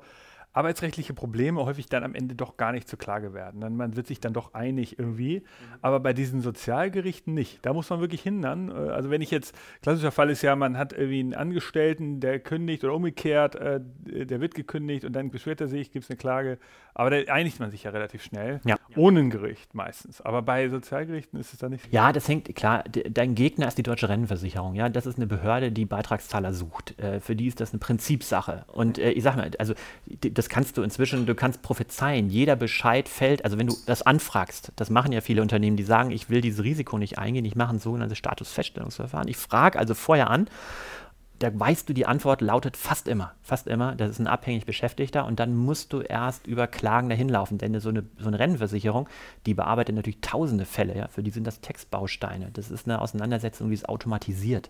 arbeitsrechtliche 0.53 1.13
Probleme 1.13 1.65
häufig 1.65 1.87
dann 1.87 2.03
am 2.03 2.15
Ende 2.15 2.35
doch 2.35 2.57
gar 2.57 2.71
nicht 2.71 2.87
zur 2.87 2.99
Klage 2.99 3.33
werden. 3.33 3.59
Dann, 3.59 3.75
man 3.75 3.95
wird 3.95 4.07
sich 4.07 4.19
dann 4.19 4.33
doch 4.33 4.53
einig 4.53 4.99
irgendwie. 4.99 5.39
Mhm. 5.39 5.77
Aber 5.81 5.99
bei 5.99 6.13
diesen 6.13 6.41
Sozialgerichten 6.41 7.33
nicht. 7.33 7.65
Da 7.65 7.73
muss 7.73 7.89
man 7.89 7.99
wirklich 7.99 8.21
hindern. 8.21 8.69
Äh, 8.69 8.91
also 8.91 9.09
wenn 9.09 9.21
ich 9.21 9.31
jetzt, 9.31 9.55
klassischer 9.81 10.11
Fall 10.11 10.29
ist 10.29 10.43
ja, 10.43 10.55
man 10.55 10.77
hat 10.77 10.93
irgendwie 10.93 11.19
einen 11.19 11.33
Angestellten, 11.33 12.19
der 12.19 12.39
kündigt 12.39 12.83
oder 12.83 12.93
umgekehrt, 12.93 13.55
äh, 13.55 13.81
der 14.05 14.41
wird 14.41 14.53
gekündigt 14.53 15.05
und 15.05 15.13
dann 15.13 15.31
beschwert 15.31 15.59
er 15.59 15.67
sich, 15.67 15.91
gibt 15.91 16.05
es 16.05 16.09
eine 16.11 16.17
Klage. 16.17 16.59
Aber 16.93 17.09
da 17.09 17.33
einigt 17.33 17.59
man 17.59 17.71
sich 17.71 17.83
ja 17.83 17.91
relativ 17.91 18.23
schnell. 18.23 18.61
Ja. 18.65 18.75
Ohne 18.95 19.21
ein 19.21 19.29
Gericht 19.31 19.73
meistens. 19.73 20.21
Aber 20.21 20.43
bei 20.43 20.69
Sozialgerichten 20.69 21.39
ist 21.39 21.53
es 21.53 21.59
dann 21.59 21.71
nicht. 21.71 21.91
Ja, 21.91 22.13
das 22.13 22.27
hängt, 22.27 22.53
klar, 22.55 22.83
dein 22.83 23.33
Gegner 23.33 23.67
ist 23.67 23.79
die 23.79 23.83
Deutsche 23.83 24.09
Rentenversicherung. 24.09 24.75
Ja, 24.75 24.89
das 24.89 25.07
ist 25.07 25.17
eine 25.17 25.25
Behörde, 25.25 25.71
die 25.71 25.85
Beitragszahler 25.85 26.53
sucht. 26.53 26.99
Äh, 26.99 27.19
für 27.19 27.35
die 27.35 27.47
ist 27.47 27.59
das 27.59 27.71
eine 27.71 27.79
Prinzipsache. 27.79 28.65
Und 28.67 28.99
äh, 28.99 29.11
ich 29.11 29.23
sag 29.23 29.35
mal, 29.35 29.49
also 29.57 29.73
das 30.05 30.42
kannst 30.49 30.77
du 30.77 30.83
inzwischen, 30.83 31.25
du 31.25 31.35
kannst 31.35 31.61
prophezeien. 31.61 32.29
Jeder 32.29 32.55
Bescheid 32.55 33.09
fällt, 33.09 33.43
also 33.45 33.57
wenn 33.57 33.67
du 33.67 33.75
das 33.85 34.01
anfragst, 34.01 34.71
das 34.75 34.89
machen 34.89 35.11
ja 35.11 35.21
viele 35.21 35.41
Unternehmen, 35.41 35.77
die 35.77 35.83
sagen, 35.83 36.11
ich 36.11 36.29
will 36.29 36.41
dieses 36.41 36.63
Risiko 36.63 36.97
nicht 36.97 37.17
eingehen, 37.17 37.45
ich 37.45 37.55
mache 37.55 37.75
ein 37.75 37.79
sogenanntes 37.79 38.17
Statusfeststellungsverfahren. 38.17 39.27
Ich 39.27 39.37
frage 39.37 39.79
also 39.79 39.93
vorher 39.93 40.29
an 40.29 40.47
da 41.43 41.59
weißt 41.59 41.89
du, 41.89 41.93
die 41.93 42.05
Antwort 42.05 42.41
lautet 42.41 42.77
fast 42.77 43.07
immer, 43.07 43.33
fast 43.41 43.67
immer, 43.67 43.95
das 43.95 44.11
ist 44.11 44.19
ein 44.19 44.27
abhängig 44.27 44.65
Beschäftigter 44.65 45.25
und 45.25 45.39
dann 45.39 45.55
musst 45.55 45.91
du 45.93 45.99
erst 45.99 46.47
über 46.47 46.67
Klagen 46.67 47.09
dahin 47.09 47.29
laufen, 47.29 47.57
denn 47.57 47.77
so 47.79 47.89
eine, 47.89 48.03
so 48.17 48.27
eine 48.27 48.39
Rennversicherung, 48.39 49.09
die 49.45 49.53
bearbeitet 49.53 49.95
natürlich 49.95 50.21
tausende 50.21 50.65
Fälle, 50.65 50.97
ja, 50.97 51.07
für 51.09 51.21
die 51.21 51.31
sind 51.31 51.45
das 51.45 51.59
Textbausteine, 51.59 52.49
das 52.53 52.71
ist 52.71 52.87
eine 52.87 53.01
Auseinandersetzung, 53.01 53.67
die 53.67 53.75
ist 53.75 53.89
automatisiert. 53.89 54.69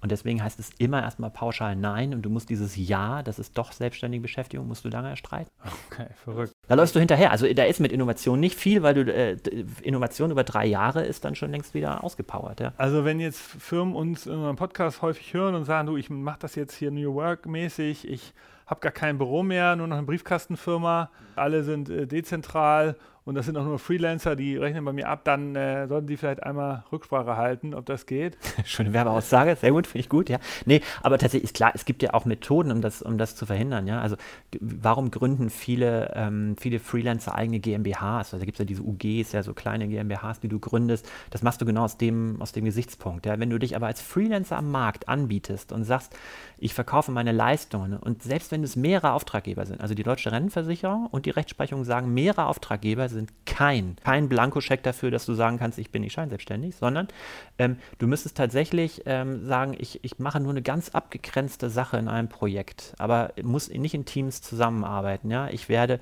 Und 0.00 0.12
deswegen 0.12 0.42
heißt 0.42 0.60
es 0.60 0.70
immer 0.78 1.02
erstmal 1.02 1.30
pauschal 1.30 1.74
Nein 1.74 2.14
und 2.14 2.22
du 2.22 2.30
musst 2.30 2.50
dieses 2.50 2.76
Ja, 2.76 3.22
das 3.22 3.38
ist 3.38 3.56
doch 3.56 3.72
selbstständige 3.72 4.22
Beschäftigung, 4.22 4.68
musst 4.68 4.84
du 4.84 4.88
lange 4.88 5.08
erstreiten. 5.08 5.50
Okay, 5.90 6.06
verrückt. 6.22 6.52
Da 6.68 6.74
läufst 6.74 6.94
du 6.94 6.98
hinterher. 6.98 7.30
Also 7.30 7.52
da 7.52 7.64
ist 7.64 7.80
mit 7.80 7.92
Innovation 7.92 8.38
nicht 8.38 8.56
viel, 8.56 8.82
weil 8.82 8.94
du 8.94 9.12
äh, 9.12 9.36
Innovation 9.82 10.30
über 10.30 10.44
drei 10.44 10.66
Jahre 10.66 11.04
ist 11.04 11.24
dann 11.24 11.34
schon 11.34 11.50
längst 11.50 11.74
wieder 11.74 12.04
ausgepowert. 12.04 12.60
Ja. 12.60 12.72
Also 12.76 13.04
wenn 13.04 13.20
jetzt 13.20 13.40
Firmen 13.40 13.94
uns 13.94 14.26
in 14.26 14.34
unserem 14.34 14.56
Podcast 14.56 15.02
häufig 15.02 15.32
hören 15.32 15.54
und 15.54 15.64
sagen, 15.64 15.86
du, 15.86 15.96
ich 15.96 16.05
mache 16.10 16.38
das 16.40 16.54
jetzt 16.54 16.74
hier 16.74 16.90
New 16.90 17.14
Work 17.14 17.46
mäßig, 17.46 18.08
ich 18.08 18.34
habe 18.66 18.80
gar 18.80 18.92
kein 18.92 19.18
Büro 19.18 19.42
mehr, 19.42 19.76
nur 19.76 19.86
noch 19.86 19.96
eine 19.96 20.06
Briefkastenfirma, 20.06 21.10
alle 21.36 21.62
sind 21.62 21.88
äh, 21.88 22.06
dezentral 22.06 22.96
und 23.26 23.34
das 23.34 23.44
sind 23.44 23.56
auch 23.58 23.64
nur 23.64 23.80
Freelancer, 23.80 24.36
die 24.36 24.56
rechnen 24.56 24.84
bei 24.84 24.92
mir 24.92 25.08
ab, 25.08 25.22
dann 25.24 25.56
äh, 25.56 25.88
sollten 25.88 26.06
die 26.06 26.16
vielleicht 26.16 26.44
einmal 26.44 26.84
Rücksprache 26.92 27.36
halten, 27.36 27.74
ob 27.74 27.84
das 27.84 28.06
geht. 28.06 28.38
Schöne 28.64 28.92
Werbeaussage, 28.92 29.56
sehr 29.56 29.72
gut, 29.72 29.88
finde 29.88 29.98
ich 29.98 30.08
gut, 30.08 30.28
ja. 30.28 30.38
Nee, 30.64 30.80
aber 31.02 31.18
tatsächlich 31.18 31.50
ist 31.50 31.56
klar, 31.56 31.72
es 31.74 31.84
gibt 31.84 32.04
ja 32.04 32.14
auch 32.14 32.24
Methoden, 32.24 32.70
um 32.70 32.80
das, 32.80 33.02
um 33.02 33.18
das 33.18 33.34
zu 33.34 33.44
verhindern, 33.44 33.88
ja. 33.88 34.00
Also 34.00 34.14
warum 34.60 35.10
gründen 35.10 35.50
viele, 35.50 36.12
ähm, 36.14 36.54
viele 36.56 36.78
Freelancer 36.78 37.34
eigene 37.34 37.58
GmbHs? 37.58 38.32
Also 38.32 38.38
da 38.38 38.44
gibt 38.44 38.54
es 38.54 38.58
ja 38.60 38.64
diese 38.64 38.82
UGs, 38.82 39.32
ja, 39.32 39.42
so 39.42 39.54
kleine 39.54 39.88
GmbHs, 39.88 40.38
die 40.38 40.48
du 40.48 40.60
gründest. 40.60 41.10
Das 41.30 41.42
machst 41.42 41.60
du 41.60 41.66
genau 41.66 41.82
aus 41.82 41.98
dem, 41.98 42.40
aus 42.40 42.52
dem 42.52 42.64
Gesichtspunkt. 42.64 43.26
Ja. 43.26 43.40
Wenn 43.40 43.50
du 43.50 43.58
dich 43.58 43.74
aber 43.74 43.88
als 43.88 44.00
Freelancer 44.00 44.56
am 44.56 44.70
Markt 44.70 45.08
anbietest 45.08 45.72
und 45.72 45.82
sagst, 45.82 46.16
ich 46.58 46.74
verkaufe 46.74 47.10
meine 47.10 47.32
Leistungen 47.32 47.94
und 47.94 48.22
selbst 48.22 48.52
wenn 48.52 48.62
es 48.62 48.76
mehrere 48.76 49.12
Auftraggeber 49.12 49.66
sind, 49.66 49.80
also 49.80 49.94
die 49.94 50.04
Deutsche 50.04 50.30
Rentenversicherung 50.30 51.06
und 51.06 51.26
die 51.26 51.30
Rechtsprechung 51.30 51.82
sagen, 51.84 52.14
mehrere 52.14 52.46
Auftraggeber 52.46 53.08
sind 53.08 53.15
kein, 53.44 53.96
kein 54.04 54.28
Blankoscheck 54.28 54.82
dafür, 54.82 55.10
dass 55.10 55.26
du 55.26 55.34
sagen 55.34 55.58
kannst, 55.58 55.78
ich 55.78 55.90
bin 55.90 56.02
nicht 56.02 56.12
scheinselbstständig, 56.12 56.76
sondern 56.76 57.08
ähm, 57.58 57.78
du 57.98 58.06
müsstest 58.06 58.36
tatsächlich 58.36 59.02
ähm, 59.06 59.46
sagen, 59.46 59.74
ich, 59.78 60.04
ich 60.04 60.18
mache 60.18 60.40
nur 60.40 60.50
eine 60.50 60.62
ganz 60.62 60.90
abgegrenzte 60.90 61.70
Sache 61.70 61.96
in 61.96 62.08
einem 62.08 62.28
Projekt, 62.28 62.94
aber 62.98 63.32
muss 63.42 63.68
nicht 63.68 63.94
in 63.94 64.04
Teams 64.04 64.42
zusammenarbeiten. 64.42 65.30
Ja? 65.30 65.48
Ich 65.48 65.68
werde 65.68 66.00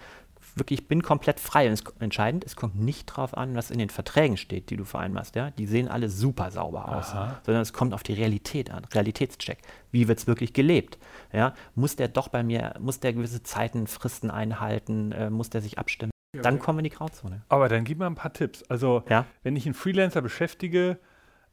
wirklich, 0.55 0.81
ich 0.81 0.89
bin 0.89 1.03
komplett 1.03 1.41
frei. 1.41 1.67
Und 1.67 1.73
es, 1.73 1.85
entscheidend, 2.01 2.45
es 2.45 2.57
kommt 2.57 2.77
nicht 2.77 3.11
darauf 3.11 3.37
an, 3.37 3.55
was 3.55 3.71
in 3.71 3.79
den 3.79 3.91
Verträgen 3.91 4.37
steht, 4.37 4.71
die 4.71 4.77
du 4.77 4.85
vereinbarst. 4.85 5.37
Ja? 5.37 5.51
Die 5.51 5.67
sehen 5.67 5.89
alle 5.89 6.09
super 6.09 6.51
sauber 6.51 6.89
aus, 6.89 7.11
Aha. 7.11 7.41
sondern 7.45 7.63
es 7.63 7.73
kommt 7.73 7.95
auf 7.95 8.03
die 8.03 8.15
Realität 8.15 8.71
an, 8.71 8.85
Realitätscheck. 8.93 9.59
Wie 9.91 10.09
wird 10.09 10.19
es 10.19 10.27
wirklich 10.27 10.53
gelebt? 10.53 10.99
Ja? 11.33 11.55
Muss 11.75 11.97
der 11.97 12.09
doch 12.09 12.29
bei 12.29 12.43
mir, 12.43 12.75
muss 12.81 13.01
der 13.01 13.13
gewisse 13.13 13.43
Zeiten, 13.43 13.87
Fristen 13.87 14.31
einhalten, 14.31 15.13
äh, 15.13 15.31
muss 15.31 15.51
der 15.51 15.61
sich 15.61 15.79
abstimmen? 15.79 16.14
Dann 16.43 16.59
kommen 16.59 16.79
wir 16.79 16.81
in 16.81 16.91
die 16.91 16.97
Grauzone. 16.97 17.43
Aber 17.49 17.69
dann 17.69 17.85
gib 17.85 17.99
mal 17.99 18.07
ein 18.07 18.15
paar 18.15 18.33
Tipps. 18.33 18.63
Also, 18.65 19.03
ja? 19.09 19.27
wenn 19.43 19.57
ich 19.57 19.67
einen 19.67 19.75
Freelancer 19.75 20.23
beschäftige, 20.23 20.99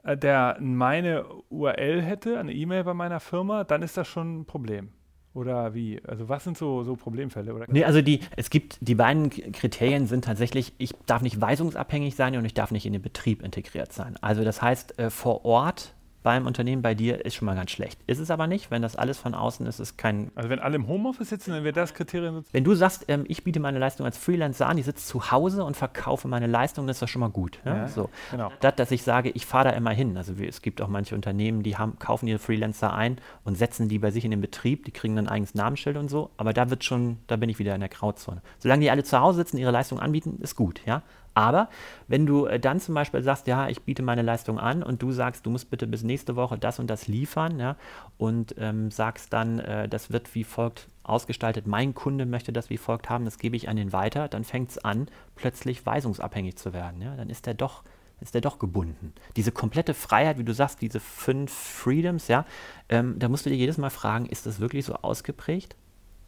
äh, 0.04 0.18
der 0.18 0.58
meine 0.60 1.26
URL 1.50 2.02
hätte, 2.02 2.40
eine 2.40 2.54
E-Mail 2.54 2.84
bei 2.84 2.94
meiner 2.94 3.20
Firma, 3.20 3.64
dann 3.64 3.82
ist 3.82 3.98
das 3.98 4.08
schon 4.08 4.42
ein 4.42 4.46
Problem. 4.46 4.90
Oder 5.34 5.74
wie? 5.74 6.02
Also 6.06 6.28
was 6.28 6.44
sind 6.44 6.58
so, 6.58 6.84
so 6.84 6.96
Problemfälle? 6.96 7.54
Oder? 7.54 7.66
Nee, 7.70 7.86
also 7.86 8.02
die, 8.02 8.20
es 8.36 8.50
gibt, 8.50 8.78
die 8.82 8.96
beiden 8.96 9.30
Kriterien 9.30 10.06
sind 10.06 10.26
tatsächlich, 10.26 10.74
ich 10.78 10.94
darf 11.06 11.22
nicht 11.22 11.40
weisungsabhängig 11.40 12.16
sein 12.16 12.36
und 12.36 12.44
ich 12.44 12.54
darf 12.54 12.72
nicht 12.72 12.86
in 12.86 12.94
den 12.94 13.02
Betrieb 13.02 13.42
integriert 13.42 13.94
sein. 13.94 14.18
Also 14.20 14.44
das 14.44 14.62
heißt, 14.62 15.00
äh, 15.00 15.10
vor 15.10 15.46
Ort 15.46 15.94
beim 16.24 16.46
Unternehmen 16.46 16.82
bei 16.82 16.94
dir 16.96 17.25
ist 17.25 17.36
schon 17.36 17.46
mal 17.46 17.56
ganz 17.56 17.72
schlecht. 17.72 18.00
Ist 18.08 18.20
es 18.20 18.32
aber 18.32 18.48
nicht, 18.48 18.72
wenn 18.72 18.82
das 18.82 18.96
alles 18.96 19.18
von 19.18 19.34
außen 19.34 19.66
ist, 19.66 19.80
ist 19.80 19.98
kein. 19.98 20.32
Also 20.36 20.50
wenn 20.50 20.60
alle 20.60 20.75
im 20.75 20.88
Homeoffice 20.88 21.30
sitzen, 21.30 21.51
dann 21.51 21.63
wäre 21.63 21.74
das 21.74 21.94
Kriterium. 21.94 22.46
Wenn 22.51 22.63
du 22.63 22.75
sagst, 22.75 23.06
ähm, 23.08 23.25
ich 23.28 23.44
biete 23.44 23.60
meine 23.60 23.80
Leistung 23.80 24.06
als 24.06 24.18
Freelancer 24.18 24.68
an, 24.68 24.78
ich 24.78 24.86
sitze 24.86 25.06
zu 25.06 25.32
Hause 25.32 25.63
und 25.63 25.75
verkaufe 25.75 26.28
meine 26.28 26.48
Leistung, 26.48 26.86
dann 26.86 26.91
ist 26.91 27.02
das 27.02 27.10
schon 27.10 27.22
mal 27.22 27.30
gut. 27.30 27.60
Ja? 27.65 27.78
Ja, 27.78 27.88
so. 27.88 28.10
Genau. 28.32 28.52
Statt 28.58 28.80
dass 28.80 28.91
ich 28.91 29.04
sage, 29.04 29.30
ich 29.30 29.45
fahre 29.45 29.69
da 29.69 29.72
immer 29.72 29.91
hin. 29.91 30.17
Also 30.17 30.38
wie, 30.38 30.48
es 30.48 30.62
gibt 30.62 30.82
auch 30.82 30.88
manche 30.88 31.15
Unternehmen, 31.15 31.63
die 31.63 31.78
haben, 31.78 31.98
kaufen 32.00 32.28
ihre 32.28 32.39
Freelancer 32.39 32.93
ein 32.93 33.17
und 33.43 33.58
setzen 33.58 33.89
die 33.89 34.00
bei 34.00 34.12
sich 34.12 34.26
in 34.26 34.32
den 34.32 34.41
Betrieb, 34.41 34.86
die 34.86 34.91
kriegen 34.91 35.15
dann 35.15 35.28
ein 35.28 35.34
eigenes 35.34 35.56
Namensschild 35.56 35.98
und 35.98 36.10
so, 36.10 36.32
aber 36.38 36.54
da 36.54 36.69
wird 36.69 36.84
schon, 36.84 37.17
da 37.28 37.36
bin 37.36 37.50
ich 37.50 37.60
wieder 37.60 37.74
in 37.76 37.82
der 37.82 37.89
Grauzone. 37.89 38.41
Solange 38.60 38.82
die 38.82 38.91
alle 38.91 39.04
zu 39.04 39.19
Hause 39.19 39.39
sitzen, 39.39 39.58
ihre 39.58 39.72
Leistung 39.72 40.00
anbieten, 40.00 40.39
ist 40.41 40.56
gut, 40.56 40.82
ja. 40.86 41.04
Aber 41.34 41.70
wenn 42.08 42.26
du 42.26 42.46
äh, 42.46 42.60
dann 42.60 42.80
zum 42.80 42.96
Beispiel 42.96 43.24
sagst, 43.24 43.48
ja, 43.48 43.67
ich 43.70 43.82
biete 43.82 44.04
meine 44.04 44.22
Leistung 44.22 44.60
an 44.60 44.84
und 44.84 45.02
du 45.02 45.12
sagst, 45.12 45.46
du 45.46 45.50
musst 45.50 45.70
bitte 45.70 45.88
bis 45.88 46.04
nächste 46.04 46.36
Woche 46.36 46.58
das 46.58 46.80
und 46.80 46.89
das 46.89 47.08
liefern, 47.08 47.60
ja, 47.60 47.76
und 48.17 48.56
ähm, 48.58 48.91
sagst 48.91 49.32
dann, 49.34 49.60
äh, 49.60 49.88
das 49.88 50.12
wird 50.12 50.34
wie 50.36 50.44
folgt 50.44 50.88
ausgestaltet, 51.04 51.67
mein 51.67 51.96
Kunde 51.96 52.26
möchte 52.26 52.54
das 52.54 52.70
wie 52.70 52.78
folgt 52.78 53.10
haben, 53.10 53.26
das 53.26 53.38
gebe 53.38 53.56
ich 53.56 53.70
an 53.70 53.78
den 53.78 53.94
weiter, 53.94 54.28
dann 54.28 54.44
fängt 54.44 54.72
es 54.72 54.78
an, 54.78 55.08
plötzlich 55.36 55.86
weisungsabhängig 55.86 56.58
zu 56.58 56.74
werden. 56.74 57.02
Ja? 57.02 57.15
Dann 57.15 57.30
ist 57.30 57.46
der 57.46 57.54
doch 57.54 57.84
ist 58.22 58.36
der 58.36 58.41
doch 58.41 58.60
gebunden. 58.60 59.13
Diese 59.36 59.52
komplette 59.52 59.96
Freiheit, 59.96 60.38
wie 60.38 60.44
du 60.44 60.54
sagst, 60.54 60.80
diese 60.82 61.00
fünf 61.00 61.52
Freedoms, 61.52 62.28
ja, 62.28 62.46
ähm, 62.88 63.15
da 63.17 63.28
musst 63.28 63.48
du 63.48 63.50
dir 63.50 63.56
jedes 63.56 63.80
Mal 63.80 63.89
fragen, 63.89 64.28
ist 64.28 64.46
das 64.46 64.60
wirklich 64.60 64.86
so 64.86 64.94
ausgeprägt? 64.94 65.76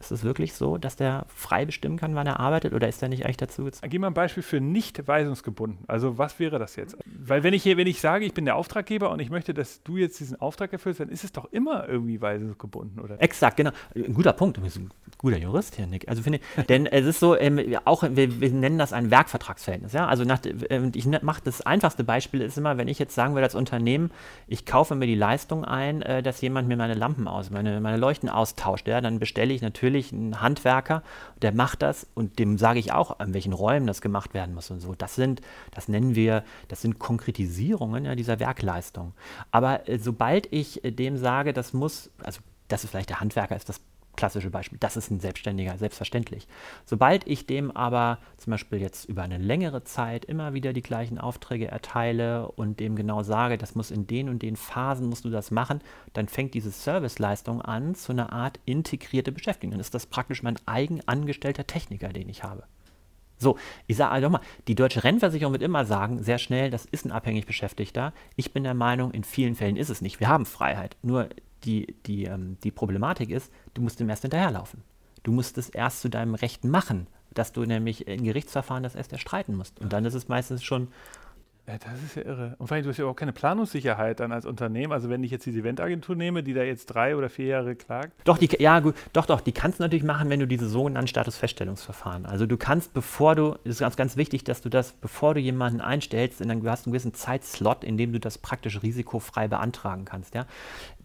Ist 0.04 0.10
es 0.10 0.24
wirklich 0.24 0.52
so, 0.52 0.76
dass 0.76 0.96
der 0.96 1.26
frei 1.34 1.64
bestimmen 1.64 1.96
kann, 1.96 2.14
wann 2.14 2.26
er 2.26 2.40
arbeitet 2.40 2.74
oder 2.74 2.88
ist 2.88 3.02
er 3.02 3.08
nicht 3.08 3.24
eigentlich 3.24 3.38
dazu 3.38 3.64
gezwungen? 3.64 3.90
Gib 3.90 4.00
mal 4.00 4.08
ein 4.08 4.14
Beispiel 4.14 4.42
für 4.42 4.60
nicht 4.60 5.06
weisungsgebunden. 5.08 5.84
Also 5.86 6.18
was 6.18 6.38
wäre 6.38 6.58
das 6.58 6.76
jetzt? 6.76 6.96
Weil 7.06 7.42
wenn 7.42 7.54
ich 7.54 7.62
hier, 7.62 7.76
wenn 7.76 7.86
ich 7.86 8.00
sage, 8.00 8.24
ich 8.24 8.34
bin 8.34 8.44
der 8.44 8.56
Auftraggeber 8.56 9.10
und 9.10 9.20
ich 9.20 9.30
möchte, 9.30 9.54
dass 9.54 9.82
du 9.82 9.96
jetzt 9.96 10.20
diesen 10.20 10.40
Auftrag 10.40 10.72
erfüllst, 10.72 11.00
dann 11.00 11.08
ist 11.08 11.24
es 11.24 11.32
doch 11.32 11.50
immer 11.52 11.88
irgendwie 11.88 12.20
weisungsgebunden, 12.20 13.00
oder? 13.00 13.20
Exakt, 13.22 13.56
genau. 13.56 13.70
Ein 13.94 14.14
guter 14.14 14.32
Punkt. 14.32 14.58
Du 14.58 14.60
bist 14.60 14.76
ein 14.76 14.90
guter 15.18 15.38
Jurist 15.38 15.76
hier, 15.76 15.86
Nick. 15.86 16.08
Also 16.08 16.22
finde 16.22 16.40
ich, 16.56 16.66
denn 16.66 16.86
es 16.86 17.06
ist 17.06 17.20
so, 17.20 17.36
ähm, 17.38 17.60
auch 17.84 18.02
wir, 18.02 18.40
wir, 18.40 18.50
nennen 18.50 18.78
das 18.78 18.92
ein 18.92 19.10
Werkvertragsverhältnis. 19.10 19.92
Ja? 19.92 20.06
Also 20.06 20.24
nach, 20.24 20.44
äh, 20.44 20.90
ich 20.94 21.06
mache 21.06 21.40
das 21.42 21.62
einfachste 21.62 22.04
Beispiel 22.04 22.42
ist 22.42 22.58
immer, 22.58 22.76
wenn 22.76 22.88
ich 22.88 22.98
jetzt 22.98 23.14
sagen 23.14 23.34
würde 23.34 23.44
als 23.44 23.54
Unternehmen, 23.54 24.10
ich 24.46 24.66
kaufe 24.66 24.94
mir 24.94 25.06
die 25.06 25.14
Leistung 25.14 25.64
ein, 25.64 26.02
äh, 26.02 26.22
dass 26.22 26.40
jemand 26.40 26.68
mir 26.68 26.76
meine 26.76 26.94
Lampen 26.94 27.26
aus, 27.26 27.50
meine, 27.50 27.80
meine 27.80 27.96
Leuchten 27.96 28.28
austauscht, 28.28 28.86
ja, 28.88 29.00
dann 29.00 29.18
bestelle 29.18 29.54
ich 29.54 29.62
natürlich 29.62 29.93
natürlich 29.94 30.12
ein 30.12 30.40
Handwerker, 30.40 31.02
der 31.40 31.54
macht 31.54 31.82
das 31.82 32.06
und 32.14 32.38
dem 32.38 32.58
sage 32.58 32.78
ich 32.78 32.92
auch, 32.92 33.20
an 33.20 33.32
welchen 33.32 33.52
Räumen 33.52 33.86
das 33.86 34.00
gemacht 34.00 34.34
werden 34.34 34.54
muss 34.54 34.70
und 34.70 34.80
so. 34.80 34.94
Das 34.94 35.14
sind, 35.14 35.40
das 35.70 35.88
nennen 35.88 36.14
wir, 36.14 36.44
das 36.68 36.82
sind 36.82 36.98
Konkretisierungen 36.98 38.04
ja, 38.04 38.14
dieser 38.14 38.40
Werkleistung. 38.40 39.14
Aber 39.50 39.88
äh, 39.88 39.98
sobald 39.98 40.52
ich 40.52 40.84
äh, 40.84 40.90
dem 40.90 41.16
sage, 41.16 41.52
das 41.52 41.72
muss, 41.72 42.10
also 42.22 42.40
das 42.68 42.82
ist 42.82 42.90
vielleicht 42.90 43.10
der 43.10 43.20
Handwerker, 43.20 43.56
ist 43.56 43.68
das 43.68 43.80
klassische 44.16 44.50
Beispiel. 44.50 44.78
Das 44.78 44.96
ist 44.96 45.10
ein 45.10 45.20
Selbstständiger, 45.20 45.76
selbstverständlich. 45.78 46.46
Sobald 46.84 47.26
ich 47.26 47.46
dem 47.46 47.70
aber 47.70 48.18
zum 48.36 48.52
Beispiel 48.52 48.80
jetzt 48.80 49.06
über 49.06 49.22
eine 49.22 49.38
längere 49.38 49.84
Zeit 49.84 50.24
immer 50.24 50.54
wieder 50.54 50.72
die 50.72 50.82
gleichen 50.82 51.18
Aufträge 51.18 51.68
erteile 51.68 52.48
und 52.48 52.80
dem 52.80 52.96
genau 52.96 53.22
sage, 53.22 53.58
das 53.58 53.74
muss 53.74 53.90
in 53.90 54.06
den 54.06 54.28
und 54.28 54.42
den 54.42 54.56
Phasen 54.56 55.08
musst 55.08 55.24
du 55.24 55.30
das 55.30 55.50
machen, 55.50 55.80
dann 56.12 56.28
fängt 56.28 56.54
diese 56.54 56.70
Serviceleistung 56.70 57.62
an 57.62 57.94
zu 57.94 58.12
einer 58.12 58.32
Art 58.32 58.60
integrierte 58.64 59.32
Beschäftigung. 59.32 59.72
Dann 59.72 59.80
ist 59.80 59.94
das 59.94 60.06
praktisch 60.06 60.42
mein 60.42 60.56
eigen 60.66 61.00
angestellter 61.06 61.66
Techniker, 61.66 62.08
den 62.08 62.28
ich 62.28 62.42
habe. 62.42 62.64
So, 63.36 63.58
ich 63.86 63.96
sage 63.96 64.12
also 64.12 64.30
mal, 64.30 64.40
die 64.68 64.74
deutsche 64.74 65.04
Rennversicherung 65.04 65.52
wird 65.52 65.62
immer 65.62 65.84
sagen, 65.84 66.22
sehr 66.22 66.38
schnell, 66.38 66.70
das 66.70 66.84
ist 66.84 67.04
ein 67.04 67.12
abhängig 67.12 67.46
Beschäftigter. 67.46 68.12
Ich 68.36 68.52
bin 68.52 68.64
der 68.64 68.74
Meinung, 68.74 69.10
in 69.10 69.24
vielen 69.24 69.54
Fällen 69.54 69.76
ist 69.76 69.90
es 69.90 70.00
nicht. 70.00 70.20
Wir 70.20 70.28
haben 70.28 70.46
Freiheit. 70.46 70.96
Nur 71.02 71.28
die, 71.64 71.96
die, 72.06 72.24
ähm, 72.24 72.56
die 72.62 72.70
Problematik 72.70 73.30
ist, 73.30 73.52
du 73.74 73.82
musst 73.82 74.00
dem 74.00 74.08
erst 74.08 74.22
hinterherlaufen. 74.22 74.82
Du 75.22 75.32
musst 75.32 75.56
es 75.58 75.68
erst 75.70 76.00
zu 76.02 76.08
deinem 76.08 76.34
Recht 76.34 76.64
machen, 76.64 77.06
dass 77.32 77.52
du 77.52 77.64
nämlich 77.64 78.06
in 78.06 78.24
Gerichtsverfahren 78.24 78.82
das 78.82 78.94
erst 78.94 79.12
erstreiten 79.12 79.56
musst. 79.56 79.80
Und 79.80 79.92
dann 79.92 80.04
ist 80.04 80.14
es 80.14 80.28
meistens 80.28 80.62
schon 80.62 80.88
Ja, 81.66 81.78
das 81.78 82.02
ist 82.02 82.16
ja 82.16 82.22
irre. 82.24 82.56
Und 82.58 82.66
vor 82.66 82.74
allem, 82.74 82.84
du 82.84 82.90
hast 82.90 82.98
ja 82.98 83.06
auch 83.06 83.16
keine 83.16 83.32
Planungssicherheit 83.32 84.20
dann 84.20 84.32
als 84.32 84.44
Unternehmen. 84.44 84.92
Also 84.92 85.08
wenn 85.08 85.24
ich 85.24 85.30
jetzt 85.30 85.46
diese 85.46 85.60
Eventagentur 85.60 86.14
nehme, 86.14 86.42
die 86.42 86.52
da 86.52 86.62
jetzt 86.62 86.86
drei 86.86 87.16
oder 87.16 87.30
vier 87.30 87.46
Jahre 87.46 87.74
klagt. 87.74 88.12
Doch, 88.24 88.36
die, 88.36 88.50
ja, 88.58 88.80
gut, 88.80 88.94
doch, 89.14 89.24
doch, 89.24 89.40
die 89.40 89.52
kannst 89.52 89.78
du 89.78 89.82
natürlich 89.82 90.04
machen, 90.04 90.28
wenn 90.28 90.40
du 90.40 90.46
diese 90.46 90.68
sogenannten 90.68 91.08
Statusfeststellungsverfahren. 91.08 92.26
Also 92.26 92.44
du 92.44 92.58
kannst, 92.58 92.92
bevor 92.92 93.34
du, 93.34 93.56
es 93.64 93.76
ist 93.76 93.78
ganz, 93.78 93.96
ganz 93.96 94.18
wichtig, 94.18 94.44
dass 94.44 94.60
du 94.60 94.68
das, 94.68 94.92
bevor 94.92 95.32
du 95.32 95.40
jemanden 95.40 95.80
einstellst, 95.80 96.42
in, 96.42 96.48
du 96.60 96.70
hast 96.70 96.86
einen 96.86 96.92
gewissen 96.92 97.14
Zeitslot, 97.14 97.82
in 97.82 97.96
dem 97.96 98.12
du 98.12 98.20
das 98.20 98.36
praktisch 98.36 98.82
risikofrei 98.82 99.48
beantragen 99.48 100.04
kannst. 100.04 100.34
Ja? 100.34 100.44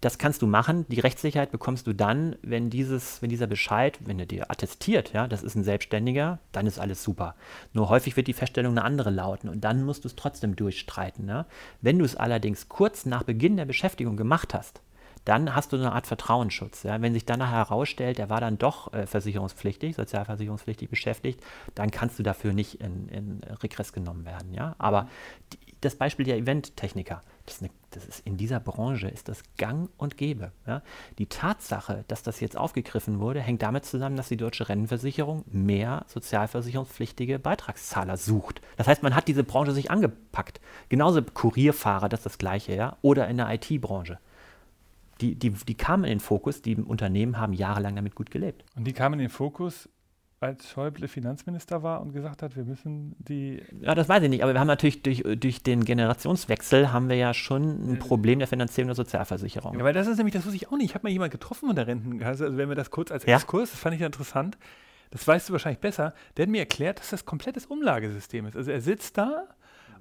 Das 0.02 0.18
kannst 0.18 0.42
du 0.42 0.48
machen. 0.48 0.86
Die 0.88 1.00
Rechtssicherheit 1.00 1.52
bekommst 1.52 1.88
du 1.88 1.94
dann, 1.94 2.36
wenn 2.42 2.70
dieses, 2.70 3.22
wenn 3.22 3.30
dieser 3.30 3.48
Bescheid, 3.48 4.00
wenn 4.06 4.20
er 4.20 4.26
dir 4.26 4.50
attestiert, 4.50 5.12
ja, 5.14 5.28
das 5.28 5.44
ist 5.44 5.56
ein 5.56 5.64
Selbstständiger, 5.64 6.40
dann 6.52 6.68
ist 6.68 6.80
alles 6.80 7.04
super. 7.04 7.36
Nur 7.74 7.90
häufig 7.90 8.16
wird 8.16 8.28
die 8.28 8.34
Feststellung 8.34 8.74
eine 8.74 8.86
andere 8.86 9.10
lauten 9.10 9.50
und 9.50 9.62
dann 9.62 9.84
musst 9.84 10.06
du 10.06 10.08
es 10.08 10.16
trotzdem 10.16 10.56
durchstreiten. 10.56 11.28
Ja. 11.28 11.46
Wenn 11.82 12.00
du 12.00 12.06
es 12.06 12.16
allerdings 12.16 12.70
kurz 12.70 13.06
nach 13.06 13.24
Beginn 13.24 13.58
der 13.58 13.66
Beschäftigung 13.66 14.16
gemacht 14.16 14.54
hast, 14.54 14.82
dann 15.26 15.54
hast 15.54 15.74
du 15.74 15.78
eine 15.78 15.92
Art 15.92 16.08
Vertrauensschutz. 16.08 16.84
Ja. 16.84 17.02
Wenn 17.02 17.14
sich 17.14 17.26
danach 17.26 17.52
herausstellt, 17.52 18.20
er 18.20 18.30
war 18.30 18.40
dann 18.40 18.58
doch 18.58 18.94
äh, 18.94 19.06
versicherungspflichtig, 19.06 19.96
sozialversicherungspflichtig 19.96 20.90
beschäftigt, 20.90 21.42
dann 21.76 21.92
kannst 21.92 22.18
du 22.20 22.24
dafür 22.24 22.54
nicht 22.54 22.82
in, 22.82 23.10
in 23.10 23.42
Regress 23.62 23.92
genommen 23.92 24.26
werden. 24.26 24.54
Ja. 24.54 24.76
Aber 24.78 25.10
die, 25.54 25.60
das 25.82 25.96
Beispiel 25.96 26.26
der 26.26 26.38
Eventtechniker, 26.38 27.22
das 27.50 27.56
ist, 27.56 27.64
eine, 27.64 27.72
das 27.92 28.06
ist, 28.06 28.28
in 28.28 28.38
dieser 28.38 28.60
Branche 28.60 29.08
ist 29.08 29.28
das 29.28 29.42
gang 29.58 29.90
und 29.98 30.18
gäbe. 30.18 30.52
Ja? 30.68 30.82
Die 31.18 31.26
Tatsache, 31.26 32.06
dass 32.08 32.22
das 32.22 32.40
jetzt 32.40 32.56
aufgegriffen 32.56 33.20
wurde, 33.20 33.42
hängt 33.42 33.62
damit 33.62 33.86
zusammen, 33.86 34.16
dass 34.16 34.30
die 34.30 34.38
deutsche 34.38 34.70
Rentenversicherung 34.70 35.44
mehr 35.48 36.06
sozialversicherungspflichtige 36.08 37.40
Beitragszahler 37.40 38.18
sucht. 38.18 38.62
Das 38.78 38.88
heißt, 38.88 39.04
man 39.04 39.16
hat 39.16 39.28
diese 39.28 39.44
Branche 39.44 39.72
sich 39.72 39.90
angepackt. 39.90 40.62
Genauso 40.90 41.22
Kurierfahrer, 41.22 42.10
das 42.10 42.22
ist 42.22 42.26
das 42.26 42.38
Gleiche, 42.38 42.76
ja, 42.76 42.98
oder 43.02 43.28
in 43.28 43.38
der 43.38 43.52
IT-Branche. 43.52 44.20
Die, 45.22 45.36
die, 45.36 45.50
die 45.50 45.76
kamen 45.76 46.06
in 46.06 46.12
den 46.12 46.20
Fokus, 46.20 46.62
die 46.62 46.76
Unternehmen 46.76 47.38
haben 47.38 47.54
jahrelang 47.54 47.96
damit 47.96 48.16
gut 48.16 48.32
gelebt. 48.32 48.64
Und 48.76 48.86
die 48.86 48.94
kamen 48.94 49.16
in 49.16 49.26
den 49.26 49.30
Fokus, 49.30 49.90
als 50.42 50.70
Schäuble 50.70 51.08
Finanzminister 51.08 51.84
war 51.84 52.02
und 52.02 52.14
gesagt 52.14 52.42
hat, 52.42 52.56
wir 52.56 52.64
müssen 52.64 53.16
die. 53.20 53.62
Ja, 53.82 53.94
das 53.94 54.08
weiß 54.08 54.24
ich 54.24 54.30
nicht, 54.30 54.44
aber 54.44 54.54
wir 54.54 54.60
haben 54.60 54.68
natürlich 54.68 55.04
durch, 55.04 55.24
durch 55.38 55.64
den 55.64 55.84
Generationswechsel 55.84 56.94
haben 56.94 57.10
wir 57.10 57.18
ja 57.18 57.34
schon 57.34 57.94
ein 57.94 58.00
Problem 58.00 58.40
der 58.40 58.48
Finanzierung 58.48 58.88
der 58.88 58.96
Sozialversicherung. 58.96 59.78
Ja, 59.78 59.84
weil 59.84 59.94
das 59.94 60.08
ist 60.08 60.18
nämlich, 60.18 60.34
das 60.34 60.46
wusste 60.46 60.56
ich 60.56 60.68
auch 60.70 60.78
nicht. 60.78 60.86
Ich 60.86 60.96
habe 60.96 61.04
mal 61.04 61.12
jemanden 61.12 61.34
getroffen 61.34 61.68
von 61.68 61.76
der 61.76 61.88
Rentenkasse, 61.88 62.46
also 62.46 62.58
wenn 62.58 62.70
wir 62.70 62.76
das 62.76 62.90
kurz 62.90 63.12
als 63.12 63.26
Exkurs, 63.26 63.70
ja? 63.70 63.74
das 63.74 63.82
fand 63.82 63.96
ich 63.96 64.02
ja 64.02 64.06
interessant. 64.06 64.58
Das 65.12 65.28
weißt 65.28 65.50
du 65.50 65.54
wahrscheinlich 65.54 65.80
besser. 65.80 66.14
Der 66.38 66.44
hat 66.44 66.50
mir 66.50 66.60
erklärt, 66.60 67.00
dass 67.00 67.10
das 67.10 67.26
komplettes 67.26 67.66
Umlagesystem 67.66 68.46
ist. 68.46 68.56
Also 68.56 68.72
er 68.72 68.80
sitzt 68.80 69.18
da 69.18 69.48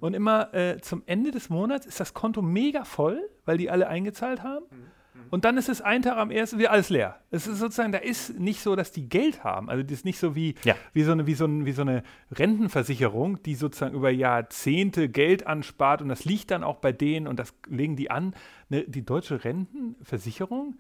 und 0.01 0.14
immer 0.14 0.55
äh, 0.55 0.79
zum 0.81 1.03
Ende 1.07 1.31
des 1.31 1.51
Monats 1.51 1.87
ist 1.87 1.98
das 1.98 2.14
Konto 2.14 2.42
mega 2.42 2.85
voll, 2.85 3.29
weil 3.44 3.59
die 3.59 3.70
alle 3.70 3.88
eingezahlt 3.88 4.42
haben. 4.42 4.66
Mhm. 4.70 4.98
Und 5.31 5.45
dann 5.45 5.57
ist 5.57 5.69
es 5.69 5.81
ein 5.81 6.03
Tag 6.03 6.17
am 6.17 6.31
ersten 6.31 6.59
wieder 6.59 6.71
alles 6.71 6.91
leer. 6.91 7.21
Es 7.31 7.47
ist 7.47 7.59
sozusagen, 7.59 7.93
da 7.93 7.99
ist 7.99 8.39
nicht 8.39 8.61
so, 8.61 8.77
dass 8.77 8.93
die 8.93 9.09
Geld 9.09 9.45
haben. 9.45 9.69
Also 9.69 9.83
das 9.83 9.93
ist 9.93 10.05
nicht 10.05 10.19
so 10.19 10.35
wie, 10.35 10.55
ja. 10.65 10.75
wie, 10.93 11.03
so 11.03 11.13
eine, 11.13 11.27
wie, 11.27 11.35
so 11.35 11.45
ein, 11.45 11.67
wie 11.67 11.73
so 11.73 11.83
eine 11.83 12.03
Rentenversicherung, 12.33 13.43
die 13.43 13.55
sozusagen 13.55 13.95
über 13.95 14.11
Jahrzehnte 14.11 15.09
Geld 15.09 15.47
anspart 15.47 16.03
und 16.03 16.09
das 16.09 16.25
liegt 16.25 16.51
dann 16.51 16.65
auch 16.65 16.77
bei 16.77 16.93
denen 16.93 17.27
und 17.27 17.39
das 17.39 17.55
legen 17.69 17.97
die 17.97 18.11
an. 18.11 18.35
Ne, 18.69 18.85
die 18.87 19.05
deutsche 19.05 19.45
Rentenversicherung, 19.45 20.79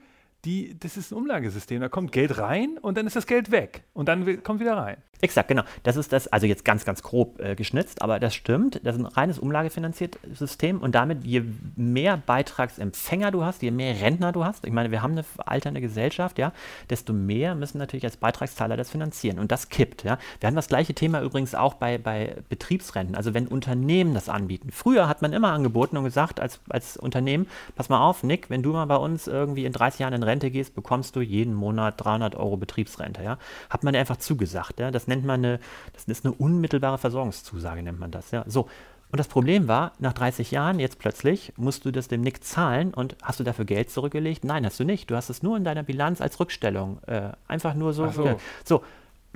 die, 0.48 0.78
das 0.80 0.96
ist 0.96 1.12
ein 1.12 1.16
Umlagesystem. 1.16 1.80
Da 1.80 1.88
kommt 1.88 2.10
Geld 2.10 2.38
rein 2.38 2.78
und 2.80 2.96
dann 2.96 3.06
ist 3.06 3.16
das 3.16 3.26
Geld 3.26 3.50
weg 3.50 3.82
und 3.92 4.08
dann 4.08 4.42
kommt 4.42 4.60
wieder 4.60 4.76
rein. 4.76 4.96
Exakt, 5.20 5.48
genau. 5.48 5.62
Das 5.82 5.96
ist 5.96 6.12
das, 6.12 6.28
also 6.28 6.46
jetzt 6.46 6.64
ganz, 6.64 6.84
ganz 6.84 7.02
grob 7.02 7.40
äh, 7.40 7.56
geschnitzt, 7.56 8.02
aber 8.02 8.20
das 8.20 8.34
stimmt. 8.34 8.80
Das 8.84 8.94
ist 8.94 9.00
ein 9.02 9.06
reines 9.06 9.38
umlagefinanziertes 9.38 10.38
System 10.38 10.80
und 10.80 10.94
damit, 10.94 11.24
je 11.24 11.42
mehr 11.74 12.16
Beitragsempfänger 12.16 13.32
du 13.32 13.44
hast, 13.44 13.62
je 13.62 13.72
mehr 13.72 14.00
Rentner 14.00 14.30
du 14.30 14.44
hast, 14.44 14.64
ich 14.64 14.72
meine, 14.72 14.92
wir 14.92 15.02
haben 15.02 15.12
eine 15.12 15.24
alternde 15.38 15.80
Gesellschaft, 15.80 16.38
ja, 16.38 16.52
desto 16.88 17.12
mehr 17.12 17.56
müssen 17.56 17.78
natürlich 17.78 18.04
als 18.04 18.16
Beitragszahler 18.16 18.76
das 18.76 18.90
finanzieren 18.90 19.40
und 19.40 19.50
das 19.50 19.68
kippt, 19.68 20.04
ja. 20.04 20.18
Wir 20.38 20.46
haben 20.46 20.56
das 20.56 20.68
gleiche 20.68 20.94
Thema 20.94 21.20
übrigens 21.20 21.54
auch 21.54 21.74
bei, 21.74 21.98
bei 21.98 22.36
Betriebsrenten, 22.48 23.16
also 23.16 23.34
wenn 23.34 23.48
Unternehmen 23.48 24.14
das 24.14 24.28
anbieten. 24.28 24.70
Früher 24.70 25.08
hat 25.08 25.20
man 25.20 25.32
immer 25.32 25.52
angeboten 25.52 25.96
und 25.96 26.04
gesagt, 26.04 26.38
als, 26.38 26.60
als 26.68 26.96
Unternehmen, 26.96 27.48
pass 27.74 27.88
mal 27.88 28.00
auf, 28.00 28.22
Nick, 28.22 28.50
wenn 28.50 28.62
du 28.62 28.72
mal 28.72 28.86
bei 28.86 28.96
uns 28.96 29.26
irgendwie 29.26 29.64
in 29.64 29.72
30 29.72 29.98
Jahren 30.00 30.14
in 30.14 30.22
Rente 30.22 30.37
gehst, 30.38 30.74
bekommst 30.74 31.16
du 31.16 31.20
jeden 31.20 31.54
Monat 31.54 31.94
300 32.02 32.36
Euro 32.36 32.56
Betriebsrente, 32.56 33.22
ja. 33.22 33.38
Hat 33.68 33.84
man 33.84 33.94
einfach 33.94 34.16
zugesagt, 34.16 34.80
ja. 34.80 34.90
Das 34.90 35.06
nennt 35.06 35.24
man 35.24 35.44
eine, 35.44 35.60
das 35.92 36.04
ist 36.04 36.24
eine 36.24 36.34
unmittelbare 36.34 36.98
Versorgungszusage, 36.98 37.82
nennt 37.82 38.00
man 38.00 38.10
das. 38.10 38.30
Ja. 38.30 38.44
So. 38.46 38.68
Und 39.10 39.18
das 39.18 39.28
Problem 39.28 39.68
war, 39.68 39.92
nach 39.98 40.12
30 40.12 40.50
Jahren, 40.50 40.78
jetzt 40.78 40.98
plötzlich, 40.98 41.54
musst 41.56 41.84
du 41.84 41.90
das 41.90 42.08
dem 42.08 42.20
Nick 42.20 42.44
zahlen 42.44 42.92
und 42.92 43.16
hast 43.22 43.40
du 43.40 43.44
dafür 43.44 43.64
Geld 43.64 43.90
zurückgelegt? 43.90 44.44
Nein, 44.44 44.66
hast 44.66 44.78
du 44.78 44.84
nicht. 44.84 45.10
Du 45.10 45.16
hast 45.16 45.30
es 45.30 45.42
nur 45.42 45.56
in 45.56 45.64
deiner 45.64 45.82
Bilanz 45.82 46.20
als 46.20 46.38
Rückstellung. 46.38 47.02
Äh, 47.06 47.30
einfach 47.46 47.74
nur 47.74 47.94
so. 47.94 48.10
so. 48.10 48.38
so 48.64 48.82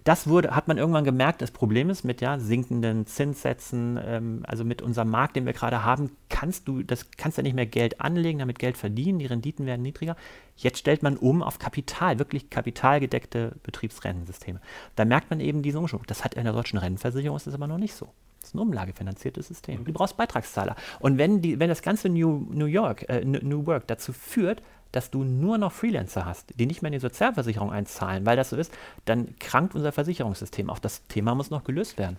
das 0.05 0.27
wurde, 0.27 0.57
hat 0.57 0.69
man 0.69 0.79
irgendwann 0.79 1.05
gemerkt, 1.05 1.43
das 1.43 1.51
Problem 1.51 1.89
ist 1.89 2.03
mit 2.03 2.21
ja, 2.21 2.39
sinkenden 2.39 3.07
Zinssätzen, 3.07 3.99
ähm, 4.05 4.43
also 4.47 4.65
mit 4.65 4.83
unserem 4.83 5.11
Markt, 5.11 5.37
den 5.37 5.47
wir 5.47 5.53
gerade 5.53 5.85
haben, 5.85 6.11
kannst 6.29 6.67
du, 6.67 6.83
das 6.83 7.11
kannst 7.17 7.39
du 7.39 7.43
nicht 7.43 7.55
mehr 7.55 7.67
Geld 7.67 8.01
anlegen, 8.01 8.41
damit 8.41 8.59
Geld 8.59 8.77
verdienen, 8.77 9.19
die 9.21 9.27
Renditen 9.27 9.65
werden 9.65 9.83
niedriger. 9.83 10.17
Jetzt 10.57 10.79
stellt 10.79 11.03
man 11.03 11.17
um 11.17 11.43
auf 11.43 11.59
Kapital, 11.59 12.19
wirklich 12.19 12.51
kapitalgedeckte 12.51 13.55
Betriebsrentensysteme. 13.63 14.61
Da 14.97 15.05
merkt 15.05 15.31
man 15.31 15.41
eben 15.41 15.63
diesen 15.63 15.79
Umschwung. 15.79 16.03
Das 16.07 16.25
hat 16.25 16.35
in 16.35 16.45
der 16.45 16.53
deutschen 16.53 16.79
Rentenversicherung 16.79 17.37
ist 17.37 17.47
das 17.47 17.55
aber 17.55 17.67
noch 17.67 17.79
nicht 17.79 17.95
so. 17.95 18.09
Das 18.41 18.49
ist 18.49 18.55
ein 18.55 18.59
umlagefinanziertes 18.59 19.47
System. 19.47 19.85
Du 19.85 19.93
brauchst 19.93 20.17
Beitragszahler. 20.17 20.75
Und 20.99 21.17
wenn, 21.17 21.43
die, 21.43 21.61
wenn 21.61 21.69
das 21.69 21.81
ganze 21.81 22.09
New, 22.09 22.49
New 22.51 22.67
York, 22.67 23.09
äh, 23.09 23.25
New 23.25 23.67
Work 23.67 23.87
dazu 23.87 24.13
führt, 24.13 24.63
dass 24.93 25.11
du 25.11 25.25
nur 25.25 25.59
noch 25.59 25.73
Freelancer 25.73 26.25
hast, 26.25 26.59
die 26.59 26.67
nicht 26.67 26.83
mehr 26.83 26.89
in 26.89 26.95
die 26.95 27.01
Sozialversicherung 27.01 27.73
einzahlen, 27.73 28.25
weil 28.25 28.37
das 28.37 28.51
so 28.51 28.57
ist, 28.57 28.73
dann 29.05 29.35
krankt 29.39 29.75
unser 29.75 29.93
Versicherungssystem. 29.93 30.71
Auch 30.71 30.79
das 30.79 31.07
Thema 31.09 31.35
muss 31.35 31.51
noch 31.51 31.65
gelöst 31.65 31.99
werden. 31.99 32.19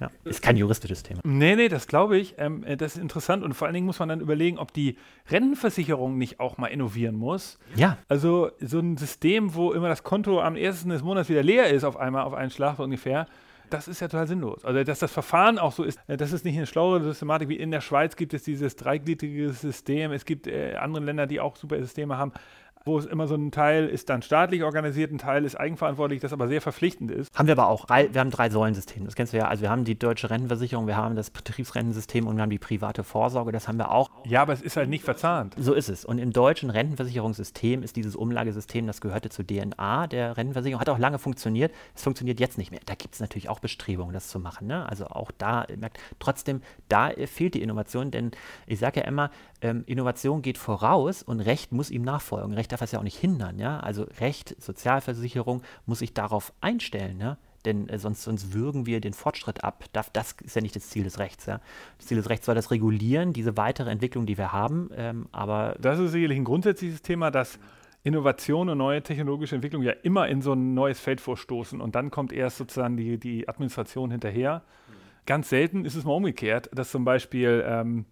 Ja, 0.00 0.10
ist 0.24 0.40
kein 0.40 0.56
juristisches 0.56 1.02
Thema. 1.02 1.20
Nee, 1.24 1.56
nee, 1.56 1.68
das 1.68 1.86
glaube 1.86 2.16
ich. 2.16 2.34
Ähm, 2.38 2.64
äh, 2.64 2.76
das 2.76 2.96
ist 2.96 3.02
interessant 3.02 3.44
und 3.44 3.52
vor 3.52 3.66
allen 3.66 3.74
Dingen 3.74 3.84
muss 3.84 3.98
man 3.98 4.08
dann 4.08 4.20
überlegen, 4.20 4.56
ob 4.56 4.72
die 4.72 4.96
Rentenversicherung 5.30 6.16
nicht 6.16 6.40
auch 6.40 6.56
mal 6.56 6.68
innovieren 6.68 7.16
muss. 7.16 7.58
Ja. 7.76 7.98
Also 8.08 8.50
so 8.60 8.78
ein 8.78 8.96
System, 8.96 9.54
wo 9.54 9.72
immer 9.72 9.88
das 9.88 10.02
Konto 10.02 10.40
am 10.40 10.56
ersten 10.56 10.88
des 10.88 11.02
Monats 11.02 11.28
wieder 11.28 11.42
leer 11.42 11.68
ist, 11.68 11.84
auf 11.84 11.98
einmal, 11.98 12.22
auf 12.22 12.32
einen 12.32 12.50
Schlag 12.50 12.78
so 12.78 12.84
ungefähr 12.84 13.26
das 13.70 13.88
ist 13.88 14.00
ja 14.00 14.08
total 14.08 14.26
sinnlos. 14.26 14.64
Also, 14.64 14.82
dass 14.84 14.98
das 14.98 15.12
Verfahren 15.12 15.58
auch 15.58 15.72
so 15.72 15.84
ist, 15.84 15.98
äh, 16.06 16.16
das 16.16 16.32
ist 16.32 16.44
nicht 16.44 16.56
eine 16.56 16.66
schlauere 16.66 17.02
Systematik, 17.02 17.48
wie 17.48 17.56
in 17.56 17.70
der 17.70 17.80
Schweiz 17.80 18.16
gibt 18.16 18.34
es 18.34 18.42
dieses 18.42 18.76
dreigliedrige 18.76 19.50
System. 19.50 20.12
Es 20.12 20.24
gibt 20.24 20.46
äh, 20.46 20.74
andere 20.74 21.04
Länder, 21.04 21.26
die 21.26 21.40
auch 21.40 21.56
super 21.56 21.78
Systeme 21.80 22.18
haben 22.18 22.32
wo 22.84 22.98
es 22.98 23.06
immer 23.06 23.26
so 23.26 23.34
ein 23.34 23.50
Teil 23.50 23.86
ist 23.86 24.08
dann 24.08 24.22
staatlich 24.22 24.62
organisiert, 24.62 25.12
ein 25.12 25.18
Teil 25.18 25.44
ist 25.44 25.54
eigenverantwortlich, 25.54 26.20
das 26.20 26.32
aber 26.32 26.48
sehr 26.48 26.60
verpflichtend 26.60 27.10
ist. 27.10 27.36
Haben 27.36 27.46
wir 27.46 27.52
aber 27.52 27.68
auch. 27.68 27.88
Wir 27.88 28.20
haben 28.20 28.30
drei 28.30 28.48
Säulensysteme, 28.48 29.04
das 29.04 29.14
kennst 29.14 29.32
du 29.32 29.36
ja. 29.36 29.48
Also 29.48 29.62
wir 29.62 29.70
haben 29.70 29.84
die 29.84 29.98
deutsche 29.98 30.30
Rentenversicherung, 30.30 30.86
wir 30.86 30.96
haben 30.96 31.14
das 31.16 31.30
Betriebsrentensystem 31.30 32.26
und 32.26 32.36
wir 32.36 32.42
haben 32.42 32.50
die 32.50 32.58
private 32.58 33.04
Vorsorge, 33.04 33.52
das 33.52 33.68
haben 33.68 33.78
wir 33.78 33.90
auch. 33.90 34.10
Ja, 34.24 34.42
aber 34.42 34.52
es 34.52 34.62
ist 34.62 34.76
halt 34.76 34.88
nicht 34.88 35.04
verzahnt. 35.04 35.54
So 35.58 35.74
ist 35.74 35.88
es. 35.88 36.04
Und 36.04 36.18
im 36.18 36.32
deutschen 36.32 36.70
Rentenversicherungssystem 36.70 37.82
ist 37.82 37.96
dieses 37.96 38.16
Umlagesystem, 38.16 38.86
das 38.86 39.00
gehörte 39.00 39.28
zur 39.28 39.46
DNA 39.46 40.06
der 40.06 40.36
Rentenversicherung, 40.36 40.80
hat 40.80 40.88
auch 40.88 40.98
lange 40.98 41.18
funktioniert. 41.18 41.72
Es 41.94 42.02
funktioniert 42.02 42.40
jetzt 42.40 42.56
nicht 42.56 42.70
mehr. 42.70 42.80
Da 42.86 42.94
gibt 42.94 43.14
es 43.14 43.20
natürlich 43.20 43.48
auch 43.48 43.60
Bestrebungen, 43.60 44.14
das 44.14 44.28
zu 44.28 44.38
machen. 44.40 44.66
Ne? 44.66 44.88
Also 44.88 45.06
auch 45.06 45.30
da 45.36 45.66
merkt, 45.76 45.98
trotzdem, 46.18 46.62
da 46.88 47.10
fehlt 47.26 47.54
die 47.54 47.62
Innovation, 47.62 48.10
denn 48.10 48.30
ich 48.66 48.78
sage 48.78 49.00
ja 49.00 49.06
immer, 49.06 49.30
ähm, 49.62 49.84
Innovation 49.86 50.42
geht 50.42 50.58
voraus 50.58 51.22
und 51.22 51.40
Recht 51.40 51.72
muss 51.72 51.90
ihm 51.90 52.02
nachfolgen. 52.02 52.54
Recht 52.54 52.72
darf 52.72 52.82
es 52.82 52.92
ja 52.92 52.98
auch 52.98 53.04
nicht 53.04 53.18
hindern. 53.18 53.58
Ja? 53.58 53.80
Also 53.80 54.06
Recht, 54.20 54.60
Sozialversicherung 54.60 55.62
muss 55.86 56.00
sich 56.00 56.14
darauf 56.14 56.52
einstellen. 56.60 57.20
Ja? 57.20 57.38
Denn 57.64 57.88
äh, 57.88 57.98
sonst, 57.98 58.22
sonst 58.22 58.52
würgen 58.52 58.86
wir 58.86 59.00
den 59.00 59.12
Fortschritt 59.12 59.62
ab. 59.64 59.84
Das, 59.92 60.12
das, 60.12 60.36
ist 60.44 60.56
ja 60.56 60.62
nicht 60.62 60.76
das 60.76 60.88
Ziel 60.88 61.04
des 61.04 61.18
Rechts. 61.18 61.46
Ja? 61.46 61.60
Das 61.98 62.06
Ziel 62.06 62.16
des 62.16 62.30
Rechts 62.30 62.46
soll 62.46 62.54
das 62.54 62.70
regulieren, 62.70 63.32
diese 63.32 63.56
weitere 63.56 63.90
Entwicklung, 63.90 64.26
die 64.26 64.38
wir 64.38 64.52
haben. 64.52 64.90
Ähm, 64.96 65.28
aber 65.32 65.76
das 65.80 65.98
ist 65.98 66.12
sicherlich 66.12 66.38
ein 66.38 66.44
grundsätzliches 66.44 67.02
Thema, 67.02 67.30
dass 67.30 67.58
Innovation 68.02 68.70
und 68.70 68.78
neue 68.78 69.02
technologische 69.02 69.54
Entwicklung 69.54 69.82
ja 69.82 69.92
immer 69.92 70.26
in 70.28 70.40
so 70.40 70.54
ein 70.54 70.72
neues 70.72 70.98
Feld 70.98 71.20
vorstoßen 71.20 71.82
und 71.82 71.94
dann 71.94 72.10
kommt 72.10 72.32
erst 72.32 72.56
sozusagen 72.56 72.96
die, 72.96 73.18
die 73.18 73.46
Administration 73.46 74.10
hinterher. 74.10 74.62
Ganz 75.26 75.50
selten 75.50 75.84
ist 75.84 75.96
es 75.96 76.04
mal 76.04 76.14
umgekehrt, 76.14 76.70
dass 76.72 76.90
zum 76.90 77.04
Beispiel 77.04 77.62
ähm, 77.66 78.06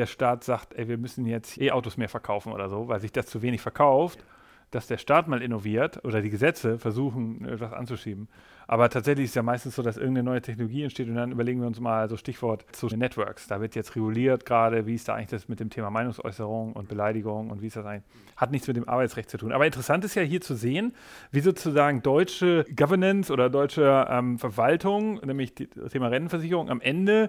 der 0.00 0.06
Staat 0.06 0.44
sagt, 0.44 0.74
ey, 0.74 0.88
wir 0.88 0.96
müssen 0.96 1.26
jetzt 1.26 1.60
E-Autos 1.60 1.98
mehr 1.98 2.08
verkaufen 2.08 2.52
oder 2.52 2.70
so, 2.70 2.88
weil 2.88 3.00
sich 3.00 3.12
das 3.12 3.26
zu 3.26 3.42
wenig 3.42 3.60
verkauft, 3.60 4.24
dass 4.70 4.86
der 4.86 4.98
Staat 4.98 5.28
mal 5.28 5.42
innoviert 5.42 6.02
oder 6.04 6.22
die 6.22 6.30
Gesetze 6.30 6.78
versuchen, 6.78 7.44
etwas 7.44 7.72
anzuschieben. 7.72 8.28
Aber 8.66 8.88
tatsächlich 8.88 9.24
ist 9.24 9.32
es 9.32 9.34
ja 9.34 9.42
meistens 9.42 9.74
so, 9.74 9.82
dass 9.82 9.96
irgendeine 9.96 10.30
neue 10.30 10.40
Technologie 10.40 10.84
entsteht 10.84 11.08
und 11.08 11.16
dann 11.16 11.32
überlegen 11.32 11.60
wir 11.60 11.66
uns 11.66 11.80
mal 11.80 12.08
so 12.08 12.16
Stichwort 12.16 12.64
Social 12.74 12.96
Networks. 12.96 13.48
Da 13.48 13.60
wird 13.60 13.74
jetzt 13.74 13.94
reguliert 13.96 14.46
gerade, 14.46 14.86
wie 14.86 14.94
ist 14.94 15.08
da 15.08 15.16
eigentlich 15.16 15.30
das 15.30 15.48
mit 15.48 15.60
dem 15.60 15.70
Thema 15.70 15.90
Meinungsäußerung 15.90 16.72
und 16.74 16.88
Beleidigung 16.88 17.50
und 17.50 17.60
wie 17.60 17.66
ist 17.66 17.76
das 17.76 17.84
eigentlich? 17.84 18.04
Hat 18.36 18.52
nichts 18.52 18.68
mit 18.68 18.76
dem 18.76 18.88
Arbeitsrecht 18.88 19.28
zu 19.28 19.38
tun. 19.38 19.52
Aber 19.52 19.66
interessant 19.66 20.04
ist 20.04 20.14
ja 20.14 20.22
hier 20.22 20.40
zu 20.40 20.54
sehen, 20.54 20.94
wie 21.32 21.40
sozusagen 21.40 22.02
deutsche 22.02 22.64
Governance 22.74 23.32
oder 23.32 23.50
deutsche 23.50 24.06
ähm, 24.08 24.38
Verwaltung, 24.38 25.20
nämlich 25.26 25.52
das 25.56 25.92
Thema 25.92 26.06
Rentenversicherung, 26.06 26.70
am 26.70 26.80
Ende 26.80 27.28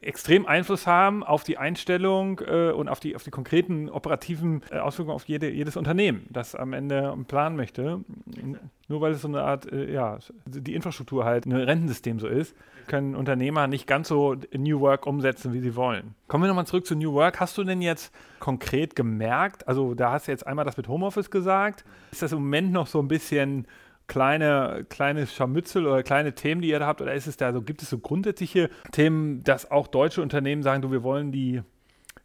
extrem 0.00 0.46
Einfluss 0.46 0.86
haben 0.86 1.22
auf 1.22 1.44
die 1.44 1.58
Einstellung 1.58 2.40
äh, 2.40 2.70
und 2.70 2.88
auf 2.88 3.00
die, 3.00 3.16
auf 3.16 3.22
die 3.22 3.30
konkreten 3.30 3.88
operativen 3.88 4.62
äh, 4.70 4.78
Auswirkungen 4.78 5.14
auf 5.14 5.24
jede, 5.24 5.50
jedes 5.50 5.76
Unternehmen, 5.76 6.26
das 6.30 6.54
am 6.54 6.72
Ende 6.72 7.12
einen 7.12 7.26
Plan 7.26 7.56
möchte. 7.56 8.00
Nur 8.88 9.00
weil 9.00 9.12
es 9.12 9.22
so 9.22 9.28
eine 9.28 9.42
Art, 9.42 9.70
äh, 9.70 9.92
ja, 9.92 10.18
die 10.46 10.74
Infrastruktur 10.74 11.24
halt 11.24 11.46
ein 11.46 11.52
Rentensystem 11.52 12.18
so 12.18 12.26
ist, 12.26 12.54
können 12.86 13.14
Unternehmer 13.14 13.66
nicht 13.66 13.86
ganz 13.86 14.08
so 14.08 14.34
New 14.56 14.80
Work 14.80 15.06
umsetzen, 15.06 15.52
wie 15.52 15.60
sie 15.60 15.76
wollen. 15.76 16.14
Kommen 16.26 16.44
wir 16.44 16.48
nochmal 16.48 16.66
zurück 16.66 16.86
zu 16.86 16.96
New 16.96 17.12
Work. 17.12 17.38
Hast 17.38 17.56
du 17.58 17.64
denn 17.64 17.82
jetzt 17.82 18.12
konkret 18.40 18.96
gemerkt, 18.96 19.68
also 19.68 19.94
da 19.94 20.12
hast 20.12 20.26
du 20.26 20.32
jetzt 20.32 20.46
einmal 20.46 20.64
das 20.64 20.76
mit 20.76 20.88
Homeoffice 20.88 21.30
gesagt, 21.30 21.84
ist 22.10 22.22
das 22.22 22.32
im 22.32 22.38
Moment 22.38 22.72
noch 22.72 22.86
so 22.86 23.00
ein 23.00 23.08
bisschen 23.08 23.66
kleine, 24.08 24.84
kleine 24.88 25.26
Scharmützel 25.26 25.86
oder 25.86 26.02
kleine 26.02 26.34
Themen, 26.34 26.62
die 26.62 26.70
ihr 26.70 26.80
da 26.80 26.86
habt? 26.86 27.00
Oder 27.00 27.14
ist 27.14 27.26
es 27.26 27.36
da 27.36 27.52
so, 27.52 27.62
gibt 27.62 27.82
es 27.82 27.90
so 27.90 27.98
grundsätzliche 27.98 28.70
Themen, 28.90 29.44
dass 29.44 29.70
auch 29.70 29.86
deutsche 29.86 30.22
Unternehmen 30.22 30.62
sagen, 30.62 30.82
du, 30.82 30.90
wir 30.90 31.02
wollen 31.02 31.30
die 31.30 31.62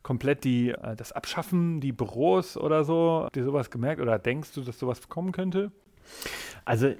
komplett 0.01 0.43
die, 0.43 0.69
äh, 0.69 0.95
das 0.95 1.11
abschaffen, 1.11 1.81
die 1.81 1.91
Büros 1.91 2.57
oder 2.57 2.83
so? 2.83 3.23
Habt 3.25 3.37
ihr 3.37 3.43
sowas 3.43 3.69
gemerkt 3.69 4.01
oder 4.01 4.17
denkst 4.17 4.53
du, 4.53 4.61
dass 4.61 4.79
sowas 4.79 5.07
kommen 5.09 5.31
könnte? 5.31 5.71
Also 6.65 6.93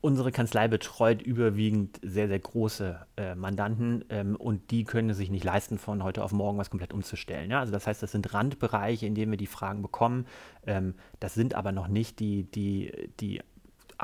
unsere 0.00 0.32
Kanzlei 0.32 0.68
betreut 0.68 1.22
überwiegend 1.22 1.98
sehr, 2.02 2.28
sehr 2.28 2.38
große 2.38 3.06
äh, 3.16 3.34
Mandanten 3.34 4.04
ähm, 4.10 4.36
und 4.36 4.70
die 4.70 4.84
können 4.84 5.14
sich 5.14 5.30
nicht 5.30 5.44
leisten, 5.44 5.78
von 5.78 6.04
heute 6.04 6.22
auf 6.22 6.32
morgen 6.32 6.58
was 6.58 6.68
komplett 6.68 6.92
umzustellen. 6.92 7.50
Ja? 7.50 7.60
Also 7.60 7.72
das 7.72 7.86
heißt, 7.86 8.02
das 8.02 8.12
sind 8.12 8.34
Randbereiche, 8.34 9.06
in 9.06 9.14
denen 9.14 9.32
wir 9.32 9.38
die 9.38 9.46
Fragen 9.46 9.80
bekommen. 9.80 10.26
Ähm, 10.66 10.94
das 11.20 11.32
sind 11.32 11.54
aber 11.54 11.72
noch 11.72 11.88
nicht 11.88 12.20
die, 12.20 12.44
die, 12.44 12.92
die 13.18 13.40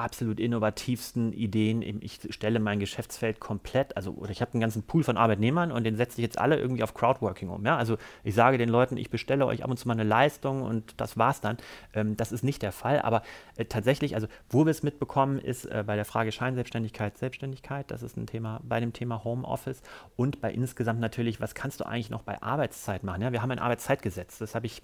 absolut 0.01 0.41
innovativsten 0.41 1.33
Ideen. 1.33 1.83
Ich 2.03 2.21
stelle 2.31 2.59
mein 2.59 2.81
Geschäftsfeld 2.81 3.41
komplett, 3.41 3.97
also 3.97 4.13
oder 4.13 4.31
ich 4.31 4.41
habe 4.41 4.53
einen 4.55 4.61
ganzen 4.61 4.83
Pool 4.83 5.05
von 5.05 5.17
Arbeitnehmern 5.17 5.71
und 5.73 5.85
den 5.85 5.97
setze 5.97 6.21
ich 6.21 6.23
jetzt 6.23 6.39
alle 6.39 6.59
irgendwie 6.59 6.83
auf 6.83 6.95
Crowdworking 6.95 7.49
um. 7.49 7.65
Ja? 7.65 7.77
Also 7.77 7.97
ich 8.25 8.35
sage 8.35 8.59
den 8.59 8.69
Leuten, 8.69 8.97
ich 8.97 9.11
bestelle 9.11 9.47
euch 9.47 9.63
ab 9.63 9.71
und 9.71 9.77
zu 9.77 9.87
mal 9.87 9.95
eine 9.95 10.05
Leistung 10.05 10.63
und 10.63 11.01
das 11.01 11.17
war's 11.17 11.41
dann. 11.41 11.59
Ähm, 11.95 12.17
das 12.17 12.33
ist 12.33 12.43
nicht 12.43 12.63
der 12.63 12.73
Fall, 12.73 13.01
aber 13.01 13.23
äh, 13.57 13.67
tatsächlich, 13.67 14.15
also 14.15 14.27
wo 14.49 14.65
wir 14.65 14.71
es 14.71 14.83
mitbekommen, 14.83 15.39
ist 15.39 15.67
äh, 15.67 15.85
bei 15.87 15.97
der 15.97 16.05
Frage 16.05 16.33
Scheinselbstständigkeit, 16.33 17.19
Selbstständigkeit, 17.19 17.91
das 17.91 18.03
ist 18.03 18.17
ein 18.17 18.27
Thema, 18.27 18.61
bei 18.65 18.81
dem 18.81 18.93
Thema 18.93 19.23
Homeoffice 19.25 19.83
und 20.17 20.41
bei 20.41 20.51
insgesamt 20.51 21.01
natürlich, 21.01 21.41
was 21.41 21.55
kannst 21.55 21.81
du 21.81 21.87
eigentlich 21.87 22.11
noch 22.11 22.23
bei 22.23 22.43
Arbeitszeit 22.43 23.05
machen? 23.05 23.23
Ja? 23.23 23.33
Wir 23.33 23.43
haben 23.43 23.51
ein 23.51 23.59
Arbeitszeitgesetz, 23.59 24.39
das 24.39 24.55
habe 24.55 24.67
ich, 24.67 24.83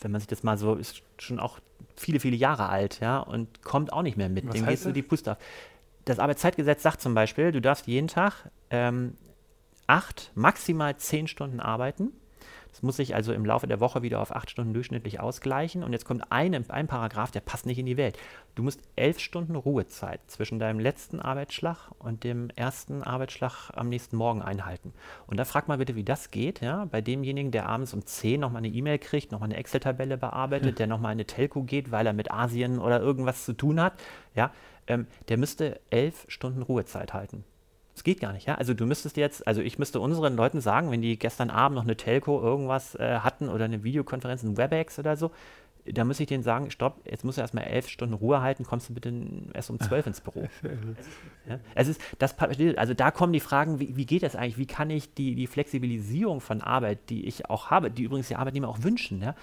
wenn 0.00 0.10
man 0.10 0.20
sich 0.20 0.28
das 0.28 0.42
mal 0.42 0.58
so, 0.58 0.74
ist 0.74 1.02
schon 1.22 1.40
auch 1.40 1.58
viele, 1.96 2.20
viele 2.20 2.36
Jahre 2.36 2.68
alt, 2.68 3.00
ja, 3.00 3.18
und 3.18 3.62
kommt 3.62 3.92
auch 3.92 4.02
nicht 4.02 4.16
mehr 4.16 4.28
mit. 4.28 4.46
Was 4.46 4.54
Dem 4.54 4.66
gehst 4.66 4.84
du 4.84 4.88
das? 4.88 4.94
die 4.94 5.02
Puste 5.02 5.32
auf. 5.32 5.38
Das 6.04 6.18
Arbeitszeitgesetz 6.18 6.82
sagt 6.82 7.00
zum 7.00 7.14
Beispiel, 7.14 7.52
du 7.52 7.60
darfst 7.60 7.86
jeden 7.86 8.08
Tag 8.08 8.50
ähm, 8.70 9.14
acht, 9.86 10.32
maximal 10.34 10.96
zehn 10.96 11.26
Stunden 11.26 11.60
arbeiten. 11.60 12.12
Das 12.78 12.84
muss 12.84 12.96
sich 12.98 13.16
also 13.16 13.32
im 13.32 13.44
Laufe 13.44 13.66
der 13.66 13.80
Woche 13.80 14.02
wieder 14.02 14.20
auf 14.20 14.32
acht 14.32 14.52
Stunden 14.52 14.72
durchschnittlich 14.72 15.18
ausgleichen. 15.18 15.82
Und 15.82 15.92
jetzt 15.92 16.04
kommt 16.04 16.30
ein, 16.30 16.54
ein 16.70 16.86
Paragraph, 16.86 17.32
der 17.32 17.40
passt 17.40 17.66
nicht 17.66 17.80
in 17.80 17.86
die 17.86 17.96
Welt. 17.96 18.16
Du 18.54 18.62
musst 18.62 18.80
elf 18.94 19.18
Stunden 19.18 19.56
Ruhezeit 19.56 20.20
zwischen 20.28 20.60
deinem 20.60 20.78
letzten 20.78 21.18
Arbeitsschlag 21.18 21.90
und 21.98 22.22
dem 22.22 22.50
ersten 22.54 23.02
Arbeitsschlag 23.02 23.72
am 23.74 23.88
nächsten 23.88 24.16
Morgen 24.16 24.42
einhalten. 24.42 24.92
Und 25.26 25.40
da 25.40 25.44
frag 25.44 25.66
mal 25.66 25.78
bitte, 25.78 25.96
wie 25.96 26.04
das 26.04 26.30
geht, 26.30 26.60
ja, 26.60 26.84
bei 26.84 27.00
demjenigen, 27.00 27.50
der 27.50 27.68
abends 27.68 27.94
um 27.94 28.06
10 28.06 28.38
nochmal 28.38 28.60
eine 28.60 28.68
E-Mail 28.68 29.00
kriegt, 29.00 29.32
nochmal 29.32 29.48
eine 29.48 29.56
Excel-Tabelle 29.56 30.16
bearbeitet, 30.16 30.78
der 30.78 30.86
nochmal 30.86 31.10
in 31.10 31.16
eine 31.16 31.26
Telco 31.26 31.64
geht, 31.64 31.90
weil 31.90 32.06
er 32.06 32.12
mit 32.12 32.30
Asien 32.30 32.78
oder 32.78 33.00
irgendwas 33.00 33.44
zu 33.44 33.54
tun 33.54 33.80
hat, 33.80 33.94
ja, 34.36 34.52
ähm, 34.86 35.08
der 35.26 35.36
müsste 35.36 35.80
elf 35.90 36.26
Stunden 36.28 36.62
Ruhezeit 36.62 37.12
halten. 37.12 37.42
Das 37.98 38.04
geht 38.04 38.20
gar 38.20 38.32
nicht, 38.32 38.46
ja. 38.46 38.54
Also 38.54 38.74
du 38.74 38.86
müsstest 38.86 39.16
jetzt, 39.16 39.44
also 39.48 39.60
ich 39.60 39.76
müsste 39.80 39.98
unseren 39.98 40.36
Leuten 40.36 40.60
sagen, 40.60 40.92
wenn 40.92 41.02
die 41.02 41.18
gestern 41.18 41.50
Abend 41.50 41.74
noch 41.74 41.82
eine 41.82 41.96
Telco 41.96 42.40
irgendwas 42.40 42.94
äh, 42.94 43.18
hatten 43.18 43.48
oder 43.48 43.64
eine 43.64 43.82
Videokonferenz, 43.82 44.44
ein 44.44 44.56
WebEx 44.56 45.00
oder 45.00 45.16
so, 45.16 45.32
da 45.84 46.04
muss 46.04 46.20
ich 46.20 46.28
denen 46.28 46.44
sagen, 46.44 46.70
stopp, 46.70 47.00
jetzt 47.10 47.24
musst 47.24 47.38
du 47.38 47.42
erstmal 47.42 47.64
elf 47.64 47.88
Stunden 47.88 48.14
Ruhe 48.14 48.40
halten, 48.40 48.62
kommst 48.62 48.88
du 48.88 48.94
bitte 48.94 49.12
erst 49.52 49.70
um 49.70 49.80
zwölf 49.80 50.06
ins 50.06 50.20
Büro. 50.20 50.48
Ja? 51.48 51.58
Es 51.74 51.88
ist, 51.88 52.00
das, 52.18 52.36
also 52.76 52.92
da 52.92 53.10
kommen 53.10 53.32
die 53.32 53.40
Fragen, 53.40 53.80
wie, 53.80 53.96
wie 53.96 54.04
geht 54.04 54.22
das 54.22 54.36
eigentlich? 54.36 54.58
Wie 54.58 54.66
kann 54.66 54.90
ich 54.90 55.14
die, 55.14 55.34
die 55.34 55.46
Flexibilisierung 55.46 56.42
von 56.42 56.60
Arbeit, 56.60 57.08
die 57.08 57.26
ich 57.26 57.48
auch 57.48 57.70
habe, 57.70 57.90
die 57.90 58.02
übrigens 58.02 58.28
die 58.28 58.36
Arbeitnehmer 58.36 58.68
auch 58.68 58.82
wünschen, 58.82 59.22
ja? 59.22 59.34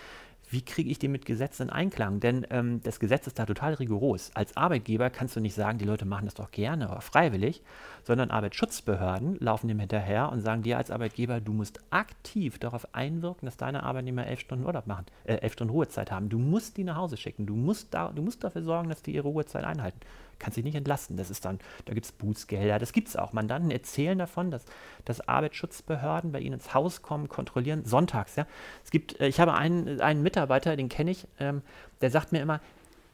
Wie 0.56 0.62
kriege 0.62 0.90
ich 0.90 1.00
die 1.00 1.10
mit 1.10 1.26
Gesetz 1.26 1.60
in 1.60 1.70
Einklang? 1.70 2.22
Denn 2.22 2.48
ähm, 2.50 2.80
das 2.82 3.02
Gesetz 3.02 3.28
ist 3.28 3.38
da 3.38 3.46
total 3.46 3.74
rigoros. 3.74 4.32
Als 4.36 4.56
Arbeitgeber 4.56 5.10
kannst 5.10 5.36
du 5.36 5.42
nicht 5.42 5.54
sagen, 5.54 5.80
die 5.80 5.86
Leute 5.86 6.06
machen 6.06 6.24
das 6.24 6.36
doch 6.36 6.50
gerne 6.50 6.90
oder 6.90 7.02
freiwillig, 7.02 7.62
sondern 8.06 8.32
Arbeitsschutzbehörden 8.32 9.36
laufen 9.42 9.68
dem 9.68 9.82
hinterher 9.82 10.32
und 10.32 10.40
sagen 10.40 10.64
dir 10.64 10.78
als 10.78 10.92
Arbeitgeber, 10.92 11.42
du 11.42 11.52
musst 11.52 11.82
aktiv 11.90 12.58
darauf 12.58 12.96
einwirken, 12.96 13.46
dass 13.46 13.58
deine 13.58 13.84
Arbeitnehmer 13.84 14.28
elf 14.28 14.40
Stunden 14.40 14.66
Urlaub 14.66 14.88
machen, 14.88 15.08
äh, 15.26 15.36
elf 15.36 15.52
Stunden 15.52 15.74
Ruhezeit 15.74 16.10
haben. 16.10 16.30
Du 16.30 16.40
musst 16.40 16.78
die 16.78 16.86
nach 16.86 16.96
Hause 16.96 17.18
schicken. 17.18 17.46
Du 17.46 17.56
musst, 17.56 17.94
da, 17.94 18.14
du 18.16 18.22
musst 18.22 18.42
dafür 18.46 18.64
sorgen, 18.64 18.88
dass 18.88 19.02
die 19.02 19.14
ihre 19.14 19.28
Ruhezeit 19.28 19.66
einhalten. 19.66 20.00
Kannst 20.40 20.58
dich 20.58 20.66
nicht 20.66 20.76
entlasten. 20.76 21.18
Das 21.18 21.30
ist 21.30 21.46
dann, 21.46 21.60
da 21.86 21.94
gibt 21.94 22.06
es 22.06 22.12
Bußgelder, 22.12 22.80
das 22.80 22.94
gibt 22.94 23.08
es 23.08 23.16
auch. 23.16 23.34
Mandanten 23.34 23.72
erzählen 23.72 24.18
davon, 24.18 24.52
dass, 24.52 24.66
dass 25.06 25.28
Arbeitsschutzbehörden 25.28 26.32
bei 26.32 26.40
ihnen 26.40 26.54
ins 26.54 26.74
Haus 26.74 27.02
kommen, 27.02 27.30
kontrollieren, 27.30 27.86
sonntags. 27.86 28.36
Ja. 28.36 28.46
Es 28.84 28.92
gibt, 28.92 29.20
äh, 29.20 29.28
ich 29.28 29.40
habe 29.40 29.54
einen, 29.54 30.02
einen 30.02 30.24
Mitarbeiter, 30.24 30.76
den 30.76 30.90
kenne 30.90 31.12
ich, 31.12 31.28
ähm, 31.40 31.62
der 32.02 32.12
sagt 32.12 32.32
mir 32.32 32.42
immer, 32.42 32.60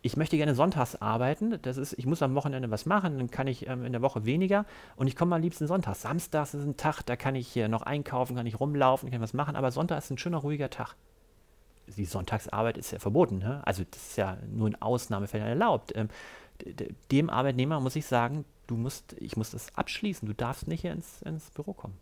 ich 0.01 0.17
möchte 0.17 0.37
gerne 0.37 0.55
sonntags 0.55 0.95
arbeiten. 0.95 1.59
Das 1.61 1.77
ist, 1.77 1.93
ich 1.93 2.05
muss 2.05 2.21
am 2.21 2.35
Wochenende 2.35 2.71
was 2.71 2.85
machen, 2.85 3.17
dann 3.17 3.29
kann 3.29 3.47
ich 3.47 3.67
ähm, 3.67 3.85
in 3.85 3.91
der 3.91 4.01
Woche 4.01 4.25
weniger 4.25 4.65
und 4.95 5.07
ich 5.07 5.15
komme 5.15 5.35
am 5.35 5.41
liebsten 5.41 5.67
sonntags. 5.67 6.01
Samstags 6.01 6.53
ist 6.53 6.65
ein 6.65 6.77
Tag, 6.77 7.03
da 7.03 7.15
kann 7.15 7.35
ich 7.35 7.47
hier 7.47 7.67
noch 7.67 7.83
einkaufen, 7.83 8.35
kann 8.35 8.47
ich 8.47 8.59
rumlaufen, 8.59 9.11
kann 9.11 9.21
was 9.21 9.33
machen, 9.33 9.55
aber 9.55 9.71
Sonntag 9.71 9.99
ist 9.99 10.09
ein 10.09 10.17
schöner, 10.17 10.37
ruhiger 10.37 10.69
Tag. 10.69 10.95
Die 11.97 12.05
Sonntagsarbeit 12.05 12.77
ist 12.77 12.91
ja 12.91 12.99
verboten, 12.99 13.39
ne? 13.39 13.61
also 13.65 13.83
das 13.89 14.01
ist 14.01 14.17
ja 14.17 14.37
nur 14.49 14.67
in 14.67 14.81
Ausnahmefällen 14.81 15.47
erlaubt. 15.47 15.91
Ähm, 15.95 16.09
dem 17.11 17.29
Arbeitnehmer 17.29 17.79
muss 17.79 17.95
ich 17.95 18.05
sagen, 18.05 18.45
du 18.67 18.75
musst, 18.77 19.13
ich 19.19 19.37
muss 19.37 19.51
das 19.51 19.75
abschließen, 19.75 20.27
du 20.27 20.33
darfst 20.33 20.67
nicht 20.67 20.81
hier 20.81 20.91
ins, 20.91 21.21
ins 21.23 21.49
Büro 21.51 21.73
kommen. 21.73 21.97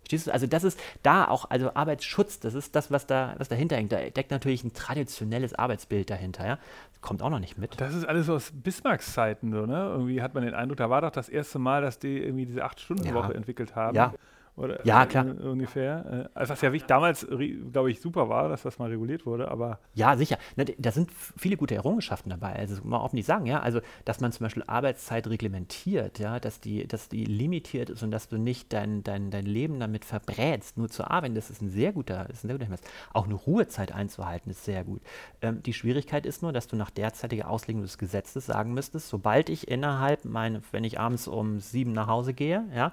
Verstehst 0.00 0.28
du? 0.28 0.32
Also 0.32 0.46
das 0.46 0.62
ist 0.62 0.78
da 1.02 1.26
auch, 1.26 1.50
also 1.50 1.74
Arbeitsschutz, 1.74 2.38
das 2.38 2.54
ist 2.54 2.76
das, 2.76 2.92
was 2.92 3.08
da, 3.08 3.34
was 3.38 3.48
dahinter 3.48 3.74
hängt. 3.74 3.90
Da 3.90 3.98
deckt 3.98 4.30
natürlich 4.30 4.62
ein 4.62 4.72
traditionelles 4.72 5.52
Arbeitsbild 5.54 6.10
dahinter, 6.10 6.46
ja. 6.46 6.58
Kommt 7.00 7.22
auch 7.22 7.30
noch 7.30 7.40
nicht 7.40 7.58
mit. 7.58 7.80
Das 7.80 7.92
ist 7.92 8.04
alles 8.04 8.28
aus 8.30 8.52
Bismarcks 8.54 9.12
Zeiten 9.14 9.50
so, 9.52 9.66
ne? 9.66 9.88
Irgendwie 9.90 10.22
hat 10.22 10.34
man 10.34 10.44
den 10.44 10.54
Eindruck, 10.54 10.76
da 10.78 10.90
war 10.90 11.00
doch 11.00 11.10
das 11.10 11.28
erste 11.28 11.58
Mal, 11.58 11.82
dass 11.82 11.98
die 11.98 12.18
irgendwie 12.18 12.46
diese 12.46 12.64
Acht-Stunden-Woche 12.64 13.32
Ja. 13.32 13.36
entwickelt 13.36 13.74
haben. 13.74 13.96
Ja. 13.96 14.14
Oder, 14.56 14.84
Ja, 14.86 15.02
äh, 15.04 15.06
klar. 15.06 15.26
ungefähr. 15.26 16.28
Äh, 16.34 16.48
was 16.48 16.60
ja 16.62 16.72
wichtig, 16.72 16.88
damals, 16.88 17.26
glaube 17.72 17.90
ich, 17.90 18.00
super 18.00 18.28
war, 18.30 18.48
dass 18.48 18.62
das 18.62 18.78
mal 18.78 18.88
reguliert 18.88 19.26
wurde, 19.26 19.50
aber 19.50 19.78
Ja, 19.92 20.16
sicher. 20.16 20.38
Ne, 20.56 20.64
da 20.78 20.92
sind 20.92 21.10
viele 21.12 21.58
gute 21.58 21.74
Errungenschaften 21.74 22.30
dabei. 22.30 22.54
Also 22.54 22.82
mal 22.82 23.00
offen 23.00 23.16
nicht 23.16 23.26
sagen, 23.26 23.44
ja. 23.44 23.60
Also, 23.60 23.80
dass 24.06 24.20
man 24.20 24.32
zum 24.32 24.44
Beispiel 24.44 24.64
Arbeitszeit 24.66 25.26
reglementiert, 25.28 26.18
ja, 26.18 26.40
dass 26.40 26.60
die, 26.60 26.86
dass 26.88 27.10
die 27.10 27.24
limitiert 27.26 27.90
ist 27.90 28.02
und 28.02 28.10
dass 28.10 28.28
du 28.28 28.38
nicht 28.38 28.72
dein, 28.72 29.02
dein, 29.04 29.30
dein 29.30 29.44
Leben 29.44 29.78
damit 29.78 30.06
verbrätst, 30.06 30.78
nur 30.78 30.88
zu 30.88 31.04
arbeiten, 31.04 31.34
das 31.34 31.50
ist 31.50 31.60
ein 31.60 31.68
sehr 31.68 31.92
guter, 31.92 32.24
das 32.24 32.38
ist 32.38 32.44
ein 32.44 32.48
sehr 32.48 32.54
guter 32.56 32.64
Hinweis. 32.64 32.82
Auch 33.12 33.26
eine 33.26 33.34
Ruhezeit 33.34 33.92
einzuhalten, 33.92 34.50
ist 34.50 34.64
sehr 34.64 34.84
gut. 34.84 35.02
Ähm, 35.42 35.62
die 35.62 35.74
Schwierigkeit 35.74 36.24
ist 36.24 36.42
nur, 36.42 36.52
dass 36.54 36.66
du 36.66 36.76
nach 36.76 36.90
derzeitiger 36.90 37.50
Auslegung 37.50 37.82
des 37.82 37.98
Gesetzes 37.98 38.46
sagen 38.46 38.72
müsstest, 38.72 39.08
sobald 39.08 39.50
ich 39.50 39.68
innerhalb 39.68 40.24
meine, 40.24 40.62
wenn 40.72 40.84
ich 40.84 40.98
abends 40.98 41.28
um 41.28 41.60
sieben 41.60 41.92
nach 41.92 42.06
Hause 42.06 42.32
gehe, 42.32 42.64
ja, 42.74 42.92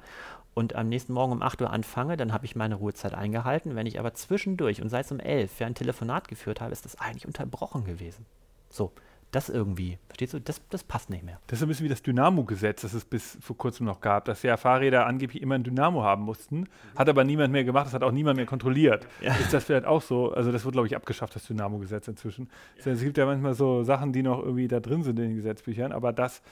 und 0.53 0.75
am 0.75 0.89
nächsten 0.89 1.13
Morgen 1.13 1.31
um 1.31 1.41
8 1.41 1.61
Uhr 1.61 1.71
anfange, 1.71 2.17
dann 2.17 2.33
habe 2.33 2.45
ich 2.45 2.55
meine 2.55 2.75
Ruhezeit 2.75 3.13
eingehalten. 3.13 3.75
Wenn 3.75 3.87
ich 3.87 3.99
aber 3.99 4.13
zwischendurch 4.13 4.81
und 4.81 4.89
sei 4.89 4.99
es 4.99 5.11
um 5.11 5.19
11 5.19 5.51
für 5.51 5.65
ein 5.65 5.75
Telefonat 5.75 6.27
geführt 6.27 6.61
habe, 6.61 6.71
ist 6.71 6.85
das 6.85 6.99
eigentlich 6.99 7.25
unterbrochen 7.25 7.85
gewesen. 7.85 8.25
So, 8.69 8.91
das 9.33 9.49
irgendwie, 9.49 9.97
verstehst 10.07 10.33
du, 10.33 10.39
das, 10.39 10.61
das 10.69 10.83
passt 10.83 11.09
nicht 11.09 11.23
mehr. 11.23 11.39
das 11.47 11.57
ist 11.57 11.63
ein 11.63 11.67
bisschen 11.67 11.85
wie 11.85 11.89
das 11.89 12.03
Dynamo-Gesetz, 12.03 12.83
das 12.83 12.93
es 12.93 13.03
bis 13.03 13.37
vor 13.41 13.57
kurzem 13.57 13.87
noch 13.87 13.99
gab, 13.99 14.25
dass 14.25 14.43
ja 14.43 14.57
Fahrräder 14.57 15.07
angeblich 15.07 15.41
immer 15.41 15.55
ein 15.55 15.63
Dynamo 15.63 16.03
haben 16.03 16.23
mussten, 16.23 16.69
hat 16.95 17.09
aber 17.09 17.23
niemand 17.23 17.51
mehr 17.51 17.63
gemacht, 17.63 17.87
das 17.87 17.93
hat 17.93 18.03
auch 18.03 18.11
niemand 18.11 18.37
mehr 18.37 18.45
kontrolliert. 18.45 19.07
Ist 19.21 19.51
das 19.51 19.63
vielleicht 19.63 19.85
auch 19.85 20.03
so? 20.03 20.31
Also 20.33 20.51
das 20.51 20.65
wird, 20.65 20.73
glaube 20.73 20.87
ich, 20.87 20.95
abgeschafft, 20.95 21.35
das 21.35 21.47
Dynamo-Gesetz 21.47 22.07
inzwischen. 22.07 22.47
Es 22.77 23.01
gibt 23.01 23.17
ja 23.17 23.25
manchmal 23.25 23.55
so 23.55 23.83
Sachen, 23.83 24.13
die 24.13 24.21
noch 24.21 24.39
irgendwie 24.39 24.67
da 24.67 24.79
drin 24.79 25.01
sind 25.01 25.17
in 25.17 25.29
den 25.29 25.35
Gesetzbüchern, 25.35 25.91
aber 25.91 26.13
das 26.13 26.43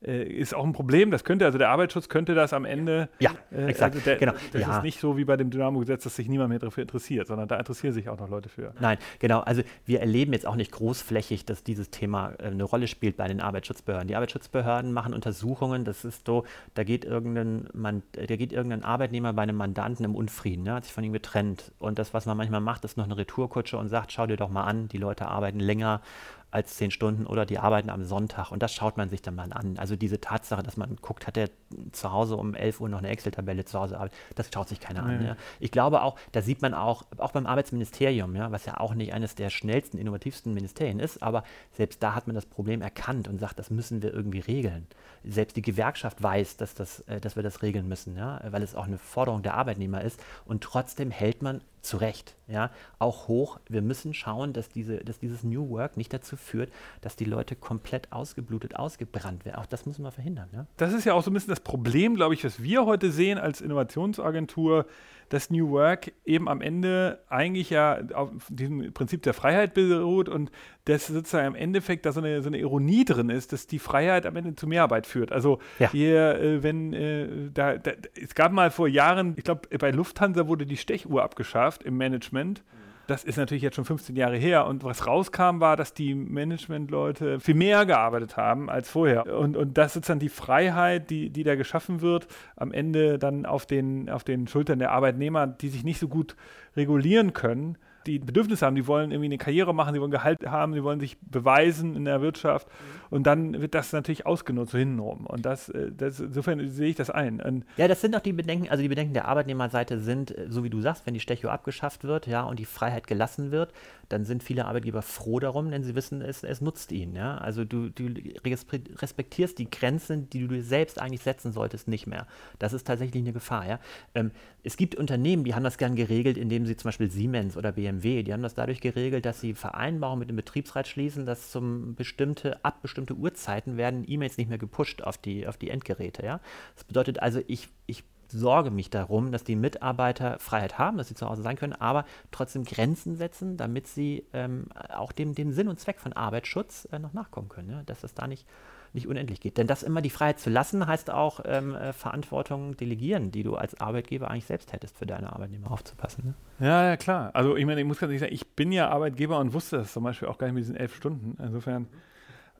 ist 0.00 0.54
auch 0.54 0.64
ein 0.64 0.72
Problem. 0.72 1.10
Das 1.10 1.24
könnte, 1.24 1.44
also 1.44 1.58
der 1.58 1.70
Arbeitsschutz 1.70 2.08
könnte 2.08 2.34
das 2.34 2.52
am 2.52 2.64
Ende 2.64 3.08
Ja, 3.18 3.32
Äh, 3.50 3.66
exakt, 3.66 3.94
also 3.96 4.04
der, 4.04 4.16
genau. 4.16 4.32
Das 4.52 4.62
Ja. 4.62 4.76
ist 4.76 4.82
nicht 4.84 5.00
so 5.00 5.16
wie 5.16 5.24
bei 5.24 5.36
dem 5.36 5.50
Dynamo-Gesetz, 5.50 6.04
dass 6.04 6.14
sich 6.14 6.28
niemand 6.28 6.50
mehr 6.50 6.60
dafür 6.60 6.82
interessiert, 6.82 7.26
sondern 7.26 7.48
da 7.48 7.56
interessieren 7.56 7.92
sich 7.92 8.08
auch 8.08 8.18
noch 8.18 8.28
Leute 8.28 8.48
für. 8.48 8.72
Nein, 8.80 8.98
genau. 9.18 9.40
Also 9.40 9.62
wir 9.86 10.00
erleben 10.00 10.32
jetzt 10.32 10.46
auch 10.46 10.54
nicht 10.54 10.70
großflächig, 10.70 11.44
dass 11.46 11.64
dieses 11.64 11.90
Thema 11.90 12.32
äh, 12.38 12.44
eine 12.44 12.62
Rolle 12.64 12.86
spielt 12.86 13.16
bei 13.16 13.26
den 13.26 13.40
Arbeitsschutzbehörden. 13.40 14.06
Die 14.06 14.14
Arbeitsschutzbehörden 14.14 14.92
machen 14.92 15.14
Untersuchungen. 15.14 15.84
Das 15.84 16.04
ist 16.04 16.26
so, 16.26 16.44
da 16.74 16.84
geht 16.84 17.04
irgendein, 17.04 17.68
man, 17.72 18.02
da 18.12 18.36
geht 18.36 18.52
irgendein 18.52 18.84
Arbeitnehmer 18.84 19.32
bei 19.32 19.42
einem 19.42 19.56
Mandanten 19.56 20.04
im 20.04 20.14
Unfrieden, 20.14 20.62
ne, 20.62 20.74
hat 20.74 20.84
sich 20.84 20.92
von 20.92 21.02
ihm 21.02 21.12
getrennt. 21.12 21.72
Und 21.80 21.98
das, 21.98 22.14
was 22.14 22.24
man 22.24 22.36
manchmal 22.36 22.60
macht, 22.60 22.84
ist 22.84 22.96
noch 22.96 23.04
eine 23.06 23.16
Retourkutsche 23.16 23.76
und 23.76 23.88
sagt, 23.88 24.12
schau 24.12 24.26
dir 24.26 24.36
doch 24.36 24.48
mal 24.50 24.62
an, 24.64 24.86
die 24.88 24.98
Leute 24.98 25.26
arbeiten 25.26 25.58
länger 25.58 26.02
als 26.50 26.76
zehn 26.76 26.90
Stunden 26.90 27.26
oder 27.26 27.44
die 27.44 27.58
arbeiten 27.58 27.90
am 27.90 28.04
Sonntag 28.04 28.50
und 28.50 28.62
das 28.62 28.72
schaut 28.72 28.96
man 28.96 29.10
sich 29.10 29.20
dann 29.20 29.34
mal 29.34 29.52
an. 29.52 29.76
Also 29.78 29.96
diese 29.96 30.20
Tatsache, 30.20 30.62
dass 30.62 30.78
man 30.78 30.96
guckt, 30.96 31.26
hat 31.26 31.36
der 31.36 31.50
zu 31.92 32.10
Hause 32.10 32.36
um 32.36 32.54
11 32.54 32.80
Uhr 32.80 32.88
noch 32.88 32.98
eine 32.98 33.08
Excel-Tabelle 33.08 33.66
zu 33.66 33.78
Hause, 33.78 33.98
das 34.34 34.50
schaut 34.52 34.68
sich 34.68 34.80
keiner 34.80 35.02
an. 35.02 35.24
Ja. 35.24 35.36
Ich 35.60 35.70
glaube 35.70 36.02
auch, 36.02 36.18
da 36.32 36.40
sieht 36.40 36.62
man 36.62 36.72
auch, 36.72 37.04
auch 37.18 37.32
beim 37.32 37.46
Arbeitsministerium, 37.46 38.34
ja, 38.34 38.50
was 38.50 38.64
ja 38.64 38.78
auch 38.78 38.94
nicht 38.94 39.12
eines 39.12 39.34
der 39.34 39.50
schnellsten, 39.50 39.98
innovativsten 39.98 40.54
Ministerien 40.54 41.00
ist, 41.00 41.22
aber 41.22 41.44
selbst 41.72 42.02
da 42.02 42.14
hat 42.14 42.26
man 42.26 42.34
das 42.34 42.46
Problem 42.46 42.80
erkannt 42.80 43.28
und 43.28 43.38
sagt, 43.38 43.58
das 43.58 43.68
müssen 43.68 44.02
wir 44.02 44.14
irgendwie 44.14 44.40
regeln. 44.40 44.86
Selbst 45.24 45.56
die 45.56 45.62
Gewerkschaft 45.62 46.22
weiß, 46.22 46.56
dass, 46.56 46.74
das, 46.74 47.00
äh, 47.00 47.20
dass 47.20 47.36
wir 47.36 47.42
das 47.42 47.60
regeln 47.62 47.88
müssen, 47.88 48.16
ja, 48.16 48.40
weil 48.50 48.62
es 48.62 48.74
auch 48.74 48.86
eine 48.86 48.98
Forderung 48.98 49.42
der 49.42 49.54
Arbeitnehmer 49.54 50.00
ist 50.00 50.18
und 50.46 50.62
trotzdem 50.62 51.10
hält 51.10 51.42
man 51.42 51.60
zu 51.82 51.96
Recht, 51.96 52.36
ja, 52.46 52.70
auch 52.98 53.28
hoch. 53.28 53.60
Wir 53.68 53.82
müssen 53.82 54.14
schauen, 54.14 54.52
dass, 54.52 54.68
diese, 54.68 54.98
dass 54.98 55.18
dieses 55.18 55.44
New 55.44 55.70
Work 55.70 55.96
nicht 55.96 56.12
dazu 56.12 56.36
führt, 56.36 56.72
dass 57.00 57.16
die 57.16 57.24
Leute 57.24 57.56
komplett 57.56 58.12
ausgeblutet, 58.12 58.76
ausgebrannt 58.76 59.44
werden. 59.44 59.56
Auch 59.56 59.66
das 59.66 59.86
müssen 59.86 60.02
wir 60.02 60.10
verhindern. 60.10 60.48
Ja? 60.52 60.66
Das 60.76 60.92
ist 60.92 61.04
ja 61.04 61.14
auch 61.14 61.22
so 61.22 61.30
ein 61.30 61.34
bisschen 61.34 61.50
das 61.50 61.60
Problem, 61.60 62.14
glaube 62.14 62.34
ich, 62.34 62.44
was 62.44 62.62
wir 62.62 62.86
heute 62.86 63.10
sehen 63.12 63.38
als 63.38 63.60
Innovationsagentur, 63.60 64.86
dass 65.28 65.50
New 65.50 65.70
Work 65.70 66.12
eben 66.24 66.48
am 66.48 66.62
Ende 66.62 67.22
eigentlich 67.28 67.68
ja 67.68 68.00
auf 68.14 68.30
diesem 68.48 68.92
Prinzip 68.94 69.22
der 69.22 69.34
Freiheit 69.34 69.74
beruht 69.74 70.28
und 70.28 70.50
dass 70.86 71.06
sozusagen 71.06 71.48
im 71.48 71.54
Endeffekt 71.54 72.06
da 72.06 72.12
so 72.12 72.20
eine, 72.20 72.40
so 72.40 72.48
eine 72.48 72.58
Ironie 72.58 73.04
drin 73.04 73.28
ist, 73.28 73.52
dass 73.52 73.66
die 73.66 73.78
Freiheit 73.78 74.24
am 74.24 74.36
Ende 74.36 74.54
zu 74.54 74.66
Mehrarbeit 74.66 75.06
führt. 75.06 75.32
Also 75.32 75.58
ja. 75.78 75.90
hier, 75.90 76.40
äh, 76.40 76.62
wenn 76.62 76.94
äh, 76.94 77.50
da, 77.52 77.76
da, 77.76 77.90
es 78.18 78.34
gab 78.34 78.52
mal 78.52 78.70
vor 78.70 78.88
Jahren, 78.88 79.34
ich 79.36 79.44
glaube, 79.44 79.68
bei 79.76 79.90
Lufthansa 79.90 80.46
wurde 80.46 80.64
die 80.64 80.78
Stechuhr 80.78 81.22
abgeschafft 81.22 81.67
im 81.76 81.96
Management. 81.96 82.62
Das 83.08 83.24
ist 83.24 83.38
natürlich 83.38 83.62
jetzt 83.62 83.76
schon 83.76 83.86
15 83.86 84.16
Jahre 84.16 84.36
her. 84.36 84.66
Und 84.66 84.84
was 84.84 85.06
rauskam, 85.06 85.60
war, 85.60 85.76
dass 85.76 85.94
die 85.94 86.14
Managementleute 86.14 87.40
viel 87.40 87.54
mehr 87.54 87.86
gearbeitet 87.86 88.36
haben 88.36 88.68
als 88.68 88.90
vorher. 88.90 89.34
Und, 89.34 89.56
und 89.56 89.78
das 89.78 89.96
ist 89.96 90.10
dann 90.10 90.18
die 90.18 90.28
Freiheit, 90.28 91.08
die, 91.08 91.30
die 91.30 91.42
da 91.42 91.54
geschaffen 91.54 92.02
wird, 92.02 92.26
am 92.54 92.70
Ende 92.70 93.18
dann 93.18 93.46
auf 93.46 93.64
den, 93.64 94.10
auf 94.10 94.24
den 94.24 94.46
Schultern 94.46 94.78
der 94.78 94.92
Arbeitnehmer, 94.92 95.46
die 95.46 95.68
sich 95.68 95.84
nicht 95.84 95.98
so 95.98 96.06
gut 96.06 96.36
regulieren 96.76 97.32
können, 97.32 97.78
die 98.08 98.18
Bedürfnisse 98.18 98.64
haben, 98.64 98.74
die 98.74 98.86
wollen 98.86 99.10
irgendwie 99.10 99.26
eine 99.26 99.38
Karriere 99.38 99.74
machen, 99.74 99.94
die 99.94 100.00
wollen 100.00 100.10
Gehalt 100.10 100.46
haben, 100.46 100.72
die 100.72 100.82
wollen 100.82 101.00
sich 101.00 101.18
beweisen 101.20 101.94
in 101.94 102.04
der 102.04 102.20
Wirtschaft. 102.20 102.66
Mhm. 102.68 102.98
Und 103.10 103.26
dann 103.26 103.60
wird 103.60 103.74
das 103.74 103.92
natürlich 103.92 104.26
ausgenutzt, 104.26 104.72
so 104.72 104.78
hintenrum. 104.78 105.26
Und 105.26 105.44
das, 105.46 105.68
äh, 105.68 105.92
das, 105.92 106.20
insofern 106.20 106.66
sehe 106.68 106.88
ich 106.88 106.96
das 106.96 107.10
ein. 107.10 107.40
Und 107.40 107.64
ja, 107.76 107.88
das 107.88 108.00
sind 108.00 108.16
auch 108.16 108.20
die 108.20 108.32
Bedenken, 108.32 108.68
also 108.68 108.82
die 108.82 108.88
Bedenken 108.88 109.14
der 109.14 109.26
Arbeitnehmerseite 109.26 109.98
sind, 110.00 110.36
äh, 110.36 110.46
so 110.48 110.64
wie 110.64 110.70
du 110.70 110.80
sagst, 110.80 111.06
wenn 111.06 111.14
die 111.14 111.20
Stecho 111.20 111.48
abgeschafft 111.48 112.04
wird, 112.04 112.26
ja, 112.26 112.42
und 112.42 112.58
die 112.58 112.64
Freiheit 112.64 113.06
gelassen 113.06 113.50
wird, 113.50 113.72
dann 114.08 114.24
sind 114.24 114.42
viele 114.42 114.64
Arbeitgeber 114.66 115.02
froh 115.02 115.38
darum, 115.38 115.70
denn 115.70 115.84
sie 115.84 115.94
wissen, 115.94 116.22
es, 116.22 116.42
es 116.42 116.60
nutzt 116.60 116.92
ihnen. 116.92 117.14
Ja? 117.14 117.38
Also 117.38 117.64
du, 117.64 117.90
du 117.90 118.08
respektierst 118.44 119.58
die 119.58 119.70
Grenzen, 119.70 120.30
die 120.30 120.40
du 120.40 120.48
dir 120.48 120.62
selbst 120.62 121.00
eigentlich 121.00 121.22
setzen 121.22 121.52
solltest, 121.52 121.88
nicht 121.88 122.06
mehr. 122.06 122.26
Das 122.58 122.72
ist 122.72 122.86
tatsächlich 122.86 123.22
eine 123.22 123.32
Gefahr. 123.32 123.66
Ja? 123.66 123.80
Ähm, 124.14 124.30
es 124.62 124.76
gibt 124.76 124.94
Unternehmen, 124.94 125.44
die 125.44 125.54
haben 125.54 125.64
das 125.64 125.78
gern 125.78 125.94
geregelt, 125.94 126.38
indem 126.38 126.66
sie 126.66 126.76
zum 126.76 126.88
Beispiel 126.88 127.10
Siemens 127.10 127.56
oder 127.56 127.72
BMW, 127.72 128.22
die 128.22 128.32
haben 128.32 128.42
das 128.42 128.54
dadurch 128.54 128.80
geregelt, 128.80 129.26
dass 129.26 129.40
sie 129.40 129.54
Vereinbarungen 129.54 130.20
mit 130.20 130.30
dem 130.30 130.36
Betriebsrat 130.36 130.88
schließen, 130.88 131.26
dass 131.26 131.50
zum 131.50 131.94
bestimmte, 131.94 132.64
ab 132.64 132.82
bestimmte 132.82 133.14
Uhrzeiten 133.14 133.76
werden 133.76 134.04
E-Mails 134.06 134.38
nicht 134.38 134.48
mehr 134.48 134.58
gepusht 134.58 135.02
auf 135.02 135.18
die, 135.18 135.46
auf 135.46 135.58
die 135.58 135.70
Endgeräte. 135.70 136.24
Ja? 136.24 136.40
Das 136.74 136.84
bedeutet 136.84 137.20
also, 137.20 137.40
ich, 137.46 137.68
ich 137.86 138.04
sorge 138.28 138.70
mich 138.70 138.90
darum, 138.90 139.32
dass 139.32 139.44
die 139.44 139.56
Mitarbeiter 139.56 140.38
Freiheit 140.38 140.78
haben, 140.78 140.98
dass 140.98 141.08
sie 141.08 141.14
zu 141.14 141.28
Hause 141.28 141.42
sein 141.42 141.56
können, 141.56 141.72
aber 141.72 142.04
trotzdem 142.30 142.64
Grenzen 142.64 143.16
setzen, 143.16 143.56
damit 143.56 143.86
sie 143.86 144.24
ähm, 144.32 144.66
auch 144.94 145.12
dem, 145.12 145.34
dem 145.34 145.52
Sinn 145.52 145.68
und 145.68 145.80
Zweck 145.80 146.00
von 146.00 146.12
Arbeitsschutz 146.12 146.88
äh, 146.92 146.98
noch 146.98 147.12
nachkommen 147.12 147.48
können, 147.48 147.70
ja? 147.70 147.82
dass 147.84 148.00
das 148.00 148.14
da 148.14 148.26
nicht, 148.26 148.46
nicht 148.92 149.06
unendlich 149.06 149.40
geht. 149.40 149.56
Denn 149.56 149.66
das 149.66 149.82
immer 149.82 150.02
die 150.02 150.10
Freiheit 150.10 150.38
zu 150.38 150.50
lassen, 150.50 150.86
heißt 150.86 151.10
auch 151.10 151.40
ähm, 151.44 151.74
äh, 151.74 151.92
Verantwortung 151.92 152.76
delegieren, 152.76 153.30
die 153.30 153.42
du 153.42 153.56
als 153.56 153.80
Arbeitgeber 153.80 154.30
eigentlich 154.30 154.46
selbst 154.46 154.72
hättest, 154.72 154.98
für 154.98 155.06
deine 155.06 155.32
Arbeitnehmer 155.32 155.70
aufzupassen. 155.70 156.34
Ne? 156.58 156.66
Ja, 156.66 156.84
ja, 156.84 156.96
klar. 156.96 157.30
Also 157.34 157.56
ich 157.56 157.64
meine, 157.64 157.80
ich 157.80 157.86
muss 157.86 157.98
ganz 157.98 158.10
ehrlich 158.10 158.20
sagen, 158.20 158.34
ich 158.34 158.48
bin 158.54 158.72
ja 158.72 158.88
Arbeitgeber 158.88 159.38
und 159.38 159.52
wusste 159.52 159.78
das 159.78 159.92
zum 159.92 160.04
Beispiel 160.04 160.28
auch 160.28 160.38
gar 160.38 160.48
nicht 160.48 160.54
mit 160.54 160.64
diesen 160.64 160.76
elf 160.76 160.94
Stunden. 160.94 161.36
Insofern. 161.42 161.88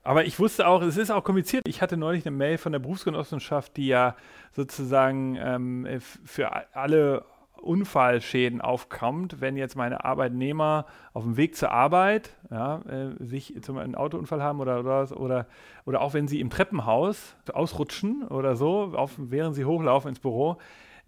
Aber 0.09 0.25
ich 0.25 0.38
wusste 0.38 0.66
auch, 0.66 0.81
es 0.81 0.97
ist 0.97 1.11
auch 1.11 1.23
kompliziert. 1.23 1.68
Ich 1.68 1.83
hatte 1.83 1.99
neulich 1.99 2.27
eine 2.27 2.35
Mail 2.35 2.57
von 2.57 2.73
der 2.73 2.79
Berufsgenossenschaft, 2.79 3.77
die 3.77 3.88
ja 3.88 4.16
sozusagen 4.53 5.37
ähm, 5.38 5.87
für 6.01 6.51
alle 6.75 7.27
Unfallschäden 7.61 8.62
aufkommt, 8.62 9.42
wenn 9.42 9.59
jetzt 9.59 9.77
meine 9.77 10.07
Arbeitnehmer 10.07 10.87
auf 11.12 11.25
dem 11.25 11.37
Weg 11.37 11.57
zur 11.57 11.73
Arbeit 11.73 12.31
ja, 12.51 12.81
äh, 12.88 13.23
sich 13.23 13.55
zum 13.61 13.77
einen 13.77 13.94
Autounfall 13.94 14.42
haben 14.42 14.61
oder, 14.61 14.81
oder, 14.81 15.14
oder, 15.21 15.47
oder 15.85 16.01
auch 16.01 16.14
wenn 16.14 16.27
sie 16.27 16.40
im 16.40 16.49
Treppenhaus 16.49 17.37
ausrutschen 17.53 18.27
oder 18.29 18.57
so, 18.57 18.94
auf, 18.94 19.12
während 19.18 19.57
sie 19.57 19.66
hochlaufen 19.66 20.09
ins 20.09 20.21
Büro. 20.21 20.57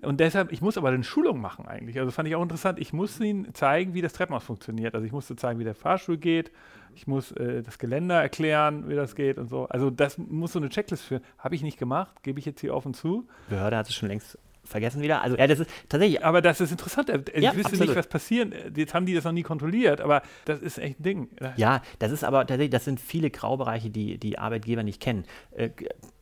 Und 0.03 0.21
deshalb, 0.21 0.53
ich 0.53 0.61
muss 0.61 0.77
aber 0.77 0.89
eine 0.89 1.05
Schulung 1.05 1.41
machen 1.41 1.67
eigentlich. 1.67 1.99
Also 1.99 2.11
fand 2.11 2.29
ich 2.29 2.37
auch 2.37 2.43
interessant. 2.43 2.79
Ich 2.79 2.93
muss 2.93 3.19
ihnen 3.19 3.55
zeigen, 3.55 3.95
wie 3.95 4.03
das 4.03 4.13
Treppenhaus 4.13 4.45
funktioniert. 4.45 4.95
Also 4.95 5.07
ich 5.07 5.13
musste 5.13 5.37
zeigen, 5.37 5.59
wie 5.59 5.65
der 5.65 5.75
Fahrstuhl 5.75 6.19
geht 6.19 6.51
ich 6.95 7.07
muss 7.07 7.33
äh, 7.33 7.63
das 7.63 7.79
Geländer 7.79 8.21
erklären, 8.21 8.89
wie 8.89 8.95
das 8.95 9.15
geht 9.15 9.39
und 9.39 9.49
so. 9.49 9.67
Also 9.67 9.91
das 9.91 10.19
muss 10.19 10.53
so 10.53 10.59
eine 10.59 10.69
Checklist 10.69 11.05
führen. 11.05 11.23
Habe 11.39 11.55
ich 11.55 11.63
nicht 11.63 11.79
gemacht, 11.79 12.23
gebe 12.23 12.39
ich 12.39 12.47
jetzt 12.47 12.61
hier 12.61 12.75
offen 12.75 12.95
zu. 12.95 13.27
Behörde 13.49 13.77
hat 13.77 13.89
es 13.89 13.95
schon 13.95 14.09
längst 14.09 14.39
vergessen 14.65 15.03
wieder. 15.03 15.23
Also 15.23 15.37
ja, 15.37 15.47
das 15.47 15.61
ist 15.61 15.71
tatsächlich. 15.89 16.25
Aber 16.25 16.41
das 16.41 16.61
ist 16.61 16.71
interessant. 16.71 17.11
Äh, 17.11 17.23
ich 17.33 17.43
ja, 17.43 17.55
wüsste 17.55 17.73
absolut. 17.73 17.89
nicht, 17.89 17.97
was 17.97 18.07
passieren. 18.07 18.55
Jetzt 18.75 18.95
haben 18.95 19.07
die 19.07 19.15
das 19.15 19.25
noch 19.25 19.33
nie 19.33 19.43
kontrolliert, 19.43 20.01
aber 20.01 20.23
das 20.45 20.61
ist 20.61 20.79
echt 20.79 21.01
ein 21.01 21.03
Ding. 21.03 21.29
Ja, 21.57 21.83
das 21.99 22.13
ist 22.13 22.25
aber 22.25 22.41
tatsächlich, 22.41 22.71
das 22.71 22.85
sind 22.85 23.01
viele 23.01 23.31
Graubereiche, 23.31 23.91
die 23.91 24.19
die 24.19 24.39
Arbeitgeber 24.39 24.83
nicht 24.83 25.01
kennen. 25.01 25.25
Äh, 25.53 25.71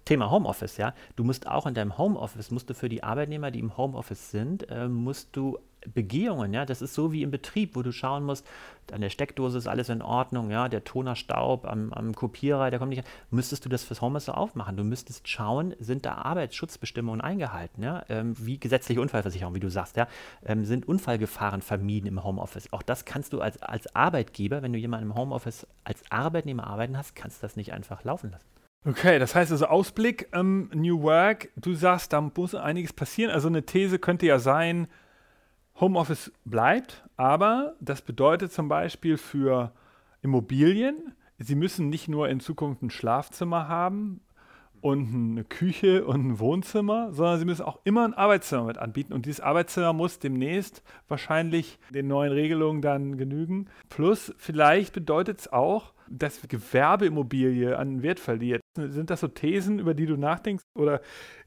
Thema 0.05 0.31
Homeoffice, 0.31 0.79
ja. 0.79 0.95
Du 1.17 1.25
musst 1.25 1.47
auch 1.47 1.67
in 1.67 1.75
deinem 1.75 1.99
Homeoffice, 1.99 2.51
musst 2.51 2.71
du 2.71 2.75
für 2.75 2.89
die 2.89 3.03
Arbeitnehmer, 3.03 3.51
die 3.51 3.59
im 3.59 3.77
Homeoffice 3.77 4.31
sind, 4.31 4.69
äh, 4.71 4.89
musst 4.89 5.37
du 5.37 5.59
Begehungen, 5.87 6.53
ja, 6.53 6.65
das 6.65 6.83
ist 6.83 6.95
so 6.95 7.13
wie 7.13 7.23
im 7.23 7.31
Betrieb, 7.31 7.77
wo 7.77 7.83
du 7.83 7.93
schauen 7.93 8.25
musst, 8.25 8.47
an 8.93 9.01
der 9.01 9.11
Steckdose 9.11 9.59
ist 9.59 9.69
alles 9.69 9.89
in 9.89 10.03
Ordnung, 10.03 10.51
ja, 10.51 10.69
der 10.69 10.85
Toner 10.85 11.15
Staub 11.15 11.67
am, 11.67 11.93
am 11.93 12.15
Kopierer, 12.15 12.71
der 12.71 12.79
kommt 12.79 12.91
nicht 12.91 13.01
an. 13.01 13.11
Müsstest 13.31 13.65
du 13.65 13.69
das 13.69 13.85
fürs 13.85 14.01
Homeoffice 14.01 14.31
aufmachen? 14.31 14.77
Du 14.77 14.85
müsstest 14.85 15.29
schauen, 15.29 15.75
sind 15.79 16.07
da 16.07 16.15
Arbeitsschutzbestimmungen 16.15 17.21
eingehalten, 17.21 17.83
ja, 17.83 18.05
ähm, 18.09 18.35
wie 18.39 18.59
gesetzliche 18.59 19.01
Unfallversicherung, 19.01 19.55
wie 19.55 19.61
du 19.61 19.71
sagst, 19.71 19.97
ja, 19.97 20.09
ähm, 20.45 20.65
sind 20.65 20.89
Unfallgefahren 20.89 21.63
vermieden 21.63 22.07
im 22.07 22.25
Homeoffice. 22.25 22.73
Auch 22.73 22.83
das 22.83 23.05
kannst 23.05 23.33
du 23.33 23.41
als, 23.41 23.63
als 23.63 23.95
Arbeitgeber, 23.95 24.63
wenn 24.63 24.73
du 24.73 24.79
jemanden 24.79 25.11
im 25.11 25.15
Homeoffice 25.15 25.67
als 25.85 26.03
Arbeitnehmer 26.11 26.67
arbeiten 26.67 26.97
hast, 26.97 27.15
kannst 27.15 27.43
du 27.43 27.47
das 27.47 27.57
nicht 27.57 27.73
einfach 27.73 28.05
laufen 28.05 28.31
lassen. 28.31 28.47
Okay, 28.85 29.19
das 29.19 29.35
heißt 29.35 29.51
also 29.51 29.67
Ausblick, 29.67 30.29
ähm, 30.33 30.71
New 30.73 31.03
Work, 31.03 31.51
du 31.57 31.75
sagst, 31.75 32.13
da 32.13 32.21
muss 32.21 32.55
einiges 32.55 32.93
passieren. 32.93 33.33
Also 33.33 33.49
eine 33.49 33.65
These 33.65 33.99
könnte 33.99 34.27
ja 34.27 34.39
sein, 34.39 34.87
Homeoffice 35.81 36.33
bleibt, 36.45 37.05
aber 37.17 37.75
das 37.81 38.03
bedeutet 38.03 38.53
zum 38.53 38.69
Beispiel 38.69 39.17
für 39.17 39.73
Immobilien, 40.23 41.13
sie 41.39 41.55
müssen 41.55 41.89
nicht 41.89 42.09
nur 42.09 42.29
in 42.29 42.41
Zukunft 42.41 42.83
ein 42.83 42.91
Schlafzimmer 42.91 43.69
haben 43.69 44.21
und 44.81 45.33
eine 45.33 45.45
Küche 45.45 46.05
und 46.05 46.27
ein 46.27 46.39
Wohnzimmer, 46.39 47.13
sondern 47.13 47.39
sie 47.39 47.45
müssen 47.45 47.63
auch 47.63 47.81
immer 47.85 48.05
ein 48.05 48.15
Arbeitszimmer 48.15 48.65
mit 48.65 48.79
anbieten. 48.79 49.13
Und 49.13 49.27
dieses 49.27 49.41
Arbeitszimmer 49.41 49.93
muss 49.93 50.19
demnächst 50.19 50.83
wahrscheinlich 51.09 51.79
den 51.91 52.09
neuen 52.09 52.33
Regelungen 52.33 52.83
dann 52.83 53.17
genügen. 53.17 53.67
Plus, 53.89 54.33
vielleicht 54.39 54.93
bedeutet 54.93 55.41
es 55.41 55.53
auch, 55.53 55.95
dass 56.09 56.41
Gewerbeimmobilie 56.47 57.77
an 57.77 58.03
Wert 58.03 58.21
verliert. 58.21 58.61
Sind 58.77 59.11
das 59.11 59.21
so 59.21 59.29
Thesen, 59.29 59.79
über 59.79 59.95
die 59.95 60.07
du 60.07 60.17
nachdenkst? 60.17 60.65
Oder 60.75 61.01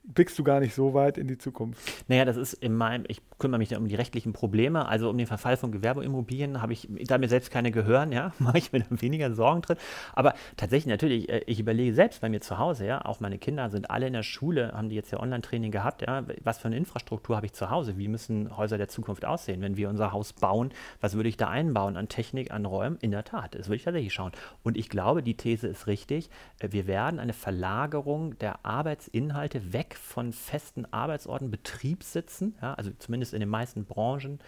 blickst 0.04 0.38
du 0.38 0.44
gar 0.44 0.60
nicht 0.60 0.74
so 0.74 0.94
weit 0.94 1.18
in 1.18 1.28
die 1.28 1.38
Zukunft? 1.38 1.82
Naja, 2.08 2.26
das 2.26 2.38
ist 2.38 2.54
in 2.54 2.76
meinem, 2.76 3.06
ich 3.08 3.22
kümmere 3.38 3.60
mich 3.60 3.70
da 3.70 3.78
um 3.78 3.88
die 3.88 3.96
rechtlichen 3.96 4.34
Probleme, 4.34 4.88
also 4.88 5.10
um 5.10 5.18
den 5.18 5.28
Verfall 5.28 5.58
von 5.58 5.72
Gewerbeimmobilien 5.72 6.62
habe 6.62 6.74
ich, 6.74 6.88
da 7.06 7.18
mir 7.18 7.30
selbst 7.30 7.52
keine 7.52 7.72
gehören, 7.72 8.12
ja, 8.12 8.34
mache 8.40 8.58
ich 8.58 8.72
mir 8.72 8.80
da 8.80 9.02
weniger 9.02 9.34
Sorgen 9.34 9.62
drin. 9.62 9.78
Aber 10.14 10.34
tatsächlich, 10.58 10.88
natürlich, 10.88 11.30
äh, 11.30 11.42
ich 11.46 11.60
überlege 11.60 11.94
selbst 11.94 12.22
bei 12.22 12.30
mir 12.30 12.42
zu 12.42 12.58
Hause, 12.58 12.86
ja, 12.86 13.06
auch 13.06 13.20
meine 13.20 13.38
Kinder 13.38 13.70
sind 13.70 13.90
alle 13.90 14.08
in 14.08 14.14
der 14.14 14.24
Schule, 14.24 14.72
haben 14.74 14.90
die 14.90 14.96
jetzt 14.96 15.12
ja 15.12 15.20
Online-Training 15.20 15.72
gehabt, 15.72 16.02
ja, 16.02 16.24
was 16.44 16.60
für 16.60 16.66
eine 16.66 16.78
Infrastruktur 16.78 17.36
habe 17.36 17.46
ich 17.46 17.54
zu 17.54 17.70
Hause? 17.70 17.98
Wie 17.98 18.08
müssen 18.08 18.56
Häuser 18.58 18.78
der 18.78 18.88
Zukunft 18.88 19.26
aussehen? 19.26 19.62
Wenn 19.62 19.78
wir 19.78 19.90
unser 19.90 20.12
Haus 20.12 20.34
bauen, 20.34 20.70
was 21.00 21.16
würde 21.16 21.30
ich 21.30 21.38
da 21.38 21.50
einbauen 21.50 21.96
an 21.96 22.08
Technik, 22.08 22.52
an 22.52 22.66
Räumen? 22.66 22.98
In 23.02 23.12
der 23.12 23.24
Tat, 23.24 23.56
das 23.56 23.68
würde 23.68 23.78
ich 23.78 23.84
tatsächlich 23.84 24.14
schauen. 24.14 24.32
Und 24.64 24.78
ich 24.78 24.90
glaube, 24.90 25.22
die 25.24 25.36
These 25.36 25.68
ist 25.68 25.88
richtig, 25.88 26.30
äh, 26.60 26.70
wir 26.72 26.88
werden 26.88 27.20
eine 27.20 27.34
Verlagerung 27.34 28.38
der 28.40 28.66
Arbeitsinhalte 28.66 29.74
weg 29.74 29.90
von 29.95 30.34
festen 30.34 30.86
Arbeitsorten, 30.91 31.51
Betriebssitzen, 31.51 32.56
ja, 32.62 32.73
also 32.73 32.91
zumindest 32.99 33.34
in 33.34 33.39
den 33.39 33.49
meisten 33.49 33.86
Branchen, 33.86 34.39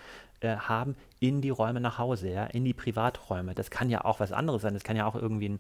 äh, 0.41 0.58
haben 0.58 0.95
in 1.19 1.41
die 1.41 1.49
Räume 1.49 1.79
nach 1.79 1.97
Hause, 1.97 2.29
ja, 2.29 2.45
in 2.45 2.65
die 2.65 2.73
Privaträume. 2.73 3.56
Das 3.56 3.71
kann 3.71 3.89
ja 3.89 4.03
auch 4.03 4.19
was 4.19 4.32
anderes 4.32 4.62
sein. 4.62 4.73
Das 4.73 4.84
kann 4.84 4.97
ja 4.97 5.06
auch 5.06 5.15
irgendwie 5.15 5.49
ein, 5.49 5.60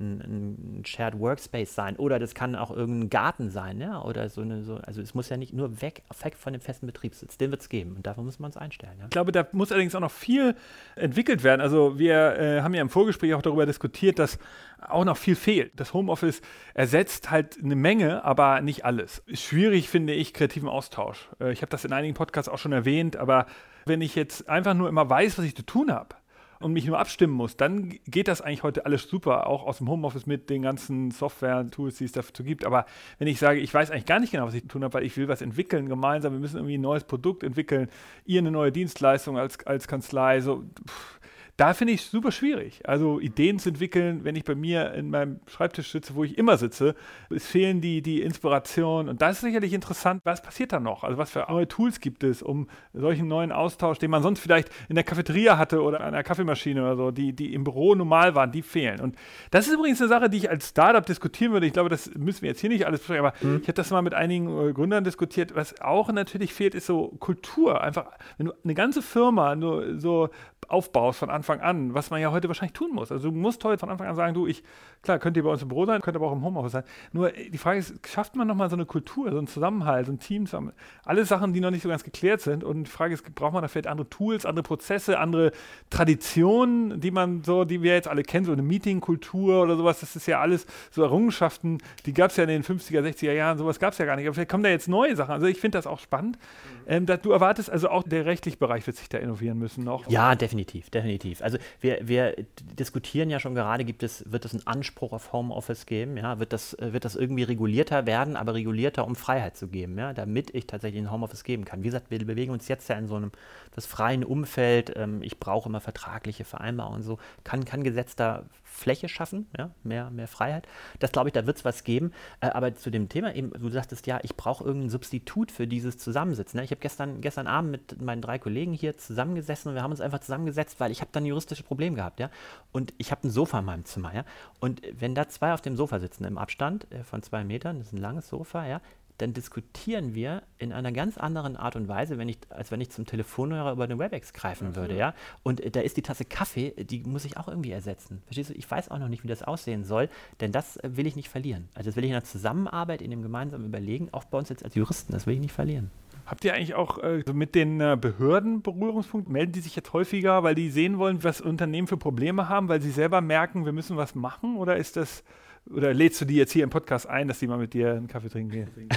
ein, 0.00 0.80
ein 0.80 0.84
Shared 0.84 1.18
Workspace 1.18 1.74
sein 1.74 1.96
oder 1.96 2.18
das 2.18 2.34
kann 2.34 2.56
auch 2.56 2.70
irgendein 2.70 3.10
Garten 3.10 3.50
sein, 3.50 3.80
ja, 3.80 4.02
oder 4.02 4.28
so 4.28 4.40
eine, 4.40 4.62
so, 4.62 4.76
also 4.76 5.00
es 5.00 5.14
muss 5.14 5.28
ja 5.28 5.36
nicht 5.36 5.52
nur 5.52 5.80
weg, 5.80 6.02
weg 6.22 6.34
von 6.36 6.52
dem 6.52 6.60
festen 6.60 6.86
Betriebssitz. 6.86 7.36
Den 7.36 7.50
wird 7.50 7.62
es 7.62 7.68
geben 7.68 7.94
und 7.96 8.06
dafür 8.06 8.24
muss 8.24 8.38
man 8.38 8.50
es 8.50 8.56
einstellen. 8.56 8.94
Ja. 8.98 9.04
Ich 9.04 9.10
glaube, 9.10 9.32
da 9.32 9.46
muss 9.52 9.70
allerdings 9.70 9.94
auch 9.94 10.00
noch 10.00 10.10
viel 10.10 10.56
entwickelt 10.96 11.44
werden. 11.44 11.60
Also 11.60 11.98
wir 11.98 12.36
äh, 12.38 12.60
haben 12.62 12.74
ja 12.74 12.82
im 12.82 12.90
Vorgespräch 12.90 13.34
auch 13.34 13.42
darüber 13.42 13.66
diskutiert, 13.66 14.18
dass 14.18 14.38
auch 14.80 15.04
noch 15.04 15.16
viel 15.16 15.36
fehlt. 15.36 15.72
Das 15.76 15.94
Homeoffice 15.94 16.42
ersetzt 16.74 17.30
halt 17.30 17.58
eine 17.62 17.76
Menge, 17.76 18.24
aber 18.24 18.60
nicht 18.60 18.84
alles. 18.84 19.22
Schwierig 19.32 19.88
finde 19.88 20.12
ich 20.12 20.34
kreativen 20.34 20.68
Austausch. 20.68 21.28
Äh, 21.40 21.52
ich 21.52 21.62
habe 21.62 21.70
das 21.70 21.84
in 21.84 21.92
einigen 21.92 22.14
Podcasts 22.14 22.48
auch 22.48 22.58
schon 22.58 22.72
erwähnt, 22.72 23.16
aber 23.16 23.46
wenn 23.86 24.00
ich 24.00 24.14
jetzt 24.14 24.48
einfach 24.48 24.74
nur 24.74 24.88
immer 24.88 25.08
weiß, 25.08 25.38
was 25.38 25.44
ich 25.44 25.54
zu 25.54 25.64
tun 25.64 25.92
habe, 25.92 26.16
und 26.64 26.72
mich 26.72 26.86
nur 26.86 26.98
abstimmen 26.98 27.34
muss, 27.34 27.58
dann 27.58 27.90
geht 28.06 28.26
das 28.26 28.40
eigentlich 28.40 28.62
heute 28.62 28.86
alles 28.86 29.02
super, 29.02 29.46
auch 29.46 29.64
aus 29.64 29.78
dem 29.78 29.88
Homeoffice 29.88 30.24
mit 30.24 30.48
den 30.48 30.62
ganzen 30.62 31.10
Software-Tools, 31.10 31.98
die 31.98 32.06
es 32.06 32.12
dazu 32.12 32.42
gibt. 32.42 32.64
Aber 32.64 32.86
wenn 33.18 33.28
ich 33.28 33.38
sage, 33.38 33.60
ich 33.60 33.72
weiß 33.72 33.90
eigentlich 33.90 34.06
gar 34.06 34.18
nicht 34.18 34.32
genau, 34.32 34.46
was 34.46 34.54
ich 34.54 34.66
tun 34.66 34.82
habe, 34.82 34.94
weil 34.94 35.04
ich 35.04 35.14
will 35.18 35.28
was 35.28 35.42
entwickeln 35.42 35.90
gemeinsam, 35.90 36.32
wir 36.32 36.40
müssen 36.40 36.56
irgendwie 36.56 36.78
ein 36.78 36.80
neues 36.80 37.04
Produkt 37.04 37.42
entwickeln, 37.42 37.90
ihr 38.24 38.38
eine 38.40 38.50
neue 38.50 38.72
Dienstleistung 38.72 39.38
als, 39.38 39.64
als 39.66 39.86
Kanzlei, 39.86 40.40
so. 40.40 40.64
Pff, 40.88 41.20
da 41.56 41.72
finde 41.72 41.92
ich 41.92 42.00
es 42.00 42.10
super 42.10 42.32
schwierig. 42.32 42.80
Also 42.84 43.20
Ideen 43.20 43.60
zu 43.60 43.68
entwickeln, 43.68 44.24
wenn 44.24 44.34
ich 44.34 44.44
bei 44.44 44.56
mir 44.56 44.92
in 44.94 45.10
meinem 45.10 45.38
Schreibtisch 45.46 45.92
sitze, 45.92 46.16
wo 46.16 46.24
ich 46.24 46.36
immer 46.36 46.56
sitze, 46.56 46.96
es 47.30 47.46
fehlen 47.46 47.80
die, 47.80 48.02
die 48.02 48.22
Inspiration. 48.22 49.08
Und 49.08 49.22
das 49.22 49.36
ist 49.36 49.42
sicherlich 49.42 49.72
interessant, 49.72 50.22
was 50.24 50.42
passiert 50.42 50.72
da 50.72 50.80
noch? 50.80 51.04
Also 51.04 51.16
was 51.16 51.30
für 51.30 51.46
neue 51.48 51.68
Tools 51.68 52.00
gibt 52.00 52.24
es, 52.24 52.42
um 52.42 52.66
solchen 52.92 53.28
neuen 53.28 53.52
Austausch, 53.52 53.98
den 53.98 54.10
man 54.10 54.22
sonst 54.22 54.40
vielleicht 54.40 54.68
in 54.88 54.96
der 54.96 55.04
Cafeteria 55.04 55.56
hatte 55.56 55.80
oder 55.80 56.00
an 56.00 56.12
der 56.12 56.24
Kaffeemaschine 56.24 56.82
oder 56.82 56.96
so, 56.96 57.10
die, 57.12 57.32
die 57.32 57.54
im 57.54 57.62
Büro 57.62 57.94
normal 57.94 58.34
waren, 58.34 58.50
die 58.50 58.62
fehlen. 58.62 59.00
Und 59.00 59.14
das 59.52 59.68
ist 59.68 59.74
übrigens 59.74 60.00
eine 60.00 60.08
Sache, 60.08 60.28
die 60.28 60.38
ich 60.38 60.50
als 60.50 60.70
Startup 60.70 61.06
diskutieren 61.06 61.52
würde. 61.52 61.66
Ich 61.66 61.72
glaube, 61.72 61.88
das 61.88 62.12
müssen 62.16 62.42
wir 62.42 62.48
jetzt 62.48 62.60
hier 62.60 62.70
nicht 62.70 62.84
alles 62.84 62.98
besprechen, 62.98 63.26
aber 63.26 63.34
mhm. 63.42 63.60
ich 63.62 63.68
habe 63.68 63.74
das 63.74 63.90
mal 63.90 64.02
mit 64.02 64.14
einigen 64.14 64.70
äh, 64.70 64.72
Gründern 64.72 65.04
diskutiert. 65.04 65.54
Was 65.54 65.80
auch 65.80 66.10
natürlich 66.10 66.52
fehlt, 66.52 66.74
ist 66.74 66.86
so 66.86 67.14
Kultur. 67.20 67.80
Einfach, 67.80 68.06
wenn 68.38 68.46
du 68.46 68.52
eine 68.64 68.74
ganze 68.74 69.02
Firma 69.02 69.54
nur 69.54 70.00
so 70.00 70.30
aufbaust 70.66 71.18
von 71.18 71.30
Anfang 71.30 71.43
an, 71.48 71.94
was 71.94 72.10
man 72.10 72.20
ja 72.20 72.30
heute 72.30 72.48
wahrscheinlich 72.48 72.72
tun 72.72 72.90
muss. 72.92 73.12
Also 73.12 73.30
du 73.30 73.36
musst 73.36 73.62
heute 73.64 73.78
von 73.78 73.90
Anfang 73.90 74.06
an 74.06 74.16
sagen, 74.16 74.34
du, 74.34 74.46
ich, 74.46 74.62
klar, 75.02 75.18
könnt 75.18 75.36
ihr 75.36 75.42
bei 75.42 75.50
uns 75.50 75.62
im 75.62 75.68
Büro 75.68 75.86
sein, 75.86 76.00
könnt 76.00 76.16
aber 76.16 76.26
auch 76.26 76.32
im 76.32 76.42
Homeoffice 76.42 76.72
sein. 76.72 76.84
Nur 77.12 77.36
äh, 77.36 77.50
die 77.50 77.58
Frage 77.58 77.78
ist, 77.78 77.94
schafft 78.08 78.34
man 78.34 78.46
nochmal 78.46 78.70
so 78.70 78.76
eine 78.76 78.86
Kultur, 78.86 79.30
so 79.30 79.38
einen 79.38 79.46
Zusammenhalt, 79.46 80.06
so 80.06 80.12
ein 80.12 80.18
Team 80.18 80.46
zusammen? 80.46 80.72
Alle 81.04 81.24
Sachen, 81.24 81.52
die 81.52 81.60
noch 81.60 81.70
nicht 81.70 81.82
so 81.82 81.88
ganz 81.88 82.04
geklärt 82.04 82.40
sind. 82.40 82.64
Und 82.64 82.84
die 82.84 82.90
Frage 82.90 83.14
ist, 83.14 83.34
braucht 83.34 83.52
man 83.52 83.62
da 83.62 83.68
vielleicht 83.68 83.86
andere 83.86 84.08
Tools, 84.08 84.46
andere 84.46 84.62
Prozesse, 84.62 85.18
andere 85.18 85.52
Traditionen, 85.90 87.00
die 87.00 87.10
man 87.10 87.44
so, 87.44 87.64
die 87.64 87.82
wir 87.82 87.92
jetzt 87.92 88.08
alle 88.08 88.22
kennen, 88.22 88.46
so 88.46 88.52
eine 88.52 88.62
Meetingkultur 88.62 89.62
oder 89.62 89.76
sowas, 89.76 90.00
das 90.00 90.16
ist 90.16 90.26
ja 90.26 90.40
alles 90.40 90.66
so 90.90 91.02
Errungenschaften, 91.02 91.78
die 92.06 92.14
gab 92.14 92.30
es 92.30 92.36
ja 92.36 92.44
in 92.44 92.50
den 92.50 92.64
50er, 92.64 93.00
60er 93.00 93.32
Jahren, 93.32 93.58
sowas 93.58 93.78
gab 93.78 93.92
es 93.92 93.98
ja 93.98 94.06
gar 94.06 94.16
nicht. 94.16 94.26
Aber 94.26 94.34
vielleicht 94.34 94.50
kommen 94.50 94.64
da 94.64 94.70
jetzt 94.70 94.88
neue 94.88 95.14
Sachen. 95.16 95.32
Also 95.32 95.46
ich 95.46 95.58
finde 95.58 95.78
das 95.78 95.86
auch 95.86 95.98
spannend. 96.00 96.38
Mhm. 96.38 96.84
Ähm, 96.86 97.06
da, 97.06 97.16
du 97.16 97.30
erwartest 97.32 97.70
also 97.70 97.88
auch, 97.88 98.02
der 98.02 98.24
rechtliche 98.24 98.56
Bereich 98.56 98.86
wird 98.86 98.96
sich 98.96 99.08
da 99.08 99.18
innovieren 99.18 99.58
müssen 99.58 99.84
noch. 99.84 100.08
Ja, 100.08 100.34
definitiv 100.34 100.88
definitiv, 100.94 101.33
definitiv. 101.34 101.42
Also 101.42 101.58
wir, 101.80 102.06
wir 102.06 102.34
diskutieren 102.78 103.30
ja 103.30 103.40
schon 103.40 103.54
gerade, 103.54 103.84
gibt 103.84 104.02
es, 104.02 104.30
wird 104.30 104.44
es 104.44 104.52
einen 104.52 104.66
Anspruch 104.66 105.12
auf 105.12 105.32
Homeoffice 105.32 105.86
geben, 105.86 106.16
ja, 106.16 106.38
wird 106.38 106.52
das, 106.52 106.76
wird 106.78 107.04
das 107.04 107.16
irgendwie 107.16 107.42
regulierter 107.42 108.06
werden, 108.06 108.36
aber 108.36 108.54
regulierter, 108.54 109.06
um 109.06 109.16
Freiheit 109.16 109.56
zu 109.56 109.68
geben, 109.68 109.98
ja, 109.98 110.12
damit 110.12 110.54
ich 110.54 110.66
tatsächlich 110.66 111.02
ein 111.02 111.10
Homeoffice 111.10 111.44
geben 111.44 111.64
kann. 111.64 111.82
Wie 111.82 111.88
gesagt, 111.88 112.10
wir 112.10 112.24
bewegen 112.24 112.52
uns 112.52 112.68
jetzt 112.68 112.88
ja 112.88 112.96
in 112.96 113.06
so 113.06 113.16
einem 113.16 113.32
das 113.74 113.86
freien 113.86 114.24
Umfeld, 114.24 114.92
ähm, 114.96 115.22
ich 115.22 115.38
brauche 115.38 115.68
immer 115.68 115.80
vertragliche 115.80 116.44
Vereinbarungen 116.44 117.00
und 117.00 117.02
so, 117.02 117.18
kann, 117.42 117.64
kann 117.64 117.82
Gesetz 117.82 118.14
da 118.16 118.44
Fläche 118.74 119.08
schaffen, 119.08 119.46
ja, 119.56 119.70
mehr, 119.84 120.10
mehr 120.10 120.26
Freiheit. 120.26 120.66
Das 120.98 121.12
glaube 121.12 121.28
ich, 121.28 121.32
da 121.32 121.46
wird 121.46 121.56
es 121.56 121.64
was 121.64 121.84
geben. 121.84 122.12
Äh, 122.40 122.48
aber 122.48 122.74
zu 122.74 122.90
dem 122.90 123.08
Thema 123.08 123.34
eben, 123.34 123.50
du 123.50 123.70
sagtest 123.70 124.06
ja, 124.06 124.18
ich 124.22 124.36
brauche 124.36 124.64
irgendein 124.64 124.90
Substitut 124.90 125.52
für 125.52 125.68
dieses 125.68 125.96
Zusammensitzen. 125.96 126.58
Ne? 126.58 126.64
Ich 126.64 126.72
habe 126.72 126.80
gestern, 126.80 127.20
gestern 127.20 127.46
Abend 127.46 127.70
mit 127.70 128.02
meinen 128.02 128.20
drei 128.20 128.38
Kollegen 128.38 128.72
hier 128.72 128.98
zusammengesessen 128.98 129.70
und 129.70 129.74
wir 129.76 129.82
haben 129.82 129.92
uns 129.92 130.00
einfach 130.00 130.18
zusammengesetzt, 130.18 130.80
weil 130.80 130.90
ich 130.90 131.00
habe 131.00 131.10
dann 131.12 131.23
juristische 131.26 131.62
Probleme 131.62 131.96
gehabt, 131.96 132.20
ja. 132.20 132.30
Und 132.72 132.92
ich 132.98 133.10
habe 133.10 133.26
ein 133.26 133.30
Sofa 133.30 133.58
in 133.60 133.64
meinem 133.64 133.84
Zimmer, 133.84 134.14
ja. 134.14 134.24
Und 134.60 134.82
wenn 134.92 135.14
da 135.14 135.28
zwei 135.28 135.54
auf 135.54 135.60
dem 135.60 135.76
Sofa 135.76 136.00
sitzen 136.00 136.24
im 136.24 136.38
Abstand 136.38 136.90
äh, 136.92 137.04
von 137.04 137.22
zwei 137.22 137.44
Metern, 137.44 137.78
das 137.78 137.88
ist 137.88 137.92
ein 137.92 137.98
langes 137.98 138.28
Sofa, 138.28 138.66
ja, 138.66 138.80
dann 139.18 139.32
diskutieren 139.32 140.14
wir 140.14 140.42
in 140.58 140.72
einer 140.72 140.90
ganz 140.90 141.18
anderen 141.18 141.56
Art 141.56 141.76
und 141.76 141.86
Weise, 141.86 142.18
wenn 142.18 142.28
ich, 142.28 142.38
als 142.50 142.70
wenn 142.70 142.80
ich 142.80 142.90
zum 142.90 143.06
Telefonhörer 143.06 143.72
über 143.72 143.84
eine 143.84 143.98
WebEx 143.98 144.32
greifen 144.32 144.70
mhm. 144.70 144.76
würde, 144.76 144.96
ja. 144.96 145.14
Und 145.42 145.60
äh, 145.60 145.70
da 145.70 145.80
ist 145.80 145.96
die 145.96 146.02
Tasse 146.02 146.24
Kaffee, 146.24 146.70
die 146.70 147.00
muss 147.04 147.24
ich 147.24 147.36
auch 147.36 147.48
irgendwie 147.48 147.70
ersetzen. 147.70 148.22
Verstehst 148.26 148.50
du? 148.50 148.54
Ich 148.54 148.68
weiß 148.68 148.90
auch 148.90 148.98
noch 148.98 149.08
nicht, 149.08 149.22
wie 149.22 149.28
das 149.28 149.42
aussehen 149.42 149.84
soll, 149.84 150.08
denn 150.40 150.52
das 150.52 150.76
äh, 150.78 150.96
will 150.96 151.06
ich 151.06 151.16
nicht 151.16 151.28
verlieren. 151.28 151.68
Also 151.74 151.90
das 151.90 151.96
will 151.96 152.04
ich 152.04 152.10
in 152.10 152.14
der 152.14 152.24
Zusammenarbeit, 152.24 153.02
in 153.02 153.10
dem 153.10 153.22
gemeinsamen 153.22 153.66
Überlegen, 153.66 154.08
auch 154.12 154.24
bei 154.24 154.38
uns 154.38 154.48
jetzt 154.48 154.64
als 154.64 154.74
Juristen, 154.74 155.12
das 155.12 155.26
will 155.26 155.34
ich 155.34 155.40
nicht 155.40 155.52
verlieren. 155.52 155.90
Habt 156.26 156.44
ihr 156.44 156.54
eigentlich 156.54 156.74
auch 156.74 156.98
äh, 156.98 157.22
mit 157.32 157.54
den 157.54 157.80
äh, 157.80 157.98
Behörden 158.00 158.62
Berührungspunkt? 158.62 159.28
Melden 159.28 159.52
die 159.52 159.60
sich 159.60 159.76
jetzt 159.76 159.92
häufiger, 159.92 160.42
weil 160.42 160.54
die 160.54 160.70
sehen 160.70 160.98
wollen, 160.98 161.22
was 161.22 161.40
Unternehmen 161.40 161.86
für 161.86 161.98
Probleme 161.98 162.48
haben, 162.48 162.68
weil 162.68 162.80
sie 162.80 162.90
selber 162.90 163.20
merken, 163.20 163.66
wir 163.66 163.72
müssen 163.72 163.96
was 163.96 164.14
machen? 164.14 164.56
Oder 164.56 164.76
ist 164.76 164.96
das 164.96 165.22
oder 165.70 165.94
lädst 165.94 166.20
du 166.20 166.26
die 166.26 166.36
jetzt 166.36 166.52
hier 166.52 166.62
im 166.62 166.70
Podcast 166.70 167.08
ein, 167.08 167.26
dass 167.26 167.38
die 167.38 167.46
mal 167.46 167.56
mit 167.56 167.72
dir 167.72 167.92
einen 167.92 168.06
Kaffee 168.06 168.28
trinken 168.28 168.50
gehen? 168.50 168.88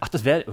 Ach, 0.00 0.08
das 0.08 0.24
wäre 0.24 0.44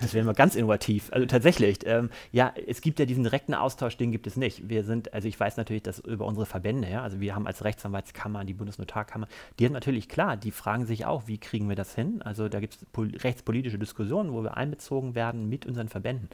das 0.00 0.14
wär 0.14 0.24
mal 0.24 0.34
ganz 0.34 0.56
innovativ. 0.56 1.12
Also 1.12 1.26
tatsächlich, 1.26 1.78
ähm, 1.84 2.10
ja, 2.32 2.52
es 2.66 2.80
gibt 2.80 2.98
ja 2.98 3.06
diesen 3.06 3.22
direkten 3.22 3.54
Austausch, 3.54 3.96
den 3.96 4.10
gibt 4.10 4.26
es 4.26 4.36
nicht. 4.36 4.68
Wir 4.68 4.82
sind, 4.82 5.14
also 5.14 5.28
ich 5.28 5.38
weiß 5.38 5.56
natürlich, 5.56 5.84
dass 5.84 6.00
über 6.00 6.26
unsere 6.26 6.44
Verbände, 6.44 6.90
ja, 6.90 7.02
also 7.02 7.20
wir 7.20 7.36
haben 7.36 7.46
als 7.46 7.62
Rechtsanwaltskammer, 7.62 8.44
die 8.44 8.54
Bundesnotarkammer, 8.54 9.28
die 9.58 9.66
haben 9.66 9.72
natürlich 9.72 10.08
klar, 10.08 10.36
die 10.36 10.50
fragen 10.50 10.86
sich 10.86 11.06
auch, 11.06 11.28
wie 11.28 11.38
kriegen 11.38 11.68
wir 11.68 11.76
das 11.76 11.94
hin? 11.94 12.20
Also 12.22 12.48
da 12.48 12.58
gibt 12.58 12.74
es 12.74 13.24
rechtspolitische 13.24 13.78
Diskussionen, 13.78 14.32
wo 14.32 14.42
wir 14.42 14.56
einbezogen 14.56 15.14
werden 15.14 15.48
mit 15.48 15.66
unseren 15.66 15.88
Verbänden. 15.88 16.28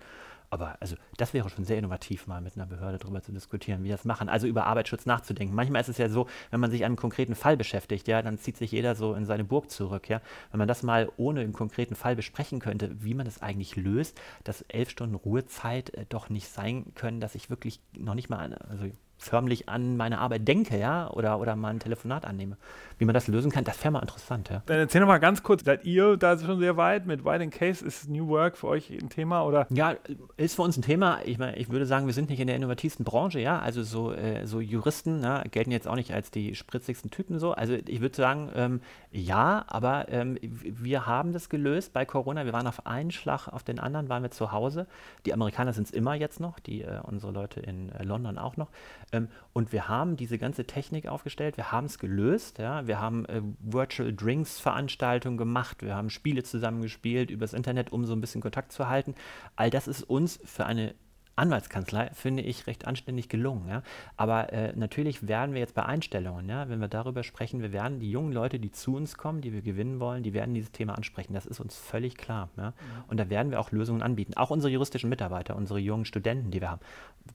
Aber 0.50 0.76
also 0.80 0.96
das 1.16 1.34
wäre 1.34 1.48
schon 1.50 1.64
sehr 1.64 1.78
innovativ, 1.78 2.26
mal 2.26 2.40
mit 2.40 2.56
einer 2.56 2.66
Behörde 2.66 2.98
darüber 2.98 3.22
zu 3.22 3.32
diskutieren, 3.32 3.84
wie 3.84 3.88
das 3.88 4.04
machen. 4.04 4.28
Also 4.28 4.46
über 4.46 4.66
Arbeitsschutz 4.66 5.06
nachzudenken. 5.06 5.54
Manchmal 5.54 5.80
ist 5.80 5.88
es 5.88 5.98
ja 5.98 6.08
so, 6.08 6.26
wenn 6.50 6.60
man 6.60 6.70
sich 6.70 6.82
an 6.82 6.86
einem 6.86 6.96
konkreten 6.96 7.34
Fall 7.34 7.56
beschäftigt, 7.56 8.08
ja, 8.08 8.22
dann 8.22 8.38
zieht 8.38 8.56
sich 8.56 8.72
jeder 8.72 8.94
so 8.94 9.14
in 9.14 9.24
seine 9.26 9.44
Burg 9.44 9.70
zurück, 9.70 10.08
ja. 10.08 10.20
Wenn 10.50 10.58
man 10.58 10.68
das 10.68 10.82
mal 10.82 11.10
ohne 11.16 11.40
einen 11.40 11.52
konkreten 11.52 11.94
Fall 11.94 12.16
besprechen 12.16 12.60
könnte, 12.60 13.02
wie 13.02 13.14
man 13.14 13.26
das 13.26 13.42
eigentlich 13.42 13.76
löst, 13.76 14.20
dass 14.44 14.62
elf 14.62 14.90
Stunden 14.90 15.14
Ruhezeit 15.14 15.90
äh, 15.90 16.06
doch 16.08 16.28
nicht 16.28 16.48
sein 16.48 16.92
können, 16.94 17.20
dass 17.20 17.34
ich 17.34 17.50
wirklich 17.50 17.80
noch 17.96 18.14
nicht 18.14 18.30
mal, 18.30 18.54
also 18.54 18.86
förmlich 19.18 19.68
an 19.68 19.96
meine 19.96 20.18
Arbeit 20.18 20.46
denke, 20.46 20.78
ja, 20.78 21.10
oder, 21.10 21.40
oder 21.40 21.56
mal 21.56 21.70
ein 21.70 21.80
Telefonat 21.80 22.24
annehme. 22.24 22.56
Wie 22.98 23.04
man 23.04 23.14
das 23.14 23.28
lösen 23.28 23.50
kann, 23.50 23.64
das 23.64 23.78
wäre 23.82 23.90
mal 23.92 24.00
interessant, 24.00 24.48
ja. 24.50 24.62
Dann 24.66 24.78
erzähl 24.78 25.00
noch 25.00 25.08
mal 25.08 25.18
ganz 25.18 25.42
kurz, 25.42 25.64
seid 25.64 25.84
ihr 25.84 26.16
da 26.16 26.38
schon 26.38 26.58
sehr 26.60 26.76
weit 26.76 27.06
mit 27.06 27.24
White 27.24 27.48
Case? 27.48 27.84
Ist 27.84 28.08
New 28.08 28.28
Work 28.28 28.56
für 28.56 28.68
euch 28.68 28.90
ein 28.90 29.10
Thema, 29.10 29.42
oder? 29.44 29.66
Ja, 29.70 29.96
ist 30.36 30.56
für 30.56 30.62
uns 30.62 30.76
ein 30.76 30.82
Thema. 30.82 31.20
Ich, 31.24 31.38
mein, 31.38 31.54
ich 31.56 31.68
würde 31.70 31.86
sagen, 31.86 32.06
wir 32.06 32.14
sind 32.14 32.30
nicht 32.30 32.40
in 32.40 32.46
der 32.46 32.56
innovativsten 32.56 33.04
Branche, 33.04 33.40
ja, 33.40 33.58
also 33.58 33.82
so, 33.82 34.12
äh, 34.12 34.46
so 34.46 34.60
Juristen 34.60 35.20
na, 35.20 35.42
ne, 35.42 35.50
gelten 35.50 35.70
jetzt 35.70 35.88
auch 35.88 35.94
nicht 35.94 36.12
als 36.12 36.30
die 36.30 36.54
spritzigsten 36.54 37.10
Typen 37.10 37.38
so. 37.38 37.52
Also 37.52 37.74
ich 37.74 38.00
würde 38.00 38.16
sagen, 38.16 38.50
ähm, 38.54 38.80
ja, 39.10 39.64
aber 39.68 40.08
ähm, 40.08 40.38
wir 40.42 41.06
haben 41.06 41.32
das 41.32 41.48
gelöst 41.48 41.92
bei 41.92 42.04
Corona. 42.04 42.44
Wir 42.44 42.52
waren 42.52 42.66
auf 42.66 42.86
einen 42.86 43.10
Schlag, 43.10 43.48
auf 43.48 43.62
den 43.62 43.78
anderen 43.78 44.08
waren 44.08 44.22
wir 44.22 44.30
zu 44.30 44.52
Hause. 44.52 44.86
Die 45.24 45.32
Amerikaner 45.32 45.72
sind 45.72 45.86
es 45.88 45.92
immer 45.92 46.14
jetzt 46.14 46.40
noch, 46.40 46.58
die 46.58 46.82
äh, 46.82 47.00
unsere 47.02 47.32
Leute 47.32 47.60
in 47.60 47.90
äh, 47.90 48.02
London 48.02 48.38
auch 48.38 48.56
noch. 48.56 48.68
Ähm, 49.12 49.28
und 49.52 49.72
wir 49.72 49.88
haben 49.88 50.16
diese 50.16 50.38
ganze 50.38 50.66
Technik 50.66 51.06
aufgestellt, 51.06 51.56
wir 51.56 51.72
haben 51.72 51.86
es 51.86 51.98
gelöst. 51.98 52.58
Ja? 52.58 52.86
Wir 52.86 53.00
haben 53.00 53.24
äh, 53.26 53.42
Virtual 53.60 54.14
Drinks 54.14 54.58
Veranstaltungen 54.58 55.36
gemacht, 55.36 55.82
wir 55.82 55.94
haben 55.94 56.10
Spiele 56.10 56.42
zusammengespielt 56.42 57.30
übers 57.30 57.52
Internet, 57.52 57.92
um 57.92 58.04
so 58.04 58.12
ein 58.12 58.20
bisschen 58.20 58.40
Kontakt 58.40 58.72
zu 58.72 58.88
halten. 58.88 59.14
All 59.54 59.70
das 59.70 59.88
ist 59.88 60.02
uns 60.02 60.40
für 60.44 60.66
eine 60.66 60.94
Anwaltskanzlei, 61.36 62.10
finde 62.14 62.42
ich, 62.42 62.66
recht 62.66 62.86
anständig 62.86 63.28
gelungen. 63.28 63.68
Ja? 63.68 63.82
Aber 64.16 64.52
äh, 64.52 64.72
natürlich 64.74 65.28
werden 65.28 65.54
wir 65.54 65.60
jetzt 65.60 65.74
bei 65.74 65.84
Einstellungen, 65.84 66.48
ja, 66.48 66.68
wenn 66.68 66.80
wir 66.80 66.88
darüber 66.88 67.22
sprechen, 67.22 67.60
wir 67.60 67.72
werden 67.72 68.00
die 68.00 68.10
jungen 68.10 68.32
Leute, 68.32 68.58
die 68.58 68.72
zu 68.72 68.96
uns 68.96 69.16
kommen, 69.16 69.42
die 69.42 69.52
wir 69.52 69.62
gewinnen 69.62 70.00
wollen, 70.00 70.22
die 70.22 70.32
werden 70.32 70.54
dieses 70.54 70.72
Thema 70.72 70.94
ansprechen. 70.94 71.34
Das 71.34 71.46
ist 71.46 71.60
uns 71.60 71.76
völlig 71.76 72.16
klar. 72.16 72.48
Ja? 72.56 72.70
Mhm. 72.70 72.74
Und 73.08 73.16
da 73.18 73.28
werden 73.30 73.50
wir 73.50 73.60
auch 73.60 73.70
Lösungen 73.70 74.02
anbieten. 74.02 74.34
Auch 74.34 74.50
unsere 74.50 74.72
juristischen 74.72 75.10
Mitarbeiter, 75.10 75.56
unsere 75.56 75.78
jungen 75.78 76.06
Studenten, 76.06 76.50
die 76.50 76.60
wir 76.60 76.70
haben, 76.70 76.80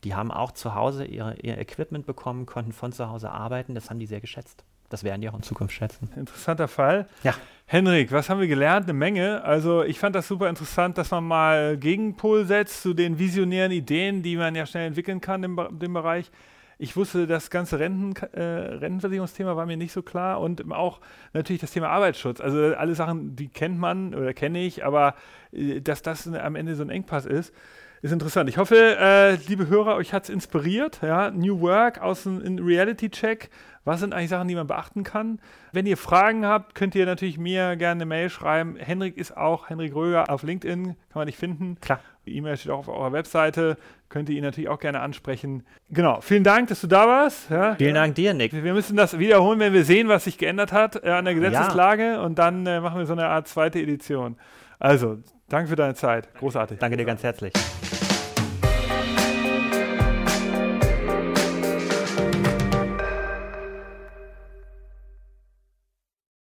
die 0.04 0.16
haben 0.16 0.32
auch 0.32 0.52
zu 0.52 0.74
Hause 0.76 1.06
ihre, 1.06 1.36
ihr 1.40 1.58
Equipment 1.58 2.06
bekommen, 2.06 2.46
konnten 2.46 2.72
von 2.72 2.92
zu 2.92 3.08
Hause 3.10 3.30
arbeiten. 3.30 3.76
Das 3.76 3.90
haben 3.90 4.00
die 4.00 4.08
sehr 4.08 4.22
geschätzt. 4.22 4.66
Das 4.92 5.04
werden 5.04 5.22
die 5.22 5.30
auch 5.30 5.36
in 5.36 5.44
Zukunft 5.44 5.74
schätzen. 5.74 6.10
Interessanter 6.16 6.68
Fall. 6.68 7.08
Ja. 7.24 7.34
Henrik, 7.66 8.12
was 8.12 8.30
haben 8.30 8.42
wir 8.42 8.48
gelernt? 8.48 8.88
Eine 8.88 8.94
Menge. 8.94 9.44
Also 9.46 9.84
ich 9.84 9.98
fand 9.98 10.14
das 10.14 10.28
super 10.28 10.50
interessant, 10.50 10.98
dass 10.98 11.12
man 11.12 11.24
mal 11.24 11.78
Gegenpol 11.78 12.46
setzt 12.46 12.82
zu 12.82 12.94
den 12.94 13.18
visionären 13.18 13.72
Ideen, 13.72 14.22
die 14.22 14.36
man 14.36 14.54
ja 14.56 14.66
schnell 14.66 14.88
entwickeln 14.88 15.22
kann 15.22 15.44
im, 15.44 15.58
dem 15.80 15.94
Bereich. 15.94 16.30
Ich 16.78 16.98
wusste, 16.98 17.28
das 17.28 17.50
ganze 17.50 17.80
Renten, 17.80 18.16
äh, 18.34 18.42
Rentenversicherungsthema 18.42 19.56
war 19.56 19.66
mir 19.66 19.78
nicht 19.78 19.94
so 19.94 20.02
klar 20.02 20.42
und 20.42 20.70
auch 20.72 21.00
natürlich 21.32 21.62
das 21.62 21.72
Thema 21.72 21.90
Arbeitsschutz. 21.90 22.42
Also 22.42 22.76
alle 22.76 22.96
Sachen, 22.96 23.36
die 23.36 23.48
kennt 23.48 23.78
man 23.78 24.16
oder 24.16 24.34
kenne 24.34 24.64
ich, 24.64 24.84
aber 24.84 25.16
äh, 25.54 25.80
dass 25.80 26.02
das 26.02 26.28
am 26.28 26.56
Ende 26.56 26.76
so 26.76 26.84
ein 26.84 26.90
Engpass 26.90 27.26
ist. 27.26 27.54
Ist 28.02 28.12
interessant. 28.12 28.50
Ich 28.50 28.58
hoffe, 28.58 28.98
äh, 29.00 29.36
liebe 29.48 29.68
Hörer, 29.68 29.96
euch 29.96 30.12
hat 30.12 30.24
es 30.24 30.30
inspiriert. 30.30 31.02
Ja? 31.04 31.30
New 31.30 31.62
Work 31.62 32.02
aus 32.02 32.24
dem 32.24 32.58
Reality-Check. 32.58 33.52
Was 33.84 34.00
sind 34.00 34.14
eigentlich 34.14 34.30
Sachen, 34.30 34.48
die 34.48 34.56
man 34.56 34.66
beachten 34.68 35.04
kann? 35.04 35.40
Wenn 35.72 35.86
ihr 35.86 35.98
Fragen 35.98 36.46
habt, 36.46 36.74
könnt 36.76 36.96
ihr 36.96 37.06
natürlich 37.06 37.38
mir 37.38 37.76
gerne 37.76 38.02
eine 38.02 38.06
Mail 38.06 38.30
schreiben. 38.30 38.76
Henrik 38.76 39.18
ist 39.18 39.38
auch 39.38 39.70
Henrik 39.70 39.94
Röger 39.94 40.30
auf 40.30 40.44
LinkedIn, 40.44 40.84
kann 40.86 40.96
man 41.14 41.26
nicht 41.26 41.38
finden. 41.38 41.78
Klar. 41.80 42.00
Die 42.26 42.36
E-Mail 42.36 42.58
steht 42.58 42.72
auch 42.72 42.80
auf 42.80 42.88
eurer 42.88 43.12
Webseite. 43.12 43.78
Könnt 44.10 44.30
ihr 44.30 44.36
ihn 44.36 44.44
natürlich 44.44 44.70
auch 44.70 44.80
gerne 44.80 45.00
ansprechen. 45.00 45.64
Genau. 45.90 46.22
Vielen 46.22 46.44
Dank, 46.44 46.70
dass 46.70 46.82
du 46.82 46.88
da 46.88 47.08
warst. 47.08 47.50
Ja? 47.50 47.76
Vielen 47.76 47.96
Dank 47.96 48.16
dir, 48.16 48.34
Nick. 48.34 48.52
Wir 48.52 48.74
müssen 48.74 48.98
das 48.98 49.18
wiederholen, 49.18 49.60
wenn 49.60 49.74
wir 49.74 49.86
sehen, 49.86 50.08
was 50.08 50.26
sich 50.26 50.38
geändert 50.38 50.72
hat 50.72 51.04
äh, 51.04 51.10
an 51.10 51.26
der 51.26 51.36
Gesetzeslage. 51.36 52.04
Ja. 52.04 52.22
Und 52.22 52.38
dann 52.38 52.66
äh, 52.66 52.82
machen 52.82 53.00
wir 53.00 53.06
so 53.06 53.14
eine 53.14 53.28
Art 53.28 53.48
zweite 53.48 53.80
Edition. 53.80 54.38
Also, 54.78 55.20
danke 55.52 55.70
für 55.70 55.76
deine 55.76 55.96
Zeit. 55.96 56.34
Großartig. 56.36 56.80
Danke 56.80 56.98
dir 56.98 57.06
ganz 57.06 57.24
herzlich. 57.24 57.54